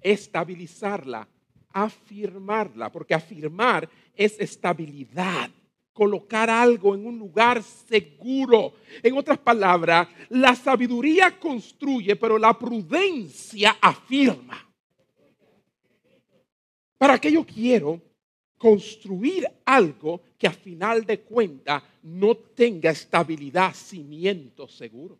estabilizarla, 0.00 1.28
afirmarla, 1.68 2.90
porque 2.90 3.14
afirmar 3.14 3.88
es 4.14 4.40
estabilidad, 4.40 5.50
colocar 5.92 6.48
algo 6.48 6.94
en 6.94 7.06
un 7.06 7.18
lugar 7.18 7.62
seguro. 7.62 8.74
En 9.02 9.16
otras 9.16 9.38
palabras, 9.38 10.08
la 10.28 10.54
sabiduría 10.54 11.38
construye, 11.38 12.16
pero 12.16 12.38
la 12.38 12.58
prudencia 12.58 13.76
afirma. 13.80 14.66
¿Para 16.96 17.18
qué 17.18 17.32
yo 17.32 17.44
quiero 17.44 18.00
construir 18.58 19.48
algo 19.64 20.20
que 20.38 20.46
a 20.46 20.52
final 20.52 21.06
de 21.06 21.20
cuentas 21.20 21.82
no 22.02 22.36
tenga 22.36 22.90
estabilidad, 22.90 23.74
cimiento 23.74 24.68
seguro? 24.68 25.18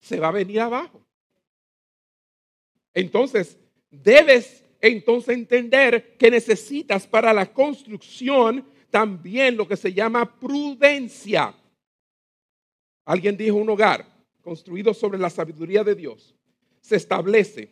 Se 0.00 0.18
va 0.18 0.28
a 0.28 0.32
venir 0.32 0.60
abajo. 0.60 1.06
Entonces, 2.92 3.56
debes 3.90 4.59
entonces 4.80 5.36
entender 5.36 6.16
que 6.16 6.30
necesitas 6.30 7.06
para 7.06 7.32
la 7.32 7.52
construcción 7.52 8.64
también 8.90 9.56
lo 9.56 9.68
que 9.68 9.76
se 9.76 9.92
llama 9.92 10.38
prudencia. 10.38 11.54
Alguien 13.04 13.36
dijo 13.36 13.56
un 13.56 13.70
hogar 13.70 14.06
construido 14.42 14.94
sobre 14.94 15.18
la 15.18 15.30
sabiduría 15.30 15.84
de 15.84 15.94
Dios 15.94 16.34
se 16.80 16.96
establece 16.96 17.70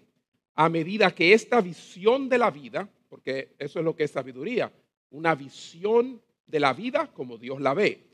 a 0.55 0.69
medida 0.69 1.15
que 1.15 1.33
esta 1.33 1.61
visión 1.61 2.29
de 2.29 2.39
la 2.39 2.51
vida, 2.51 2.89
porque 3.09 3.55
eso 3.59 3.79
es 3.79 3.85
lo 3.85 3.95
que 3.95 4.05
es 4.05 4.11
sabiduría, 4.11 4.73
una 5.11 5.35
visión 5.35 6.21
de 6.47 6.61
la 6.61 6.73
vida 6.73 7.11
como 7.13 7.39
Dios 7.39 7.61
la 7.61 7.75
ve. 7.75 8.07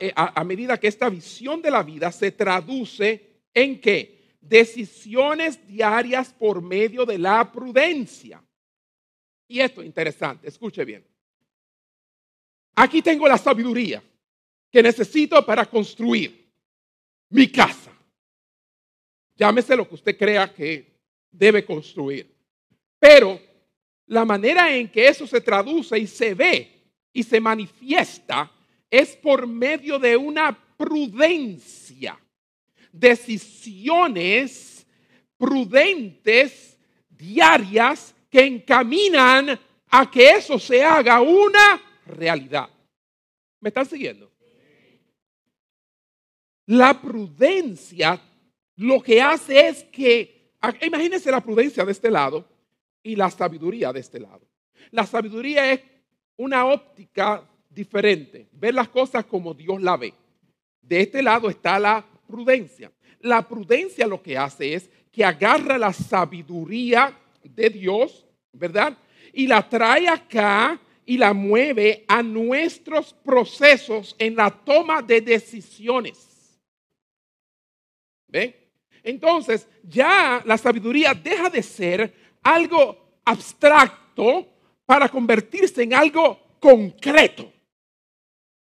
Eh, 0.00 0.12
a, 0.14 0.40
a 0.40 0.44
medida 0.44 0.78
que 0.78 0.88
esta 0.88 1.08
visión 1.08 1.62
de 1.62 1.70
la 1.70 1.82
vida 1.82 2.10
se 2.12 2.32
traduce 2.32 3.40
en 3.54 3.80
qué? 3.80 4.21
Decisiones 4.52 5.66
diarias 5.66 6.30
por 6.34 6.60
medio 6.60 7.06
de 7.06 7.16
la 7.16 7.50
prudencia. 7.50 8.44
Y 9.48 9.60
esto 9.60 9.80
es 9.80 9.86
interesante, 9.86 10.46
escuche 10.46 10.84
bien. 10.84 11.02
Aquí 12.74 13.00
tengo 13.00 13.26
la 13.26 13.38
sabiduría 13.38 14.02
que 14.70 14.82
necesito 14.82 15.44
para 15.46 15.64
construir 15.64 16.52
mi 17.30 17.48
casa. 17.48 17.92
Llámese 19.34 19.74
lo 19.74 19.88
que 19.88 19.94
usted 19.94 20.18
crea 20.18 20.52
que 20.52 21.00
debe 21.30 21.64
construir. 21.64 22.30
Pero 22.98 23.40
la 24.08 24.26
manera 24.26 24.70
en 24.74 24.90
que 24.90 25.08
eso 25.08 25.26
se 25.26 25.40
traduce 25.40 25.98
y 25.98 26.06
se 26.06 26.34
ve 26.34 26.92
y 27.10 27.22
se 27.22 27.40
manifiesta 27.40 28.52
es 28.90 29.16
por 29.16 29.46
medio 29.46 29.98
de 29.98 30.14
una 30.14 30.52
prudencia 30.76 32.21
decisiones 32.92 34.86
prudentes, 35.36 36.78
diarias, 37.08 38.14
que 38.30 38.46
encaminan 38.46 39.58
a 39.90 40.10
que 40.10 40.30
eso 40.30 40.58
se 40.58 40.82
haga 40.82 41.20
una 41.20 41.82
realidad. 42.06 42.68
¿Me 43.60 43.68
están 43.68 43.86
siguiendo? 43.86 44.30
La 46.66 47.00
prudencia 47.00 48.20
lo 48.76 49.02
que 49.02 49.20
hace 49.20 49.68
es 49.68 49.84
que, 49.84 50.54
imagínense 50.82 51.30
la 51.30 51.42
prudencia 51.42 51.84
de 51.84 51.92
este 51.92 52.10
lado 52.10 52.48
y 53.02 53.16
la 53.16 53.30
sabiduría 53.30 53.92
de 53.92 54.00
este 54.00 54.18
lado. 54.18 54.48
La 54.90 55.06
sabiduría 55.06 55.72
es 55.72 55.80
una 56.36 56.66
óptica 56.66 57.48
diferente, 57.68 58.48
ver 58.52 58.74
las 58.74 58.88
cosas 58.88 59.24
como 59.26 59.54
Dios 59.54 59.82
la 59.82 59.96
ve. 59.96 60.14
De 60.80 61.00
este 61.00 61.22
lado 61.22 61.50
está 61.50 61.78
la 61.78 62.04
prudencia. 62.32 62.90
La 63.20 63.46
prudencia 63.46 64.06
lo 64.06 64.22
que 64.22 64.38
hace 64.38 64.74
es 64.74 64.90
que 65.12 65.22
agarra 65.22 65.76
la 65.76 65.92
sabiduría 65.92 67.16
de 67.44 67.68
Dios, 67.68 68.26
¿verdad? 68.52 68.96
Y 69.34 69.46
la 69.46 69.68
trae 69.68 70.08
acá 70.08 70.80
y 71.04 71.18
la 71.18 71.34
mueve 71.34 72.04
a 72.08 72.22
nuestros 72.22 73.12
procesos 73.12 74.16
en 74.18 74.34
la 74.34 74.50
toma 74.50 75.02
de 75.02 75.20
decisiones. 75.20 76.58
¿Ven? 78.28 78.56
Entonces, 79.02 79.68
ya 79.82 80.42
la 80.46 80.56
sabiduría 80.56 81.12
deja 81.12 81.50
de 81.50 81.62
ser 81.62 82.14
algo 82.42 83.20
abstracto 83.24 84.46
para 84.86 85.08
convertirse 85.08 85.82
en 85.82 85.92
algo 85.92 86.56
concreto. 86.58 87.52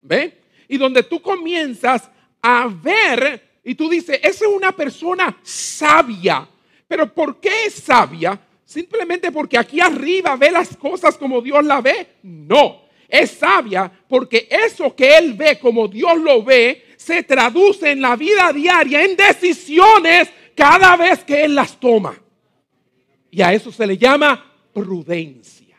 ¿Ven? 0.01 0.33
Y 0.69 0.77
donde 0.77 1.03
tú 1.03 1.21
comienzas 1.21 2.09
a 2.41 2.67
ver 2.67 3.46
y 3.67 3.75
tú 3.75 3.89
dices, 3.89 4.17
esa 4.23 4.45
es 4.45 4.51
una 4.55 4.71
persona 4.71 5.37
sabia. 5.43 6.47
Pero 6.87 7.13
¿por 7.13 7.41
qué 7.41 7.65
es 7.65 7.73
sabia? 7.73 8.39
Simplemente 8.63 9.29
porque 9.29 9.57
aquí 9.57 9.81
arriba 9.81 10.37
ve 10.37 10.51
las 10.51 10.77
cosas 10.77 11.17
como 11.17 11.41
Dios 11.41 11.65
la 11.65 11.81
ve. 11.81 12.15
No, 12.23 12.83
es 13.09 13.31
sabia 13.31 13.91
porque 14.07 14.47
eso 14.49 14.95
que 14.95 15.17
él 15.17 15.33
ve 15.33 15.59
como 15.59 15.89
Dios 15.89 16.17
lo 16.17 16.43
ve 16.43 16.95
se 16.95 17.23
traduce 17.23 17.91
en 17.91 17.99
la 17.99 18.15
vida 18.15 18.53
diaria 18.53 19.03
en 19.03 19.17
decisiones 19.17 20.29
cada 20.55 20.95
vez 20.95 21.25
que 21.25 21.43
él 21.43 21.53
las 21.53 21.77
toma. 21.77 22.17
Y 23.29 23.41
a 23.41 23.51
eso 23.51 23.69
se 23.69 23.85
le 23.85 23.97
llama 23.97 24.49
prudencia. 24.71 25.75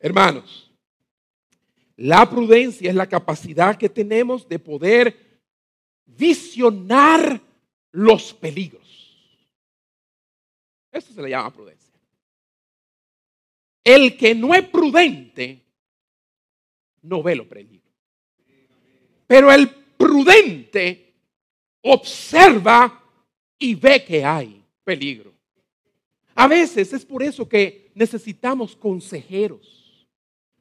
Hermanos, 0.00 0.71
la 2.02 2.28
prudencia 2.28 2.90
es 2.90 2.96
la 2.96 3.08
capacidad 3.08 3.78
que 3.78 3.88
tenemos 3.88 4.48
de 4.48 4.58
poder 4.58 5.40
visionar 6.04 7.40
los 7.92 8.34
peligros. 8.34 9.16
Eso 10.90 11.12
se 11.12 11.22
le 11.22 11.30
llama 11.30 11.52
prudencia. 11.52 11.94
El 13.84 14.16
que 14.16 14.34
no 14.34 14.52
es 14.52 14.68
prudente 14.68 15.62
no 17.02 17.22
ve 17.22 17.36
los 17.36 17.46
peligros. 17.46 17.92
Pero 19.28 19.52
el 19.52 19.70
prudente 19.70 21.14
observa 21.82 23.00
y 23.60 23.76
ve 23.76 24.04
que 24.04 24.24
hay 24.24 24.60
peligro. 24.82 25.32
A 26.34 26.48
veces 26.48 26.92
es 26.92 27.06
por 27.06 27.22
eso 27.22 27.48
que 27.48 27.92
necesitamos 27.94 28.74
consejeros. 28.74 30.08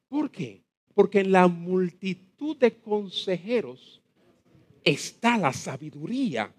¿Por 0.08 0.30
qué? 0.30 0.61
Porque 1.02 1.22
en 1.22 1.32
la 1.32 1.48
multitud 1.48 2.56
de 2.58 2.76
consejeros 2.76 4.00
está 4.84 5.36
la 5.36 5.52
sabiduría 5.52 6.54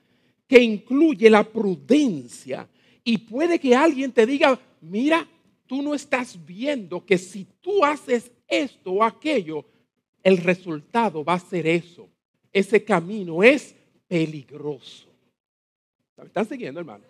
que 0.48 0.60
incluye 0.60 1.30
la 1.30 1.44
prudencia. 1.44 2.68
Y 3.04 3.18
puede 3.18 3.60
que 3.60 3.76
alguien 3.76 4.10
te 4.10 4.26
diga, 4.26 4.58
mira, 4.80 5.28
tú 5.68 5.80
no 5.80 5.94
estás 5.94 6.36
viendo 6.44 7.06
que 7.06 7.18
si 7.18 7.46
tú 7.60 7.84
haces 7.84 8.32
esto 8.48 8.90
o 8.90 9.04
aquello, 9.04 9.64
el 10.24 10.38
resultado 10.38 11.22
va 11.22 11.34
a 11.34 11.38
ser 11.38 11.64
eso. 11.68 12.08
Ese 12.52 12.82
camino 12.82 13.44
es 13.44 13.76
peligroso. 14.08 15.06
¿Me 16.16 16.24
están 16.24 16.48
siguiendo, 16.48 16.80
hermano? 16.80 17.04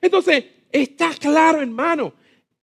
Entonces, 0.00 0.44
está 0.70 1.10
claro, 1.18 1.60
hermano, 1.60 2.14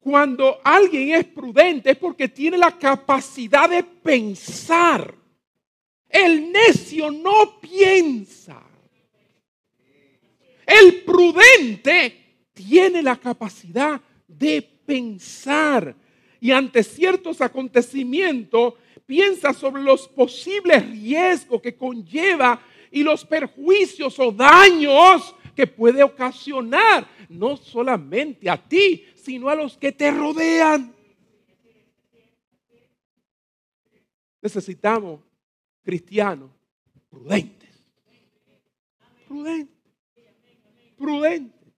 cuando 0.07 0.61
alguien 0.63 1.17
es 1.17 1.25
prudente 1.25 1.91
es 1.91 1.97
porque 1.97 2.29
tiene 2.29 2.57
la 2.57 2.79
capacidad 2.79 3.69
de 3.69 3.83
pensar. 3.83 5.13
El 6.09 6.53
necio 6.53 7.11
no 7.11 7.59
piensa. 7.61 8.63
El 10.65 11.03
prudente 11.03 12.45
tiene 12.55 13.03
la 13.03 13.17
capacidad 13.17 14.01
de 14.29 14.63
pensar 14.63 15.97
y 16.41 16.53
ante 16.53 16.85
ciertos 16.85 17.41
acontecimientos 17.41 18.75
piensa 19.05 19.53
sobre 19.53 19.83
los 19.83 20.07
posibles 20.07 20.89
riesgos 20.89 21.61
que 21.61 21.75
conlleva 21.75 22.63
y 22.93 23.03
los 23.03 23.25
perjuicios 23.25 24.17
o 24.21 24.31
daños 24.31 25.35
que 25.57 25.67
puede 25.67 26.05
ocasionar, 26.05 27.09
no 27.29 27.57
solamente 27.57 28.49
a 28.49 28.57
ti, 28.57 29.05
sino 29.27 29.49
a 29.49 29.57
los 29.57 29.77
que 29.77 29.91
te 29.91 30.09
rodean. 30.13 30.95
Necesitamos 34.41 35.21
cristianos 35.83 36.53
prudentes. 37.11 37.75
Prudentes. 39.27 39.77
Prudentes. 40.97 41.75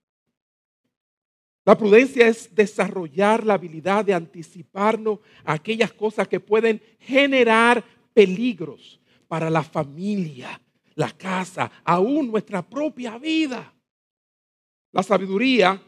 La 1.65 1.79
prudencia 1.79 2.29
es 2.29 2.55
desarrollar 2.55 3.47
la 3.47 3.55
habilidad 3.55 4.05
de 4.05 4.13
anticiparnos 4.13 5.21
a 5.43 5.55
aquellas 5.55 5.95
cosas 5.95 6.29
que 6.29 6.41
pueden 6.41 6.83
generar 6.99 7.83
peligros 8.13 9.01
para 9.27 9.49
la 9.49 9.63
familia, 9.63 10.61
la 10.97 11.11
casa, 11.13 11.73
aún 11.83 12.31
nuestra 12.31 12.61
propia 12.61 13.17
vida. 13.17 13.73
La 14.93 15.03
sabiduría, 15.03 15.83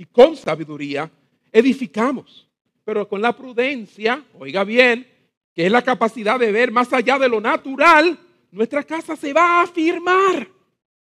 y 0.00 0.06
con 0.06 0.34
sabiduría, 0.34 1.10
edificamos, 1.52 2.48
pero 2.86 3.06
con 3.06 3.20
la 3.20 3.36
prudencia, 3.36 4.24
oiga 4.38 4.64
bien, 4.64 5.06
que 5.54 5.66
es 5.66 5.70
la 5.70 5.82
capacidad 5.82 6.40
de 6.40 6.50
ver 6.50 6.72
más 6.72 6.90
allá 6.94 7.18
de 7.18 7.28
lo 7.28 7.38
natural, 7.38 8.18
nuestra 8.50 8.82
casa 8.82 9.14
se 9.14 9.34
va 9.34 9.58
a 9.58 9.62
afirmar. 9.64 10.48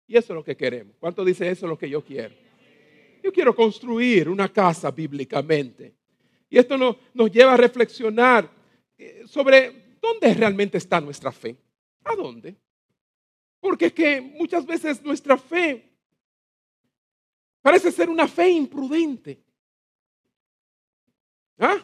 Y 0.07 0.19
eso 0.19 0.35
es 0.35 0.37
lo 0.37 0.45
que 0.45 0.55
queremos. 0.55 0.97
¿Cuánto 1.01 1.25
dice 1.25 1.51
eso 1.51 1.65
es 1.65 1.71
lo 1.71 1.79
que 1.79 1.89
yo 1.89 2.05
quiero? 2.05 2.35
Yo 3.23 3.33
quiero 3.33 3.57
construir 3.57 4.29
una 4.29 4.53
casa 4.53 4.91
bíblicamente. 4.91 5.95
Y 6.51 6.59
esto 6.59 6.77
nos, 6.77 6.97
nos 7.15 7.31
lleva 7.31 7.55
a 7.55 7.57
reflexionar 7.57 8.51
eh, 8.99 9.23
sobre 9.25 9.97
dónde 9.99 10.35
realmente 10.35 10.77
está 10.77 11.01
nuestra 11.01 11.33
fe. 11.33 11.57
¿A 12.05 12.15
dónde? 12.15 12.55
Porque 13.61 13.87
es 13.87 13.95
que 13.95 14.21
muchas 14.21 14.67
veces 14.67 15.03
nuestra 15.03 15.39
fe 15.39 15.94
parece 17.65 17.91
ser 17.91 18.11
una 18.11 18.29
fe 18.29 18.51
imprudente. 18.51 19.43
¿Ah? 21.59 21.83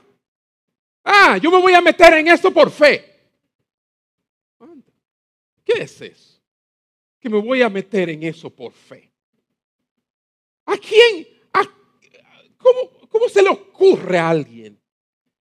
Ah, 1.02 1.38
yo 1.38 1.50
me 1.50 1.58
voy 1.58 1.72
a 1.72 1.80
meter 1.80 2.12
en 2.18 2.28
esto 2.28 2.52
por 2.52 2.70
fe. 2.70 3.02
¿Qué 5.64 5.84
es 5.84 5.98
eso? 6.02 6.42
Que 7.18 7.30
me 7.30 7.40
voy 7.40 7.62
a 7.62 7.70
meter 7.70 8.10
en 8.10 8.22
eso 8.24 8.50
por 8.50 8.74
fe. 8.74 9.10
¿A 10.66 10.76
quién? 10.76 11.26
cómo, 13.08 13.28
se 13.30 13.42
le 13.42 13.48
ocurre 13.48 14.18
a 14.18 14.28
alguien 14.28 14.78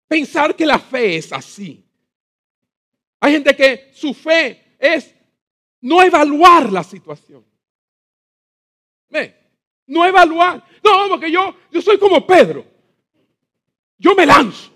pensar 0.06 0.54
que 0.54 0.64
la 0.64 0.78
fe 0.78 1.16
es 1.16 1.32
así? 1.32 1.84
Hay 3.18 3.32
gente 3.32 3.56
que 3.56 3.90
su 3.92 4.14
fe 4.14 4.76
es 4.78 5.12
no 5.80 6.00
evaluar 6.00 6.70
la 6.70 6.84
situación. 6.84 7.44
¿Ve? 9.08 9.47
No 9.88 10.06
evaluar. 10.06 10.64
No, 10.84 11.08
porque 11.08 11.30
yo, 11.30 11.54
yo 11.72 11.82
soy 11.82 11.98
como 11.98 12.24
Pedro. 12.24 12.64
Yo 13.98 14.14
me 14.14 14.24
lanzo. 14.24 14.70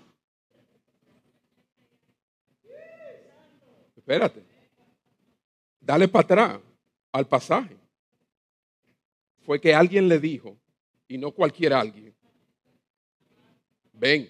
Espérate. 3.95 4.43
Dale 5.79 6.07
para 6.09 6.23
atrás 6.23 6.59
al 7.13 7.27
pasaje 7.27 7.77
fue 9.43 9.59
que 9.59 9.73
alguien 9.73 10.07
le 10.07 10.19
dijo, 10.19 10.57
y 11.07 11.17
no 11.17 11.31
cualquier 11.31 11.73
alguien, 11.73 12.13
ven. 13.91 14.29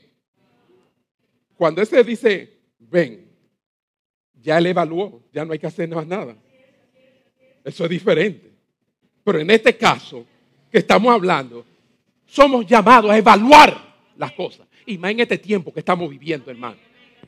Cuando 1.55 1.81
ese 1.81 2.03
dice, 2.03 2.59
ven, 2.79 3.31
ya 4.34 4.57
él 4.57 4.67
evaluó, 4.67 5.23
ya 5.31 5.45
no 5.45 5.53
hay 5.53 5.59
que 5.59 5.67
hacer 5.67 5.88
más 5.89 6.05
nada. 6.05 6.36
Eso 7.63 7.84
es 7.86 7.89
diferente. 7.89 8.51
Pero 9.23 9.39
en 9.39 9.49
este 9.51 9.77
caso 9.77 10.25
que 10.74 10.80
estamos 10.80 11.13
hablando, 11.13 11.63
somos 12.26 12.65
llamados 12.65 13.11
a 13.11 13.17
evaluar 13.19 13.78
las 14.17 14.32
cosas. 14.32 14.67
Y 14.88 14.97
más 14.97 15.11
en 15.11 15.19
este 15.19 15.38
tiempo 15.38 15.71
que 15.71 15.82
estamos 15.82 16.09
viviendo, 16.09 16.49
hermano. 16.49 16.78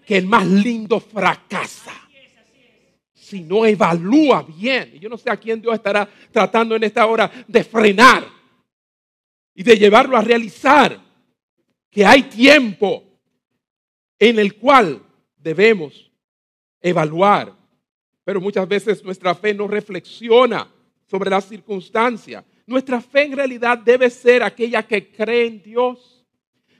Que 0.03 0.17
el 0.17 0.25
más 0.25 0.47
lindo 0.47 0.99
fracasa 0.99 1.93
si 3.13 3.41
no 3.41 3.67
evalúa 3.67 4.41
bien. 4.41 4.93
Yo 4.99 5.09
no 5.09 5.15
sé 5.15 5.29
a 5.29 5.37
quién 5.37 5.61
Dios 5.61 5.75
estará 5.75 6.09
tratando 6.31 6.75
en 6.75 6.85
esta 6.85 7.05
hora 7.05 7.31
de 7.47 7.63
frenar 7.63 8.27
y 9.53 9.61
de 9.61 9.77
llevarlo 9.77 10.17
a 10.17 10.21
realizar 10.21 10.99
que 11.91 12.03
hay 12.03 12.23
tiempo 12.23 13.03
en 14.17 14.39
el 14.39 14.55
cual 14.55 15.03
debemos 15.37 16.11
evaluar. 16.81 17.53
Pero 18.23 18.41
muchas 18.41 18.67
veces 18.67 19.03
nuestra 19.03 19.35
fe 19.35 19.53
no 19.53 19.67
reflexiona 19.67 20.67
sobre 21.05 21.29
las 21.29 21.47
circunstancias. 21.47 22.43
Nuestra 22.67 22.99
fe 22.99 23.23
en 23.23 23.37
realidad 23.37 23.77
debe 23.77 24.09
ser 24.09 24.41
aquella 24.41 24.83
que 24.83 25.11
cree 25.11 25.47
en 25.47 25.61
Dios, 25.61 26.25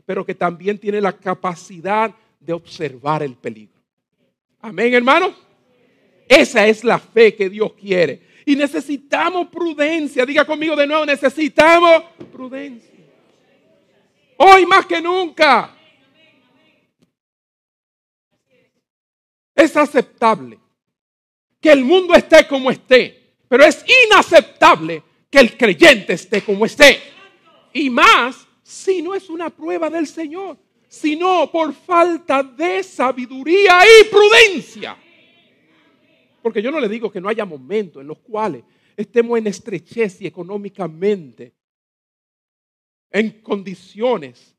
pero 0.06 0.26
que 0.26 0.34
también 0.34 0.80
tiene 0.80 1.00
la 1.00 1.14
capacidad 1.14 2.14
de 2.40 2.54
observar 2.54 3.22
el 3.22 3.36
peligro. 3.36 3.82
Amén, 4.62 4.94
hermanos. 4.94 5.34
Esa 6.28 6.66
es 6.66 6.84
la 6.84 6.98
fe 6.98 7.36
que 7.36 7.50
Dios 7.50 7.74
quiere. 7.74 8.22
Y 8.46 8.56
necesitamos 8.56 9.48
prudencia. 9.48 10.26
Diga 10.26 10.46
conmigo 10.46 10.76
de 10.76 10.88
nuevo, 10.88 11.06
necesitamos 11.06 12.04
prudencia. 12.32 12.92
Hoy 14.38 14.66
más 14.66 14.86
que 14.86 15.02
nunca. 15.02 15.72
Es 19.54 19.78
aceptable 19.78 20.60
que 21.62 21.72
el 21.72 21.86
mundo 21.86 22.14
esté 22.14 22.46
como 22.48 22.70
esté, 22.70 23.36
pero 23.48 23.64
es 23.64 23.84
inaceptable 24.06 25.02
que 25.30 25.40
el 25.40 25.58
creyente 25.58 26.14
esté 26.14 26.42
como 26.44 26.66
esté. 26.66 27.00
Y 27.74 27.90
más 27.90 28.48
si 28.64 29.02
no 29.02 29.14
es 29.14 29.30
una 29.30 29.50
prueba 29.50 29.90
del 29.90 30.08
Señor, 30.08 30.58
sino 30.88 31.52
por 31.52 31.74
falta 31.74 32.42
de 32.42 32.82
sabiduría 32.84 33.82
y 33.84 34.10
prudencia. 34.10 34.98
Porque 36.42 36.62
yo 36.62 36.72
no 36.72 36.80
le 36.80 36.90
digo 36.90 37.12
que 37.12 37.22
no 37.22 37.30
haya 37.30 37.46
momentos 37.46 38.02
en 38.02 38.08
los 38.08 38.20
cuales 38.20 38.64
estemos 38.96 39.38
en 39.38 39.48
estrechez 39.48 40.22
y 40.22 40.28
económicamente 40.28 41.54
en 43.12 43.42
condiciones 43.42 44.56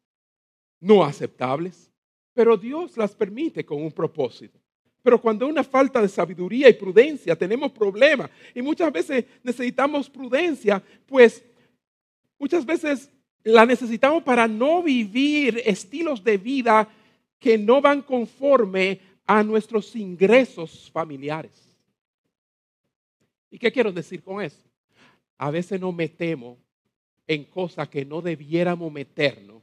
no 0.80 1.04
aceptables, 1.04 1.90
pero 2.32 2.56
Dios 2.56 2.96
las 2.96 3.14
permite 3.14 3.64
con 3.64 3.82
un 3.82 3.92
propósito. 3.92 4.60
Pero 5.06 5.20
cuando 5.20 5.46
hay 5.46 5.52
una 5.52 5.62
falta 5.62 6.02
de 6.02 6.08
sabiduría 6.08 6.68
y 6.68 6.72
prudencia, 6.72 7.36
tenemos 7.36 7.70
problemas. 7.70 8.28
Y 8.52 8.60
muchas 8.60 8.92
veces 8.92 9.24
necesitamos 9.44 10.10
prudencia, 10.10 10.82
pues 11.06 11.44
muchas 12.36 12.66
veces 12.66 13.08
la 13.44 13.64
necesitamos 13.64 14.24
para 14.24 14.48
no 14.48 14.82
vivir 14.82 15.62
estilos 15.64 16.24
de 16.24 16.38
vida 16.38 16.88
que 17.38 17.56
no 17.56 17.80
van 17.80 18.02
conforme 18.02 19.00
a 19.24 19.44
nuestros 19.44 19.94
ingresos 19.94 20.90
familiares. 20.90 21.52
¿Y 23.48 23.60
qué 23.60 23.70
quiero 23.70 23.92
decir 23.92 24.24
con 24.24 24.42
eso? 24.42 24.64
A 25.38 25.52
veces 25.52 25.80
nos 25.80 25.94
metemos 25.94 26.58
en 27.28 27.44
cosas 27.44 27.88
que 27.88 28.04
no 28.04 28.20
debiéramos 28.20 28.90
meternos 28.92 29.62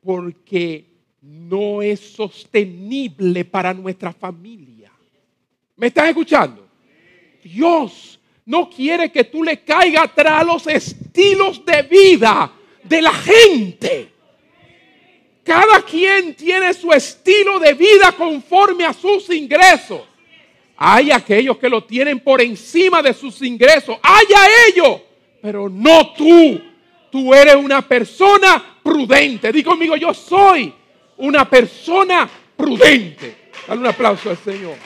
porque 0.00 0.95
no 1.26 1.82
es 1.82 2.00
sostenible 2.00 3.44
para 3.44 3.74
nuestra 3.74 4.12
familia. 4.12 4.92
¿Me 5.76 5.88
están 5.88 6.08
escuchando? 6.08 6.66
Dios 7.42 8.18
no 8.44 8.70
quiere 8.70 9.10
que 9.10 9.24
tú 9.24 9.42
le 9.42 9.60
caigas 9.60 10.04
atrás 10.04 10.40
a 10.40 10.44
los 10.44 10.66
estilos 10.66 11.64
de 11.64 11.82
vida 11.82 12.52
de 12.82 13.02
la 13.02 13.12
gente. 13.12 14.08
Cada 15.42 15.82
quien 15.82 16.34
tiene 16.34 16.72
su 16.74 16.92
estilo 16.92 17.58
de 17.58 17.74
vida 17.74 18.12
conforme 18.12 18.84
a 18.84 18.92
sus 18.92 19.28
ingresos. 19.30 20.00
Hay 20.76 21.10
aquellos 21.10 21.56
que 21.58 21.68
lo 21.68 21.84
tienen 21.84 22.20
por 22.20 22.40
encima 22.40 23.02
de 23.02 23.14
sus 23.14 23.42
ingresos. 23.42 23.96
Haya 24.02 24.48
ellos, 24.68 25.00
pero 25.40 25.68
no 25.68 26.12
tú. 26.14 26.60
Tú 27.10 27.32
eres 27.32 27.56
una 27.56 27.86
persona 27.86 28.78
prudente. 28.82 29.50
Di 29.52 29.62
conmigo, 29.62 29.96
yo 29.96 30.12
soy 30.12 30.72
una 31.18 31.48
persona 31.48 32.28
prudente. 32.56 33.50
Dale 33.66 33.80
un 33.80 33.86
aplauso 33.86 34.30
al 34.30 34.36
Señor. 34.36 34.76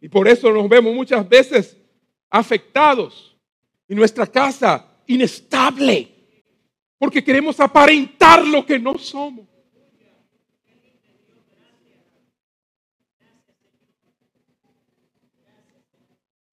Y 0.00 0.08
por 0.08 0.28
eso 0.28 0.50
nos 0.50 0.68
vemos 0.68 0.94
muchas 0.94 1.28
veces 1.28 1.76
afectados 2.30 3.36
y 3.88 3.94
nuestra 3.94 4.26
casa 4.26 4.86
inestable 5.06 6.18
porque 6.98 7.22
queremos 7.22 7.58
aparentar 7.60 8.46
lo 8.46 8.66
que 8.66 8.78
no 8.78 8.98
somos. 8.98 9.46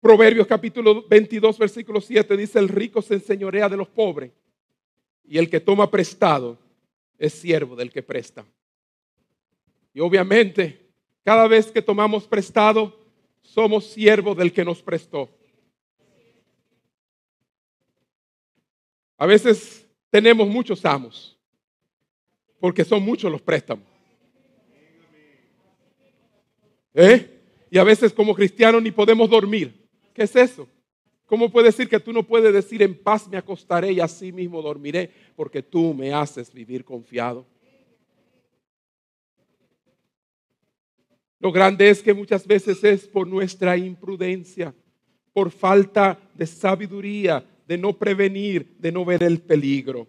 Proverbios 0.06 0.46
capítulo 0.46 1.04
22, 1.10 1.58
versículo 1.58 2.00
7 2.00 2.38
dice, 2.38 2.60
el 2.60 2.70
rico 2.70 3.02
se 3.02 3.16
enseñorea 3.16 3.68
de 3.68 3.76
los 3.76 3.88
pobres 3.88 4.32
y 5.24 5.40
el 5.40 5.50
que 5.50 5.60
toma 5.60 5.90
prestado 5.90 6.60
es 7.18 7.34
siervo 7.34 7.76
del 7.76 7.92
que 7.92 8.04
presta. 8.04 8.46
Y 9.96 10.02
obviamente, 10.02 10.92
cada 11.24 11.48
vez 11.48 11.72
que 11.72 11.82
tomamos 11.82 12.28
prestado, 12.28 12.96
somos 13.42 13.88
siervos 13.88 14.38
del 14.38 14.54
que 14.54 14.64
nos 14.64 14.80
prestó. 14.80 15.28
A 19.18 19.26
veces 19.26 19.88
tenemos 20.12 20.48
muchos 20.48 20.86
amos. 20.86 21.36
porque 22.60 22.86
son 22.86 23.02
muchos 23.02 23.32
los 23.32 23.42
préstamos. 23.42 23.88
¿Eh? 26.94 27.42
Y 27.72 27.80
a 27.80 27.84
veces 27.84 28.14
como 28.14 28.36
cristianos 28.36 28.84
ni 28.84 28.92
podemos 28.92 29.28
dormir. 29.28 29.85
¿Qué 30.16 30.24
es 30.24 30.36
eso? 30.36 30.68
¿Cómo 31.26 31.52
puede 31.52 31.68
decir 31.68 31.90
que 31.90 32.00
tú 32.00 32.14
no 32.14 32.24
puedes 32.24 32.54
decir 32.54 32.82
en 32.82 32.98
paz 32.98 33.28
me 33.28 33.38
acostaré 33.38 33.92
y 33.92 34.00
así 34.00 34.32
mismo 34.32 34.62
dormiré? 34.62 35.12
Porque 35.36 35.62
tú 35.62 35.94
me 35.94 36.14
haces 36.14 36.54
vivir 36.54 36.86
confiado. 36.86 37.46
Lo 41.40 41.52
grande 41.52 41.90
es 41.90 42.02
que 42.02 42.14
muchas 42.14 42.48
veces 42.48 42.82
es 42.84 43.08
por 43.08 43.28
nuestra 43.28 43.76
imprudencia, 43.76 44.74
por 45.34 45.52
falta 45.52 46.18
de 46.34 46.48
sabiduría, 46.48 47.46
de 47.68 47.78
no 47.78 47.92
prevenir, 47.92 48.78
de 48.80 48.92
no 48.92 49.04
ver 49.04 49.22
el 49.22 49.42
peligro. 49.42 50.08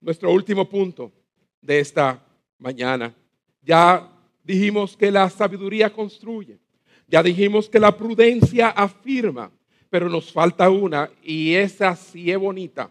Nuestro 0.00 0.30
último 0.32 0.68
punto 0.68 1.12
de 1.60 1.80
esta 1.80 2.24
mañana. 2.58 3.12
Ya 3.60 4.08
dijimos 4.44 4.96
que 4.96 5.10
la 5.10 5.28
sabiduría 5.28 5.92
construye. 5.92 6.60
Ya 7.06 7.22
dijimos 7.22 7.68
que 7.68 7.78
la 7.78 7.96
prudencia 7.96 8.68
afirma, 8.68 9.50
pero 9.88 10.08
nos 10.08 10.32
falta 10.32 10.68
una 10.68 11.08
y 11.22 11.54
esa 11.54 11.94
sí 11.94 12.30
es 12.30 12.38
bonita. 12.38 12.90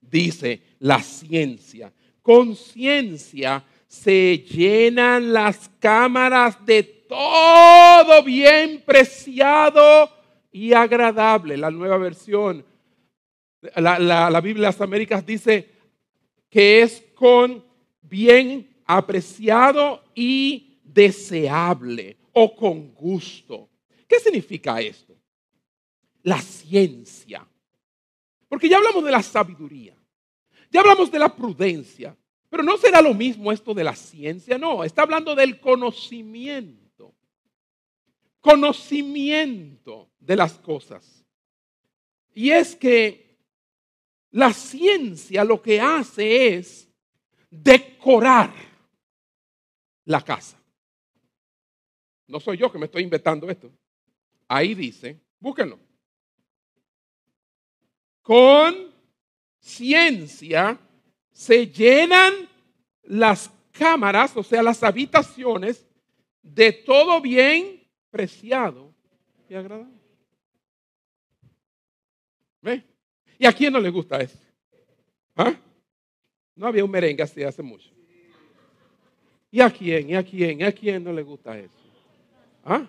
Dice 0.00 0.60
la 0.80 1.00
ciencia. 1.02 1.92
Con 2.20 2.54
ciencia 2.56 3.64
se 3.86 4.38
llenan 4.38 5.32
las 5.32 5.70
cámaras 5.78 6.64
de 6.66 6.82
todo 6.82 8.22
bien 8.22 8.82
preciado 8.84 10.10
y 10.52 10.72
agradable. 10.72 11.56
La 11.56 11.70
nueva 11.70 11.96
versión, 11.96 12.64
la, 13.76 14.40
Biblia 14.40 14.68
de 14.68 14.72
las 14.74 14.80
Américas 14.80 15.24
dice 15.24 15.70
que 16.50 16.82
es 16.82 17.02
con 17.14 17.64
bien 18.02 18.68
apreciado 18.84 20.02
y 20.14 20.78
deseable 20.84 22.18
o 22.34 22.54
con 22.54 22.92
gusto. 22.92 23.70
¿Qué 24.06 24.20
significa 24.20 24.80
esto? 24.80 25.16
La 26.22 26.40
ciencia. 26.40 27.46
Porque 28.48 28.68
ya 28.68 28.76
hablamos 28.76 29.04
de 29.04 29.10
la 29.10 29.22
sabiduría, 29.22 29.96
ya 30.70 30.80
hablamos 30.80 31.10
de 31.10 31.18
la 31.18 31.34
prudencia, 31.34 32.16
pero 32.48 32.62
no 32.62 32.76
será 32.76 33.00
lo 33.00 33.14
mismo 33.14 33.50
esto 33.50 33.74
de 33.74 33.82
la 33.82 33.96
ciencia, 33.96 34.58
no, 34.58 34.84
está 34.84 35.02
hablando 35.02 35.34
del 35.34 35.58
conocimiento. 35.58 37.14
Conocimiento 38.40 40.10
de 40.20 40.36
las 40.36 40.52
cosas. 40.58 41.24
Y 42.34 42.50
es 42.50 42.76
que 42.76 43.38
la 44.30 44.52
ciencia 44.52 45.44
lo 45.44 45.62
que 45.62 45.80
hace 45.80 46.54
es 46.54 46.88
decorar 47.50 48.52
la 50.04 50.20
casa. 50.20 50.60
No 52.26 52.40
soy 52.40 52.56
yo 52.56 52.70
que 52.70 52.78
me 52.78 52.86
estoy 52.86 53.02
inventando 53.02 53.48
esto. 53.50 53.70
Ahí 54.48 54.74
dice, 54.74 55.20
búsquenlo. 55.38 55.78
Con 58.22 58.92
ciencia 59.58 60.78
se 61.30 61.66
llenan 61.66 62.48
las 63.02 63.50
cámaras, 63.72 64.36
o 64.36 64.42
sea, 64.42 64.62
las 64.62 64.82
habitaciones, 64.82 65.86
de 66.42 66.72
todo 66.72 67.20
bien 67.20 67.82
preciado 68.10 68.94
y 69.48 69.54
agradable. 69.54 69.98
¿Ve? 72.62 72.84
¿Y 73.38 73.46
a 73.46 73.52
quién 73.52 73.72
no 73.72 73.80
le 73.80 73.90
gusta 73.90 74.18
eso? 74.20 74.38
¿Ah? 75.36 75.54
No 76.54 76.66
había 76.66 76.84
un 76.84 76.90
merengue 76.90 77.22
así 77.22 77.42
hace 77.42 77.62
mucho. 77.62 77.90
¿Y 79.50 79.60
a 79.60 79.70
quién? 79.70 80.10
¿Y 80.10 80.14
a 80.14 80.22
quién? 80.22 80.60
¿Y 80.60 80.64
a 80.64 80.72
quién 80.72 81.02
no 81.02 81.12
le 81.12 81.22
gusta 81.22 81.58
eso? 81.58 81.83
¿Ah? 82.64 82.86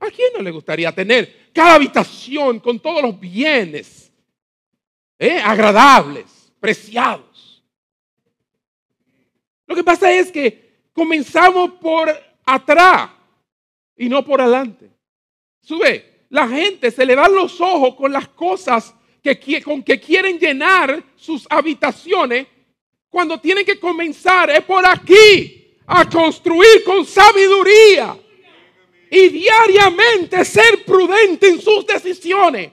¿A 0.00 0.10
quién 0.10 0.32
no 0.34 0.42
le 0.42 0.50
gustaría 0.50 0.90
tener 0.92 1.50
cada 1.52 1.74
habitación 1.74 2.58
con 2.58 2.80
todos 2.80 3.02
los 3.02 3.20
bienes 3.20 4.10
eh, 5.18 5.38
agradables, 5.38 6.52
preciados? 6.58 7.62
Lo 9.66 9.74
que 9.76 9.84
pasa 9.84 10.10
es 10.10 10.32
que 10.32 10.88
comenzamos 10.92 11.72
por 11.72 12.10
atrás 12.44 13.10
y 13.96 14.08
no 14.08 14.24
por 14.24 14.40
adelante. 14.40 14.90
Sube, 15.60 16.24
la 16.30 16.48
gente 16.48 16.90
se 16.90 17.04
le 17.04 17.14
dan 17.14 17.34
los 17.34 17.60
ojos 17.60 17.94
con 17.94 18.10
las 18.10 18.28
cosas 18.28 18.94
que, 19.22 19.62
con 19.62 19.82
que 19.82 20.00
quieren 20.00 20.38
llenar 20.38 21.02
sus 21.14 21.46
habitaciones 21.50 22.46
cuando 23.10 23.38
tienen 23.38 23.64
que 23.64 23.78
comenzar 23.78 24.50
es 24.50 24.62
por 24.62 24.86
aquí 24.86 25.76
a 25.86 26.08
construir 26.08 26.82
con 26.84 27.04
sabiduría 27.04 28.16
y 29.10 29.28
diariamente 29.28 30.44
ser 30.44 30.84
prudente 30.84 31.48
en 31.48 31.60
sus 31.60 31.86
decisiones 31.86 32.70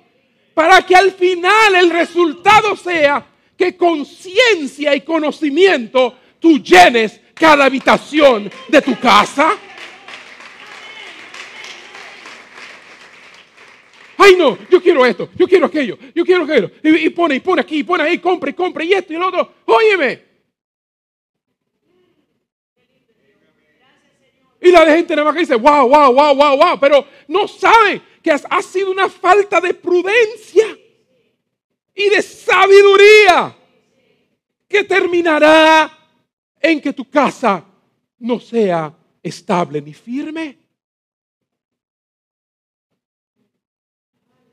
para 0.54 0.82
que 0.84 0.96
al 0.96 1.12
final 1.12 1.76
el 1.76 1.90
resultado 1.90 2.76
sea 2.76 3.26
que 3.58 3.76
con 3.76 4.06
ciencia 4.06 4.96
y 4.96 5.02
conocimiento 5.02 6.16
tú 6.40 6.60
llenes 6.60 7.20
cada 7.34 7.66
habitación 7.66 8.52
de 8.68 8.82
tu 8.82 9.00
casa. 9.00 9.56
Ay, 14.18 14.36
no, 14.36 14.58
yo 14.70 14.82
quiero 14.82 15.06
esto, 15.06 15.30
yo 15.36 15.48
quiero 15.48 15.68
aquello, 15.68 15.98
yo 16.14 16.26
quiero 16.26 16.44
aquello. 16.44 16.72
Y, 16.84 17.10
pone, 17.12 17.36
y 17.36 17.40
pone 17.40 17.62
aquí, 17.62 17.80
y 17.80 17.84
pone 17.84 18.04
ahí, 18.04 18.18
compre, 18.18 18.54
compre, 18.54 18.86
y 18.86 18.94
esto 18.94 19.14
y 19.14 19.18
lo 19.18 19.28
otro. 19.28 19.54
Óyeme, 19.66 20.27
Y 24.68 24.72
la 24.72 24.86
gente 24.86 25.16
nada 25.16 25.24
más 25.24 25.34
que 25.34 25.40
dice, 25.40 25.56
wow, 25.56 25.88
wow, 25.88 26.14
wow, 26.14 26.36
wow, 26.36 26.58
wow, 26.58 26.78
pero 26.78 27.08
no 27.30 27.48
sabe 27.48 28.02
que 28.22 28.32
ha 28.32 28.62
sido 28.62 28.92
una 28.92 29.08
falta 29.08 29.62
de 29.62 29.74
prudencia 29.74 30.78
y 31.96 32.10
de 32.10 32.22
sabiduría 32.22 33.56
que 34.68 34.84
terminará 34.84 35.90
en 36.60 36.82
que 36.82 36.92
tu 36.92 37.10
casa 37.10 37.64
no 38.20 38.42
sea 38.42 38.94
estable 39.24 39.82
ni 39.82 39.94
firme. 39.94 40.58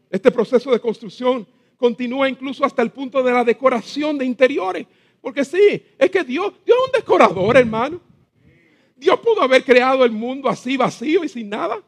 Este 0.08 0.30
proceso 0.30 0.70
de 0.70 0.78
construcción 0.78 1.44
continúa 1.76 2.28
incluso 2.28 2.64
hasta 2.64 2.82
el 2.82 2.92
punto 2.92 3.20
de 3.20 3.32
la 3.32 3.42
decoración 3.42 4.16
de 4.16 4.26
interiores. 4.26 4.86
Porque 5.20 5.44
sí, 5.44 5.84
es 5.98 6.08
que 6.08 6.22
Dios, 6.22 6.52
Dios 6.64 6.78
es 6.78 6.86
un 6.86 6.92
decorador, 7.00 7.56
hermano. 7.56 8.13
Dios 8.96 9.18
pudo 9.20 9.42
haber 9.42 9.64
creado 9.64 10.04
el 10.04 10.12
mundo 10.12 10.48
así 10.48 10.76
vacío 10.76 11.24
y 11.24 11.28
sin 11.28 11.48
nada. 11.48 11.82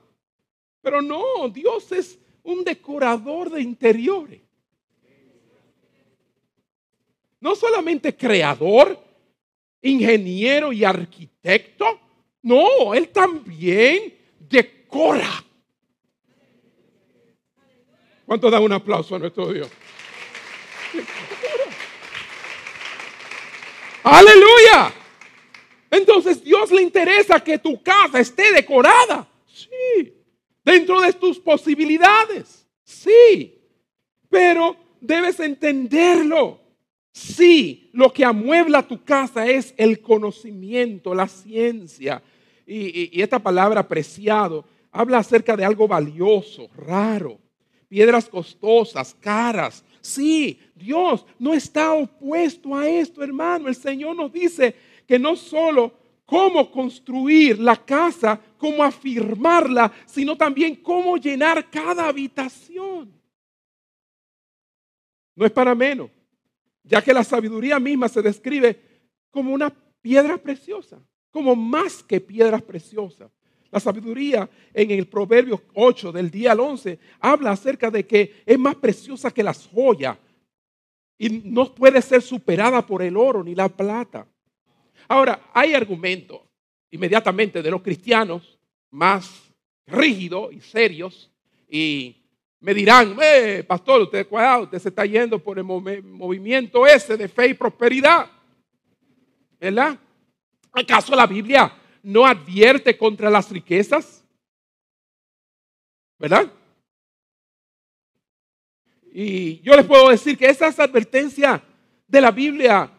Pero 0.82 1.00
no, 1.02 1.48
Dios 1.48 1.90
es 1.92 2.18
un 2.42 2.64
decorador 2.64 3.50
de 3.50 3.62
interiores. 3.62 4.40
No 7.40 7.54
solamente 7.54 8.16
creador, 8.16 8.98
ingeniero 9.82 10.72
y 10.72 10.84
arquitecto. 10.84 12.00
No, 12.42 12.94
Él 12.94 13.08
también 13.08 14.14
decora. 14.38 15.44
¿Cuánto 18.24 18.50
da 18.50 18.58
un 18.58 18.72
aplauso 18.72 19.14
a 19.14 19.18
nuestro 19.18 19.52
Dios? 19.52 19.70
Aleluya. 24.02 24.92
Entonces 25.96 26.42
Dios 26.42 26.70
le 26.70 26.82
interesa 26.82 27.42
que 27.42 27.58
tu 27.58 27.82
casa 27.82 28.20
esté 28.20 28.52
decorada. 28.52 29.26
Sí. 29.46 30.12
Dentro 30.64 31.00
de 31.00 31.12
tus 31.12 31.38
posibilidades. 31.38 32.66
Sí. 32.84 33.58
Pero 34.28 34.76
debes 35.00 35.40
entenderlo. 35.40 36.60
Sí, 37.12 37.88
lo 37.94 38.12
que 38.12 38.26
amuebla 38.26 38.86
tu 38.86 39.02
casa 39.02 39.46
es 39.46 39.72
el 39.78 40.00
conocimiento, 40.00 41.14
la 41.14 41.26
ciencia. 41.26 42.22
Y, 42.66 43.22
esta 43.22 43.38
palabra 43.38 43.88
preciado 43.88 44.66
habla 44.90 45.18
acerca 45.18 45.56
de 45.56 45.64
algo 45.64 45.88
valioso, 45.88 46.68
raro, 46.76 47.38
piedras 47.88 48.28
costosas, 48.28 49.16
caras. 49.18 49.82
Sí, 50.02 50.60
Dios 50.74 51.24
no 51.38 51.54
está 51.54 51.94
opuesto 51.94 52.74
a 52.74 52.86
esto, 52.86 53.22
hermano. 53.22 53.68
El 53.68 53.76
Señor 53.76 54.14
nos 54.14 54.30
dice 54.30 54.74
que 55.06 55.18
no 55.18 55.36
solo 55.36 55.92
cómo 56.24 56.70
construir 56.70 57.58
la 57.58 57.76
casa, 57.76 58.40
cómo 58.58 58.82
afirmarla, 58.82 59.92
sino 60.06 60.36
también 60.36 60.76
cómo 60.76 61.16
llenar 61.16 61.70
cada 61.70 62.08
habitación. 62.08 63.12
No 65.34 65.46
es 65.46 65.52
para 65.52 65.74
menos, 65.74 66.10
ya 66.82 67.02
que 67.02 67.14
la 67.14 67.22
sabiduría 67.22 67.78
misma 67.78 68.08
se 68.08 68.22
describe 68.22 68.80
como 69.30 69.52
una 69.52 69.72
piedra 70.00 70.36
preciosa, 70.38 70.98
como 71.30 71.54
más 71.54 72.02
que 72.02 72.20
piedras 72.20 72.62
preciosas. 72.62 73.30
La 73.70 73.80
sabiduría 73.80 74.48
en 74.72 74.90
el 74.90 75.06
Proverbio 75.06 75.62
8 75.74 76.12
del 76.12 76.30
día 76.30 76.52
al 76.52 76.60
11 76.60 76.98
habla 77.20 77.50
acerca 77.50 77.90
de 77.90 78.06
que 78.06 78.42
es 78.46 78.58
más 78.58 78.76
preciosa 78.76 79.30
que 79.30 79.42
las 79.42 79.66
joyas 79.66 80.16
y 81.18 81.28
no 81.44 81.74
puede 81.74 82.00
ser 82.02 82.22
superada 82.22 82.86
por 82.86 83.02
el 83.02 83.16
oro 83.16 83.42
ni 83.42 83.54
la 83.54 83.68
plata. 83.68 84.26
Ahora, 85.08 85.50
hay 85.52 85.74
argumentos 85.74 86.40
inmediatamente 86.90 87.62
de 87.62 87.70
los 87.70 87.82
cristianos 87.82 88.58
más 88.90 89.52
rígidos 89.86 90.52
y 90.52 90.60
serios 90.60 91.30
y 91.68 92.16
me 92.60 92.74
dirán, 92.74 93.16
eh, 93.22 93.64
pastor, 93.66 94.02
usted, 94.02 94.26
cuidado, 94.26 94.64
usted 94.64 94.78
se 94.78 94.88
está 94.88 95.04
yendo 95.04 95.38
por 95.38 95.58
el 95.58 95.64
movimiento 95.64 96.86
ese 96.86 97.16
de 97.16 97.28
fe 97.28 97.48
y 97.48 97.54
prosperidad. 97.54 98.30
¿Verdad? 99.60 99.98
¿Acaso 100.72 101.14
la 101.14 101.26
Biblia 101.26 101.72
no 102.02 102.26
advierte 102.26 102.96
contra 102.96 103.30
las 103.30 103.50
riquezas? 103.50 104.24
¿Verdad? 106.18 106.50
Y 109.12 109.60
yo 109.60 109.74
les 109.76 109.86
puedo 109.86 110.08
decir 110.08 110.36
que 110.36 110.48
esas 110.48 110.78
advertencias 110.78 111.62
de 112.06 112.20
la 112.20 112.30
Biblia 112.30 112.90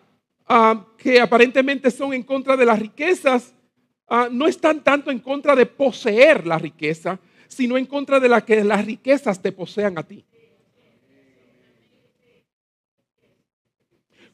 ah, 0.48 0.86
que 0.98 1.20
aparentemente 1.20 1.92
son 1.92 2.14
en 2.14 2.24
contra 2.24 2.56
de 2.56 2.66
las 2.66 2.80
riquezas, 2.80 3.54
ah, 4.08 4.30
no 4.32 4.48
están 4.48 4.84
tanto 4.84 5.12
en 5.12 5.20
contra 5.20 5.56
de 5.56 5.66
poseer 5.66 6.46
la 6.48 6.58
riqueza, 6.58 7.20
sino 7.48 7.78
en 7.78 7.86
contra 7.86 8.20
de 8.20 8.30
la 8.30 8.44
que 8.44 8.64
las 8.64 8.86
riquezas 8.86 9.42
te 9.42 9.52
posean 9.52 9.98
a 9.98 10.04
ti. 10.04 10.24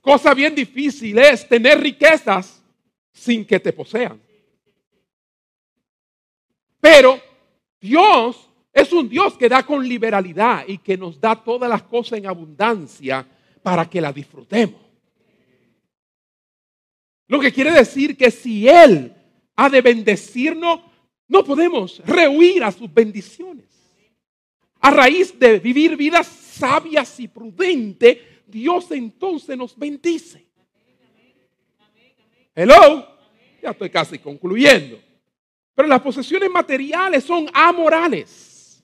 Cosa 0.01 0.33
bien 0.33 0.53
difícil 0.53 1.17
es 1.17 1.47
tener 1.47 1.79
riquezas 1.79 2.61
sin 3.13 3.45
que 3.45 3.59
te 3.59 3.71
posean. 3.71 4.19
Pero 6.81 7.21
Dios 7.79 8.49
es 8.73 8.91
un 8.91 9.07
Dios 9.07 9.37
que 9.37 9.47
da 9.47 9.63
con 9.63 9.87
liberalidad 9.87 10.65
y 10.67 10.79
que 10.79 10.97
nos 10.97 11.21
da 11.21 11.41
todas 11.41 11.69
las 11.69 11.83
cosas 11.83 12.19
en 12.19 12.27
abundancia 12.27 13.25
para 13.61 13.89
que 13.89 14.01
las 14.01 14.13
disfrutemos. 14.13 14.82
Lo 17.27 17.39
que 17.39 17.51
quiere 17.51 17.71
decir 17.71 18.17
que 18.17 18.31
si 18.31 18.67
Él 18.67 19.13
ha 19.55 19.69
de 19.69 19.81
bendecirnos, 19.81 20.81
no 21.27 21.43
podemos 21.43 21.99
rehuir 22.05 22.63
a 22.63 22.71
sus 22.71 22.93
bendiciones. 22.93 23.65
A 24.79 24.91
raíz 24.91 25.37
de 25.39 25.59
vivir 25.59 25.95
vidas 25.95 26.27
sabias 26.27 27.19
y 27.19 27.27
prudentes, 27.27 28.17
Dios 28.45 28.91
entonces 28.91 29.57
nos 29.57 29.77
bendice. 29.77 30.45
Hello. 32.53 33.07
Ya 33.61 33.71
estoy 33.71 33.89
casi 33.89 34.19
concluyendo. 34.19 34.99
Pero 35.73 35.87
las 35.87 36.01
posesiones 36.01 36.49
materiales 36.49 37.23
son 37.23 37.49
amorales. 37.53 38.83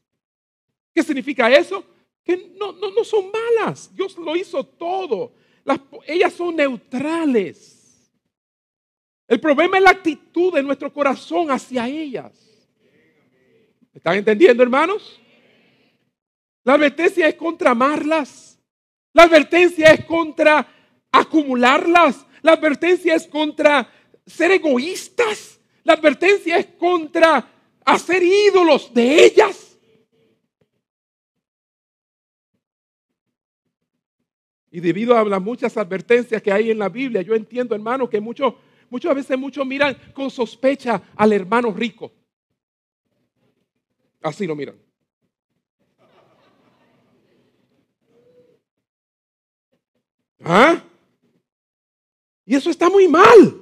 ¿Qué 0.93 1.03
significa 1.03 1.51
eso? 1.51 1.83
Que 2.23 2.53
no, 2.57 2.71
no, 2.71 3.03
son 3.03 3.29
malas. 3.31 3.93
Dios 3.93 4.17
lo 4.17 4.35
hizo 4.35 4.63
todo. 4.63 5.33
ellas 6.07 6.33
son 6.33 6.55
neutrales. 6.55 7.78
El 9.30 9.39
problema 9.39 9.77
es 9.77 9.84
la 9.84 9.91
actitud 9.91 10.51
de 10.55 10.63
nuestro 10.63 10.91
corazón 10.91 11.51
hacia 11.51 11.88
ellas. 11.88 12.34
¿Están 13.93 14.15
entendiendo, 14.15 14.63
hermanos? 14.63 15.21
La 16.63 16.73
advertencia 16.73 17.27
es 17.27 17.36
contra 17.36 17.69
amarlas. 17.69 18.59
La 19.13 19.23
advertencia 19.23 19.91
es 19.93 20.03
contra 20.05 20.67
acumularlas. 21.11 22.25
La 22.41 22.53
advertencia 22.53 23.13
es 23.13 23.27
contra 23.27 23.88
ser 24.25 24.49
egoístas. 24.49 25.59
La 25.84 25.93
advertencia 25.93 26.57
es 26.57 26.65
contra 26.80 27.47
hacer 27.86 28.23
ídolos 28.23 28.91
de 28.95 29.25
ellas. 29.25 29.77
Y 34.71 34.80
debido 34.80 35.15
a 35.15 35.23
las 35.23 35.41
muchas 35.41 35.77
advertencias 35.77 36.41
que 36.41 36.51
hay 36.51 36.71
en 36.71 36.80
la 36.80 36.89
Biblia, 36.89 37.21
yo 37.21 37.36
entiendo, 37.36 37.75
hermano, 37.75 38.09
que 38.09 38.19
muchos, 38.19 38.53
muchas 38.89 39.15
veces 39.15 39.37
muchos 39.37 39.65
miran 39.65 39.95
con 40.13 40.29
sospecha 40.29 41.01
al 41.15 41.33
hermano 41.33 41.71
rico. 41.71 42.11
Así 44.21 44.45
lo 44.45 44.55
miran. 44.55 44.75
¿Ah? 50.43 50.81
Y 52.45 52.55
eso 52.55 52.69
está 52.69 52.89
muy 52.89 53.07
mal. 53.07 53.61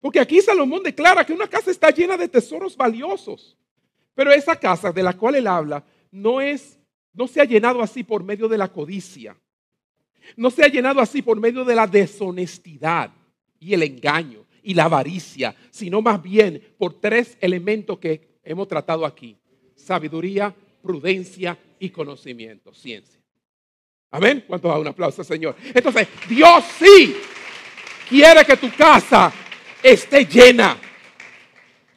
Porque 0.00 0.20
aquí 0.20 0.40
Salomón 0.40 0.82
declara 0.82 1.24
que 1.24 1.32
una 1.32 1.46
casa 1.46 1.70
está 1.70 1.90
llena 1.90 2.16
de 2.16 2.28
tesoros 2.28 2.76
valiosos. 2.76 3.56
Pero 4.14 4.32
esa 4.32 4.56
casa 4.56 4.92
de 4.92 5.02
la 5.02 5.16
cual 5.16 5.36
él 5.36 5.46
habla 5.46 5.84
no 6.10 6.40
es 6.40 6.78
no 7.12 7.26
se 7.26 7.40
ha 7.40 7.44
llenado 7.44 7.82
así 7.82 8.04
por 8.04 8.22
medio 8.22 8.48
de 8.48 8.58
la 8.58 8.72
codicia 8.72 9.36
no 10.36 10.50
se 10.50 10.64
ha 10.64 10.68
llenado 10.68 11.00
así 11.00 11.22
por 11.22 11.38
medio 11.38 11.64
de 11.64 11.74
la 11.74 11.86
deshonestidad 11.86 13.10
y 13.60 13.74
el 13.74 13.82
engaño 13.82 14.46
y 14.62 14.74
la 14.74 14.84
avaricia, 14.84 15.54
sino 15.70 16.02
más 16.02 16.20
bien 16.20 16.74
por 16.78 16.98
tres 16.98 17.36
elementos 17.40 17.98
que 17.98 18.38
hemos 18.42 18.66
tratado 18.66 19.06
aquí. 19.06 19.36
Sabiduría, 19.76 20.54
prudencia 20.82 21.56
y 21.78 21.90
conocimiento, 21.90 22.74
ciencia. 22.74 23.20
Amén. 24.10 24.44
¿Cuánto 24.46 24.68
da 24.68 24.78
un 24.78 24.88
aplauso, 24.88 25.22
Señor? 25.22 25.54
Entonces, 25.72 26.08
Dios 26.28 26.64
sí 26.78 27.14
quiere 28.08 28.44
que 28.44 28.56
tu 28.56 28.70
casa 28.72 29.32
esté 29.82 30.24
llena. 30.24 30.76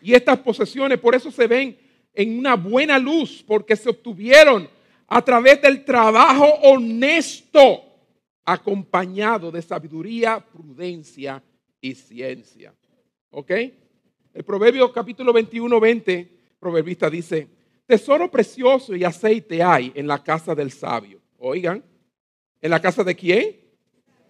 Y 0.02 0.14
estas 0.14 0.38
posesiones 0.40 1.00
por 1.00 1.16
eso 1.16 1.32
se 1.32 1.48
ven 1.48 1.78
en 2.14 2.38
una 2.38 2.56
buena 2.56 3.00
luz, 3.00 3.44
porque 3.46 3.76
se 3.76 3.90
obtuvieron 3.90 4.70
a 5.08 5.22
través 5.24 5.62
del 5.62 5.84
trabajo 5.84 6.46
honesto 6.62 7.84
acompañado 8.46 9.52
de 9.52 9.62
sabiduría, 9.62 10.40
prudencia 10.40 11.42
y 11.84 11.96
ciencia. 11.96 12.74
¿Ok? 13.30 13.52
El 14.34 14.44
Proverbio 14.46 14.92
capítulo 14.92 15.34
21, 15.34 15.80
20, 15.80 16.32
proverbista 16.58 17.10
dice, 17.10 17.50
tesoro 17.86 18.32
precioso 18.32 18.96
y 18.96 19.04
aceite 19.04 19.62
hay 19.62 19.92
en 19.94 20.08
la 20.08 20.24
casa 20.24 20.56
del 20.56 20.72
sabio. 20.72 21.22
Oigan, 21.38 21.84
¿en 22.62 22.72
la 22.72 22.82
casa 22.82 23.04
de 23.04 23.14
quién? 23.16 23.58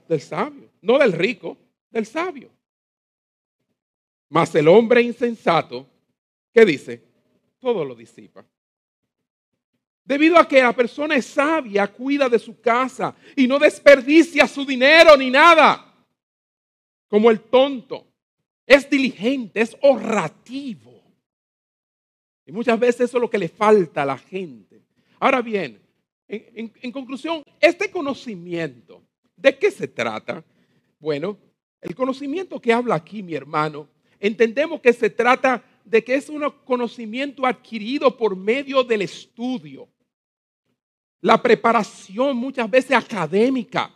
Del 0.09 0.19
sabio. 0.19 0.71
No 0.81 0.97
del 0.97 1.13
rico, 1.13 1.55
del 1.91 2.07
sabio. 2.07 2.49
Mas 4.29 4.55
el 4.55 4.67
hombre 4.67 5.03
insensato, 5.03 5.87
¿qué 6.51 6.65
dice? 6.65 7.03
Todo 7.59 7.85
lo 7.85 7.93
disipa. 7.93 8.43
Debido 10.03 10.39
a 10.39 10.47
que 10.47 10.59
la 10.59 10.73
persona 10.73 11.15
es 11.15 11.27
sabia, 11.27 11.87
cuida 11.87 12.27
de 12.27 12.39
su 12.39 12.59
casa 12.59 13.15
y 13.35 13.47
no 13.47 13.59
desperdicia 13.59 14.47
su 14.47 14.65
dinero 14.65 15.15
ni 15.15 15.29
nada. 15.29 15.92
Como 17.13 17.29
el 17.29 17.41
tonto. 17.41 18.07
Es 18.65 18.89
diligente, 18.89 19.61
es 19.61 19.77
ahorrativo. 19.83 20.99
Y 22.43 22.51
muchas 22.51 22.79
veces 22.79 23.01
eso 23.01 23.17
es 23.17 23.21
lo 23.21 23.29
que 23.29 23.37
le 23.37 23.49
falta 23.49 24.01
a 24.01 24.05
la 24.07 24.17
gente. 24.17 24.81
Ahora 25.19 25.43
bien, 25.43 25.79
en, 26.27 26.73
en 26.81 26.91
conclusión, 26.91 27.43
este 27.59 27.91
conocimiento, 27.91 29.03
¿de 29.35 29.55
qué 29.59 29.69
se 29.69 29.87
trata? 29.87 30.43
Bueno, 30.97 31.37
el 31.81 31.93
conocimiento 31.93 32.59
que 32.59 32.73
habla 32.73 32.95
aquí 32.95 33.21
mi 33.21 33.35
hermano, 33.35 33.87
entendemos 34.19 34.81
que 34.81 34.91
se 34.91 35.11
trata 35.11 35.63
de 35.85 36.03
que 36.03 36.15
es 36.15 36.29
un 36.29 36.41
conocimiento 36.65 37.45
adquirido 37.45 38.17
por 38.17 38.35
medio 38.35 38.83
del 38.83 39.03
estudio, 39.03 39.87
la 41.21 41.39
preparación 41.39 42.35
muchas 42.35 42.67
veces 42.71 42.97
académica. 42.97 43.93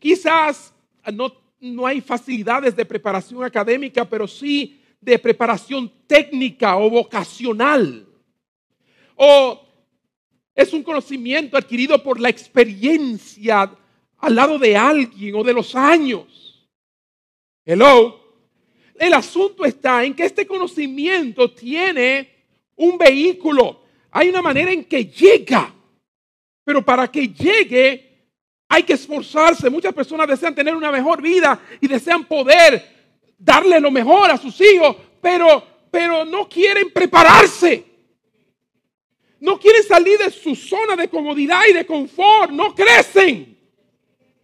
Quizás 0.00 0.74
no, 1.12 1.47
no 1.60 1.86
hay 1.86 2.00
facilidades 2.00 2.74
de 2.76 2.84
preparación 2.84 3.44
académica, 3.44 4.04
pero 4.04 4.26
sí 4.26 4.80
de 5.00 5.18
preparación 5.18 5.90
técnica 6.06 6.76
o 6.76 6.90
vocacional. 6.90 8.06
O 9.16 9.60
es 10.54 10.72
un 10.72 10.82
conocimiento 10.82 11.56
adquirido 11.56 12.02
por 12.02 12.20
la 12.20 12.28
experiencia 12.28 13.70
al 14.18 14.34
lado 14.34 14.58
de 14.58 14.76
alguien 14.76 15.34
o 15.36 15.44
de 15.44 15.52
los 15.52 15.74
años. 15.74 16.68
Hello. 17.64 18.26
El 18.94 19.12
asunto 19.14 19.64
está 19.64 20.04
en 20.04 20.14
que 20.14 20.24
este 20.24 20.46
conocimiento 20.46 21.52
tiene 21.52 22.28
un 22.74 22.98
vehículo. 22.98 23.82
Hay 24.10 24.28
una 24.28 24.42
manera 24.42 24.72
en 24.72 24.84
que 24.84 25.04
llega. 25.04 25.72
Pero 26.64 26.84
para 26.84 27.08
que 27.10 27.28
llegue 27.28 28.07
hay 28.68 28.82
que 28.82 28.92
esforzarse. 28.92 29.70
Muchas 29.70 29.94
personas 29.94 30.28
desean 30.28 30.54
tener 30.54 30.76
una 30.76 30.92
mejor 30.92 31.22
vida 31.22 31.60
y 31.80 31.88
desean 31.88 32.24
poder 32.24 32.84
darle 33.38 33.80
lo 33.80 33.90
mejor 33.90 34.30
a 34.30 34.36
sus 34.36 34.60
hijos, 34.60 34.96
pero, 35.20 35.64
pero 35.90 36.24
no 36.24 36.48
quieren 36.48 36.90
prepararse. 36.90 37.84
No 39.40 39.58
quieren 39.58 39.82
salir 39.84 40.18
de 40.18 40.30
su 40.30 40.54
zona 40.54 40.96
de 40.96 41.08
comodidad 41.08 41.62
y 41.70 41.72
de 41.72 41.86
confort. 41.86 42.50
No 42.50 42.74
crecen. 42.74 43.56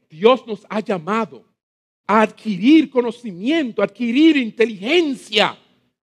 Dios 0.09 0.47
nos 0.47 0.65
ha 0.69 0.81
llamado 0.81 1.45
a 2.07 2.23
adquirir 2.23 2.89
conocimiento, 2.89 3.83
adquirir 3.83 4.37
inteligencia, 4.37 5.59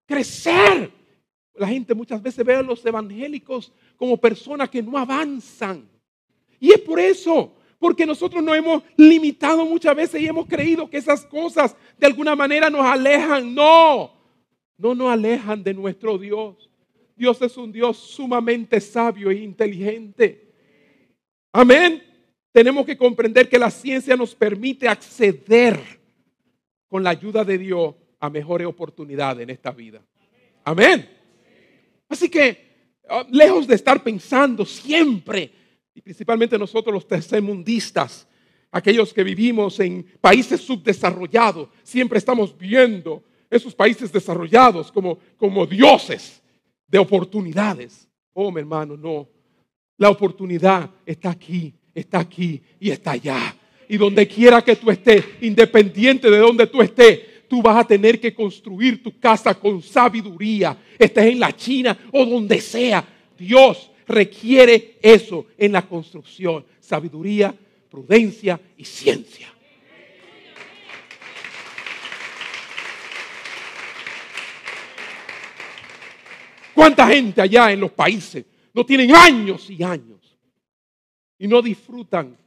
crecer. 0.05 0.91
La 1.55 1.67
gente 1.67 1.93
muchas 1.93 2.21
veces 2.21 2.45
ve 2.45 2.55
a 2.55 2.61
los 2.61 2.85
evangélicos 2.85 3.71
como 3.95 4.17
personas 4.17 4.69
que 4.69 4.83
no 4.83 4.97
avanzan. 4.97 5.87
Y 6.59 6.71
es 6.71 6.79
por 6.79 6.99
eso, 6.99 7.55
Porque 7.81 8.05
nosotros 8.05 8.43
nos 8.43 8.55
hemos 8.55 8.83
limitado 8.95 9.65
muchas 9.65 9.95
veces 9.95 10.21
y 10.21 10.27
hemos 10.27 10.45
creído 10.45 10.87
que 10.87 10.97
esas 10.97 11.25
cosas 11.25 11.75
de 11.97 12.05
alguna 12.05 12.35
manera 12.35 12.69
nos 12.69 12.85
alejan. 12.85 13.55
No, 13.55 14.11
no 14.77 14.93
nos 14.93 15.11
alejan 15.11 15.63
de 15.63 15.73
nuestro 15.73 16.19
Dios. 16.19 16.69
Dios 17.15 17.41
es 17.41 17.57
un 17.57 17.71
Dios 17.71 17.97
sumamente 17.97 18.79
sabio 18.79 19.31
e 19.31 19.37
inteligente. 19.37 20.53
Amén. 21.51 22.03
Tenemos 22.51 22.85
que 22.85 22.95
comprender 22.95 23.49
que 23.49 23.57
la 23.57 23.71
ciencia 23.71 24.15
nos 24.15 24.35
permite 24.35 24.87
acceder 24.87 25.79
con 26.87 27.03
la 27.03 27.09
ayuda 27.09 27.43
de 27.43 27.57
Dios 27.57 27.95
a 28.19 28.29
mejores 28.29 28.67
oportunidades 28.67 29.41
en 29.41 29.49
esta 29.49 29.71
vida. 29.71 30.03
Amén. 30.63 31.09
Así 32.07 32.29
que, 32.29 32.99
ah, 33.09 33.25
lejos 33.31 33.65
de 33.65 33.73
estar 33.73 34.03
pensando 34.03 34.67
siempre 34.67 35.60
y 35.93 36.01
principalmente 36.01 36.57
nosotros 36.57 36.93
los 36.93 37.07
tercermundistas, 37.07 38.27
aquellos 38.71 39.13
que 39.13 39.23
vivimos 39.23 39.79
en 39.79 40.05
países 40.21 40.61
subdesarrollados, 40.61 41.69
siempre 41.83 42.17
estamos 42.17 42.57
viendo 42.57 43.23
esos 43.49 43.75
países 43.75 44.11
desarrollados 44.11 44.91
como, 44.91 45.19
como 45.37 45.65
dioses 45.65 46.41
de 46.87 46.97
oportunidades. 46.97 48.07
Oh, 48.33 48.51
mi 48.51 48.61
hermano, 48.61 48.95
no. 48.95 49.27
La 49.97 50.09
oportunidad 50.09 50.89
está 51.05 51.31
aquí, 51.31 51.73
está 51.93 52.19
aquí 52.19 52.61
y 52.79 52.89
está 52.89 53.11
allá. 53.11 53.55
Y 53.89 53.97
donde 53.97 54.25
quiera 54.25 54.61
que 54.61 54.77
tú 54.77 54.89
estés, 54.89 55.25
independiente 55.41 56.31
de 56.31 56.37
donde 56.37 56.65
tú 56.65 56.81
estés, 56.81 57.47
tú 57.49 57.61
vas 57.61 57.75
a 57.75 57.83
tener 57.85 58.21
que 58.21 58.33
construir 58.33 59.03
tu 59.03 59.19
casa 59.19 59.53
con 59.53 59.81
sabiduría. 59.81 60.77
Estés 60.97 61.25
en 61.25 61.39
la 61.41 61.53
China 61.53 61.97
o 62.13 62.25
donde 62.25 62.61
sea. 62.61 63.05
Dios 63.37 63.90
requiere 64.11 64.99
eso 65.01 65.47
en 65.57 65.71
la 65.71 65.87
construcción, 65.87 66.65
sabiduría, 66.79 67.55
prudencia 67.89 68.59
y 68.77 68.85
ciencia. 68.85 69.47
¿Cuánta 76.73 77.07
gente 77.07 77.41
allá 77.41 77.71
en 77.71 77.79
los 77.79 77.91
países 77.91 78.45
no 78.73 78.85
tienen 78.85 79.15
años 79.15 79.69
y 79.69 79.83
años 79.83 80.37
y 81.37 81.47
no 81.47 81.61
disfrutan 81.61 82.37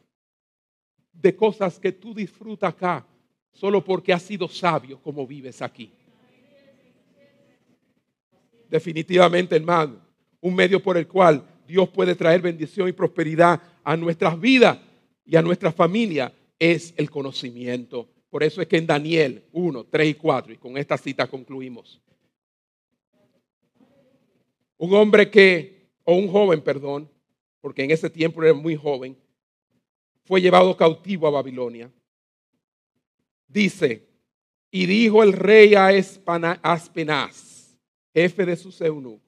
de 1.12 1.36
cosas 1.36 1.78
que 1.78 1.92
tú 1.92 2.14
disfrutas 2.14 2.70
acá 2.70 3.06
solo 3.52 3.84
porque 3.84 4.12
has 4.12 4.22
sido 4.22 4.48
sabio 4.48 5.00
como 5.00 5.26
vives 5.26 5.62
aquí? 5.62 5.92
Definitivamente, 8.68 9.54
hermano, 9.54 10.00
un 10.40 10.54
medio 10.54 10.82
por 10.82 10.96
el 10.96 11.06
cual 11.06 11.46
Dios 11.66 11.88
puede 11.88 12.14
traer 12.14 12.40
bendición 12.40 12.88
y 12.88 12.92
prosperidad 12.92 13.60
a 13.82 13.96
nuestras 13.96 14.38
vidas 14.38 14.78
y 15.24 15.36
a 15.36 15.42
nuestra 15.42 15.72
familia 15.72 16.32
es 16.58 16.94
el 16.96 17.10
conocimiento. 17.10 18.08
Por 18.30 18.42
eso 18.42 18.60
es 18.60 18.68
que 18.68 18.78
en 18.78 18.86
Daniel 18.86 19.44
1, 19.52 19.84
3 19.84 20.08
y 20.08 20.14
4, 20.14 20.52
y 20.54 20.56
con 20.56 20.76
esta 20.76 20.98
cita 20.98 21.26
concluimos. 21.26 22.00
Un 24.76 24.92
hombre 24.94 25.30
que, 25.30 25.88
o 26.02 26.16
un 26.16 26.28
joven, 26.28 26.60
perdón, 26.60 27.08
porque 27.60 27.84
en 27.84 27.92
ese 27.92 28.10
tiempo 28.10 28.42
era 28.42 28.52
muy 28.52 28.76
joven, 28.76 29.16
fue 30.24 30.40
llevado 30.40 30.76
cautivo 30.76 31.26
a 31.26 31.30
Babilonia. 31.30 31.90
Dice, 33.46 34.06
y 34.70 34.86
dijo 34.86 35.22
el 35.22 35.32
rey 35.32 35.74
a 35.74 35.90
Aspenaz, 36.62 37.76
jefe 38.12 38.44
de 38.44 38.56
sus 38.56 38.80
eunucos, 38.80 39.23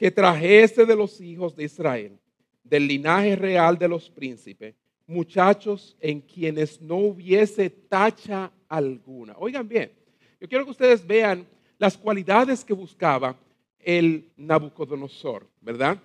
que 0.00 0.10
trajese 0.10 0.86
de 0.86 0.96
los 0.96 1.20
hijos 1.20 1.54
de 1.54 1.64
Israel, 1.64 2.18
del 2.64 2.86
linaje 2.86 3.36
real 3.36 3.76
de 3.76 3.86
los 3.86 4.08
príncipes, 4.08 4.74
muchachos 5.06 5.94
en 6.00 6.22
quienes 6.22 6.80
no 6.80 6.96
hubiese 6.96 7.68
tacha 7.68 8.50
alguna. 8.66 9.34
Oigan 9.36 9.68
bien, 9.68 9.92
yo 10.40 10.48
quiero 10.48 10.64
que 10.64 10.70
ustedes 10.70 11.06
vean 11.06 11.46
las 11.76 11.98
cualidades 11.98 12.64
que 12.64 12.72
buscaba 12.72 13.36
el 13.78 14.26
Nabucodonosor, 14.38 15.46
¿verdad? 15.60 16.02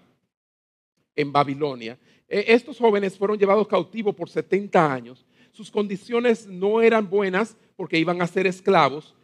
En 1.16 1.32
Babilonia. 1.32 1.98
E, 2.28 2.44
estos 2.50 2.78
jóvenes 2.78 3.18
fueron 3.18 3.40
llevados 3.40 3.66
cautivos 3.66 4.14
por 4.14 4.30
70 4.30 4.94
años. 4.94 5.26
Sus 5.54 5.72
condiciones 5.72 6.48
no 6.48 6.82
eran 6.82 7.10
buenas 7.10 7.56
porque 7.78 7.98
iban 7.98 8.22
a 8.22 8.28
ser 8.28 8.46
esclavos, 8.46 9.16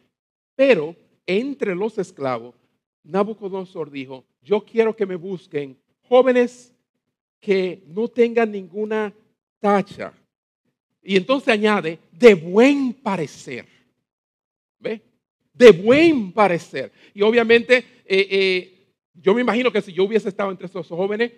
pero 0.55 0.95
entre 1.28 1.76
los 1.76 1.97
esclavos 1.97 2.55
Nabucodonosor 3.03 3.91
dijo, 3.91 4.24
yo 4.42 4.64
quiero 4.64 4.96
que 4.96 5.06
me 5.06 5.16
busquen 5.16 5.78
jóvenes 6.08 6.74
que 7.39 7.84
no 7.88 8.08
tengan 8.08 8.52
ninguna 8.52 9.14
tacha. 9.60 10.14
Y 11.04 11.16
entonces 11.16 11.50
añade, 11.50 12.00
de 12.12 12.34
buen 12.34 12.94
parecer. 12.94 13.66
¿Ve? 14.80 15.02
De 15.54 15.72
buen 15.72 16.32
parecer. 16.32 16.92
Y 17.14 17.22
obviamente, 17.22 17.78
eh, 18.06 18.28
eh, 18.30 18.88
yo 19.14 19.34
me 19.34 19.42
imagino 19.42 19.72
que 19.72 19.82
si 19.82 19.94
yo 19.94 20.04
hubiese 20.04 20.30
estado 20.30 20.52
entre 20.52 20.68
esos 20.68 20.88
jóvenes, 20.88 21.32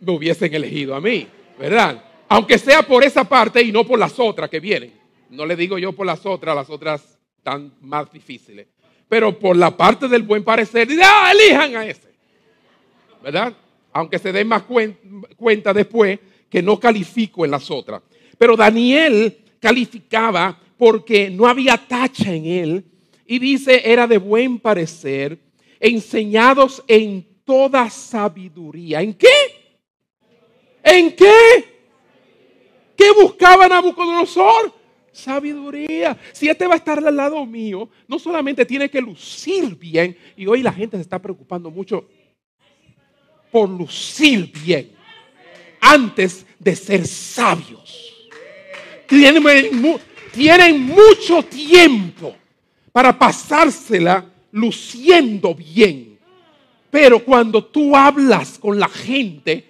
me 0.00 0.12
hubiesen 0.12 0.52
elegido 0.52 0.94
a 0.94 1.00
mí, 1.00 1.26
¿verdad? 1.58 2.04
Aunque 2.28 2.58
sea 2.58 2.82
por 2.82 3.04
esa 3.04 3.24
parte 3.24 3.62
y 3.62 3.72
no 3.72 3.86
por 3.86 3.98
las 3.98 4.18
otras 4.18 4.50
que 4.50 4.60
vienen. 4.60 4.92
No 5.30 5.46
le 5.46 5.56
digo 5.56 5.78
yo 5.78 5.92
por 5.92 6.06
las 6.06 6.26
otras, 6.26 6.54
las 6.54 6.68
otras 6.68 7.18
tan 7.42 7.72
más 7.80 8.12
difíciles 8.12 8.66
pero 9.12 9.38
por 9.38 9.54
la 9.54 9.76
parte 9.76 10.08
del 10.08 10.22
buen 10.22 10.42
parecer, 10.42 10.88
ah, 11.04 11.32
elijan 11.34 11.76
a 11.76 11.84
ese. 11.84 12.11
¿Verdad? 13.22 13.54
Aunque 13.92 14.18
se 14.18 14.32
den 14.32 14.48
más 14.48 14.64
cuenta 15.36 15.72
después 15.72 16.18
que 16.48 16.62
no 16.62 16.78
califico 16.78 17.44
en 17.44 17.50
las 17.50 17.70
otras. 17.70 18.02
Pero 18.38 18.56
Daniel 18.56 19.38
calificaba 19.60 20.58
porque 20.76 21.30
no 21.30 21.46
había 21.46 21.76
tacha 21.76 22.32
en 22.32 22.46
él 22.46 22.84
y 23.26 23.38
dice 23.38 23.82
era 23.84 24.06
de 24.06 24.18
buen 24.18 24.58
parecer, 24.58 25.38
enseñados 25.78 26.82
en 26.88 27.26
toda 27.44 27.88
sabiduría. 27.88 29.00
¿En 29.00 29.14
qué? 29.14 29.28
¿En 30.82 31.14
qué? 31.14 31.64
¿Qué 32.96 33.12
buscaba 33.12 33.68
Nabucodonosor? 33.68 34.82
sabiduría. 35.12 36.18
Si 36.32 36.48
este 36.48 36.66
va 36.66 36.74
a 36.74 36.78
estar 36.78 36.98
al 36.98 37.14
lado 37.14 37.44
mío, 37.44 37.88
no 38.08 38.18
solamente 38.18 38.64
tiene 38.64 38.90
que 38.90 39.00
lucir 39.00 39.76
bien, 39.76 40.16
y 40.36 40.46
hoy 40.46 40.62
la 40.62 40.72
gente 40.72 40.96
se 40.96 41.02
está 41.02 41.20
preocupando 41.20 41.70
mucho 41.70 42.08
por 43.52 43.68
lucir 43.68 44.50
bien, 44.50 44.90
antes 45.80 46.46
de 46.58 46.74
ser 46.74 47.06
sabios. 47.06 48.12
Tienen, 49.06 49.42
mucho 50.86 51.42
tiempo 51.42 52.34
para 52.90 53.16
pasársela 53.16 54.24
luciendo 54.52 55.54
bien. 55.54 56.18
Pero 56.90 57.22
cuando 57.22 57.62
tú 57.62 57.94
hablas 57.94 58.58
con 58.58 58.80
la 58.80 58.88
gente 58.88 59.66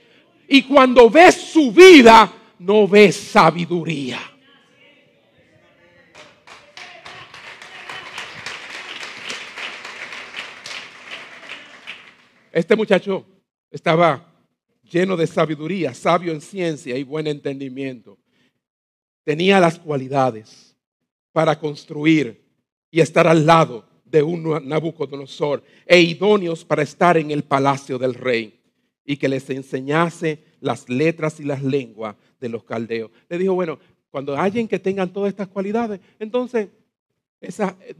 y 0.46 0.62
cuando 0.62 1.10
ves 1.10 1.34
su 1.34 1.72
vida, 1.72 2.32
no 2.60 2.86
ves 2.86 3.16
sabiduría. 3.16 4.20
Este 12.52 12.76
muchacho 12.76 13.24
estaba 13.72 14.32
lleno 14.88 15.16
de 15.16 15.26
sabiduría, 15.26 15.94
sabio 15.94 16.32
en 16.32 16.40
ciencia 16.40 16.96
y 16.96 17.02
buen 17.02 17.26
entendimiento. 17.26 18.18
Tenía 19.24 19.58
las 19.58 19.78
cualidades 19.78 20.76
para 21.32 21.58
construir 21.58 22.44
y 22.90 23.00
estar 23.00 23.26
al 23.26 23.46
lado 23.46 23.88
de 24.04 24.22
un 24.22 24.68
Nabucodonosor 24.68 25.64
e 25.86 26.00
idóneos 26.00 26.64
para 26.64 26.82
estar 26.82 27.16
en 27.16 27.30
el 27.30 27.42
palacio 27.42 27.98
del 27.98 28.14
rey 28.14 28.60
y 29.04 29.16
que 29.16 29.28
les 29.28 29.48
enseñase 29.48 30.44
las 30.60 30.88
letras 30.88 31.40
y 31.40 31.44
las 31.44 31.62
lenguas 31.62 32.14
de 32.38 32.50
los 32.50 32.62
caldeos. 32.64 33.10
Le 33.28 33.38
dijo, 33.38 33.54
bueno, 33.54 33.78
cuando 34.10 34.36
alguien 34.36 34.68
que 34.68 34.78
tengan 34.78 35.10
todas 35.12 35.30
estas 35.30 35.48
cualidades, 35.48 36.00
entonces 36.18 36.68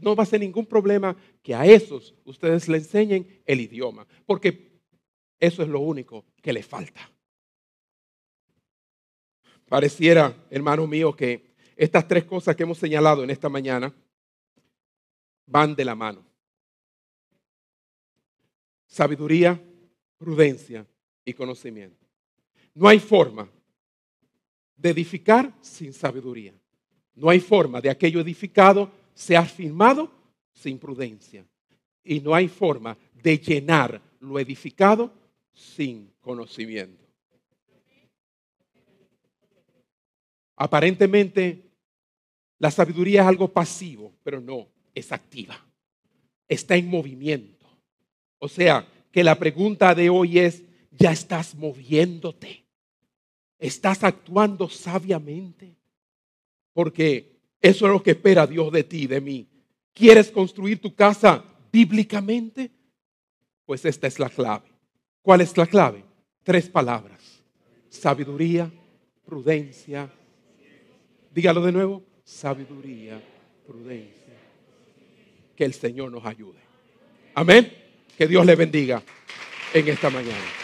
no 0.01 0.15
va 0.15 0.24
a 0.24 0.27
ser 0.27 0.40
ningún 0.40 0.66
problema 0.66 1.16
que 1.43 1.55
a 1.55 1.65
esos 1.65 2.15
ustedes 2.24 2.69
le 2.69 2.78
enseñen 2.78 3.27
el 3.47 3.61
idioma, 3.62 4.07
porque 4.27 4.72
eso 5.43 5.60
es 5.64 5.69
lo 5.69 5.81
único 5.81 6.24
que 6.40 6.52
le 6.52 6.62
falta. 6.62 7.10
Pareciera, 9.69 10.32
hermano 10.48 10.86
mío, 10.86 11.16
que 11.16 11.56
estas 11.74 12.06
tres 12.06 12.24
cosas 12.24 12.55
que 12.55 12.62
hemos 12.62 12.78
señalado 12.78 13.24
en 13.24 13.31
esta 13.31 13.48
mañana 13.48 13.93
van 15.47 15.74
de 15.74 15.85
la 15.85 15.97
mano. 15.97 16.24
Sabiduría, 18.86 19.60
prudencia 20.16 20.86
y 21.24 21.32
conocimiento. 21.32 22.06
No 22.73 22.86
hay 22.86 23.01
forma 23.01 23.51
de 24.77 24.90
edificar 24.90 25.52
sin 25.60 25.93
sabiduría. 25.93 26.55
No 27.16 27.28
hay 27.28 27.40
forma 27.40 27.81
de 27.81 27.90
aquello 27.90 28.20
edificado 28.20 28.93
se 29.12 29.36
ha 29.36 29.44
firmado 29.44 30.09
sin 30.52 30.78
prudencia. 30.78 31.44
Y 32.05 32.20
no 32.20 32.32
hay 32.32 32.47
forma 32.47 32.97
de 33.12 33.39
llenar 33.39 34.01
lo 34.20 34.39
edificado 34.39 35.22
sin 35.53 36.12
conocimiento. 36.20 37.03
Aparentemente, 40.57 41.70
la 42.59 42.70
sabiduría 42.70 43.23
es 43.23 43.27
algo 43.27 43.53
pasivo, 43.53 44.12
pero 44.23 44.41
no, 44.41 44.69
es 44.95 45.11
activa. 45.11 45.61
Está 46.49 46.77
en 46.77 46.89
movimiento. 46.89 47.66
O 48.39 48.49
sea, 48.49 48.87
que 49.11 49.24
la 49.24 49.39
pregunta 49.39 49.95
de 49.95 50.11
hoy 50.11 50.39
es, 50.39 50.62
¿ya 50.91 51.12
estás 51.12 51.55
moviéndote? 51.55 52.65
¿Estás 53.59 54.05
actuando 54.05 54.69
sabiamente? 54.69 55.77
Porque 56.73 57.41
eso 57.61 57.87
es 57.87 57.93
lo 57.93 58.03
que 58.03 58.12
espera 58.12 58.47
Dios 58.47 58.73
de 58.73 58.85
ti, 58.85 59.07
de 59.07 59.20
mí. 59.20 59.49
¿Quieres 59.93 60.31
construir 60.31 60.81
tu 60.81 60.95
casa 60.95 61.45
bíblicamente? 61.73 62.70
Pues 63.65 63.85
esta 63.85 64.07
es 64.07 64.19
la 64.19 64.29
clave. 64.29 64.72
¿Cuál 65.23 65.40
es 65.40 65.57
la 65.57 65.66
clave? 65.66 66.05
Tres 66.43 66.69
palabras. 66.69 67.43
Sabiduría, 67.89 68.70
prudencia. 69.24 70.11
Dígalo 71.32 71.62
de 71.62 71.73
nuevo. 71.73 72.03
Sabiduría, 72.24 73.23
prudencia. 73.66 74.35
Que 75.57 75.65
el 75.65 75.74
Señor 75.74 76.11
nos 76.11 76.24
ayude. 76.27 76.59
Amén. 77.35 77.73
Que 78.19 78.27
Dios 78.27 78.44
le 78.44 78.57
bendiga 78.57 79.03
en 79.73 79.89
esta 79.89 80.11
mañana. 80.11 80.61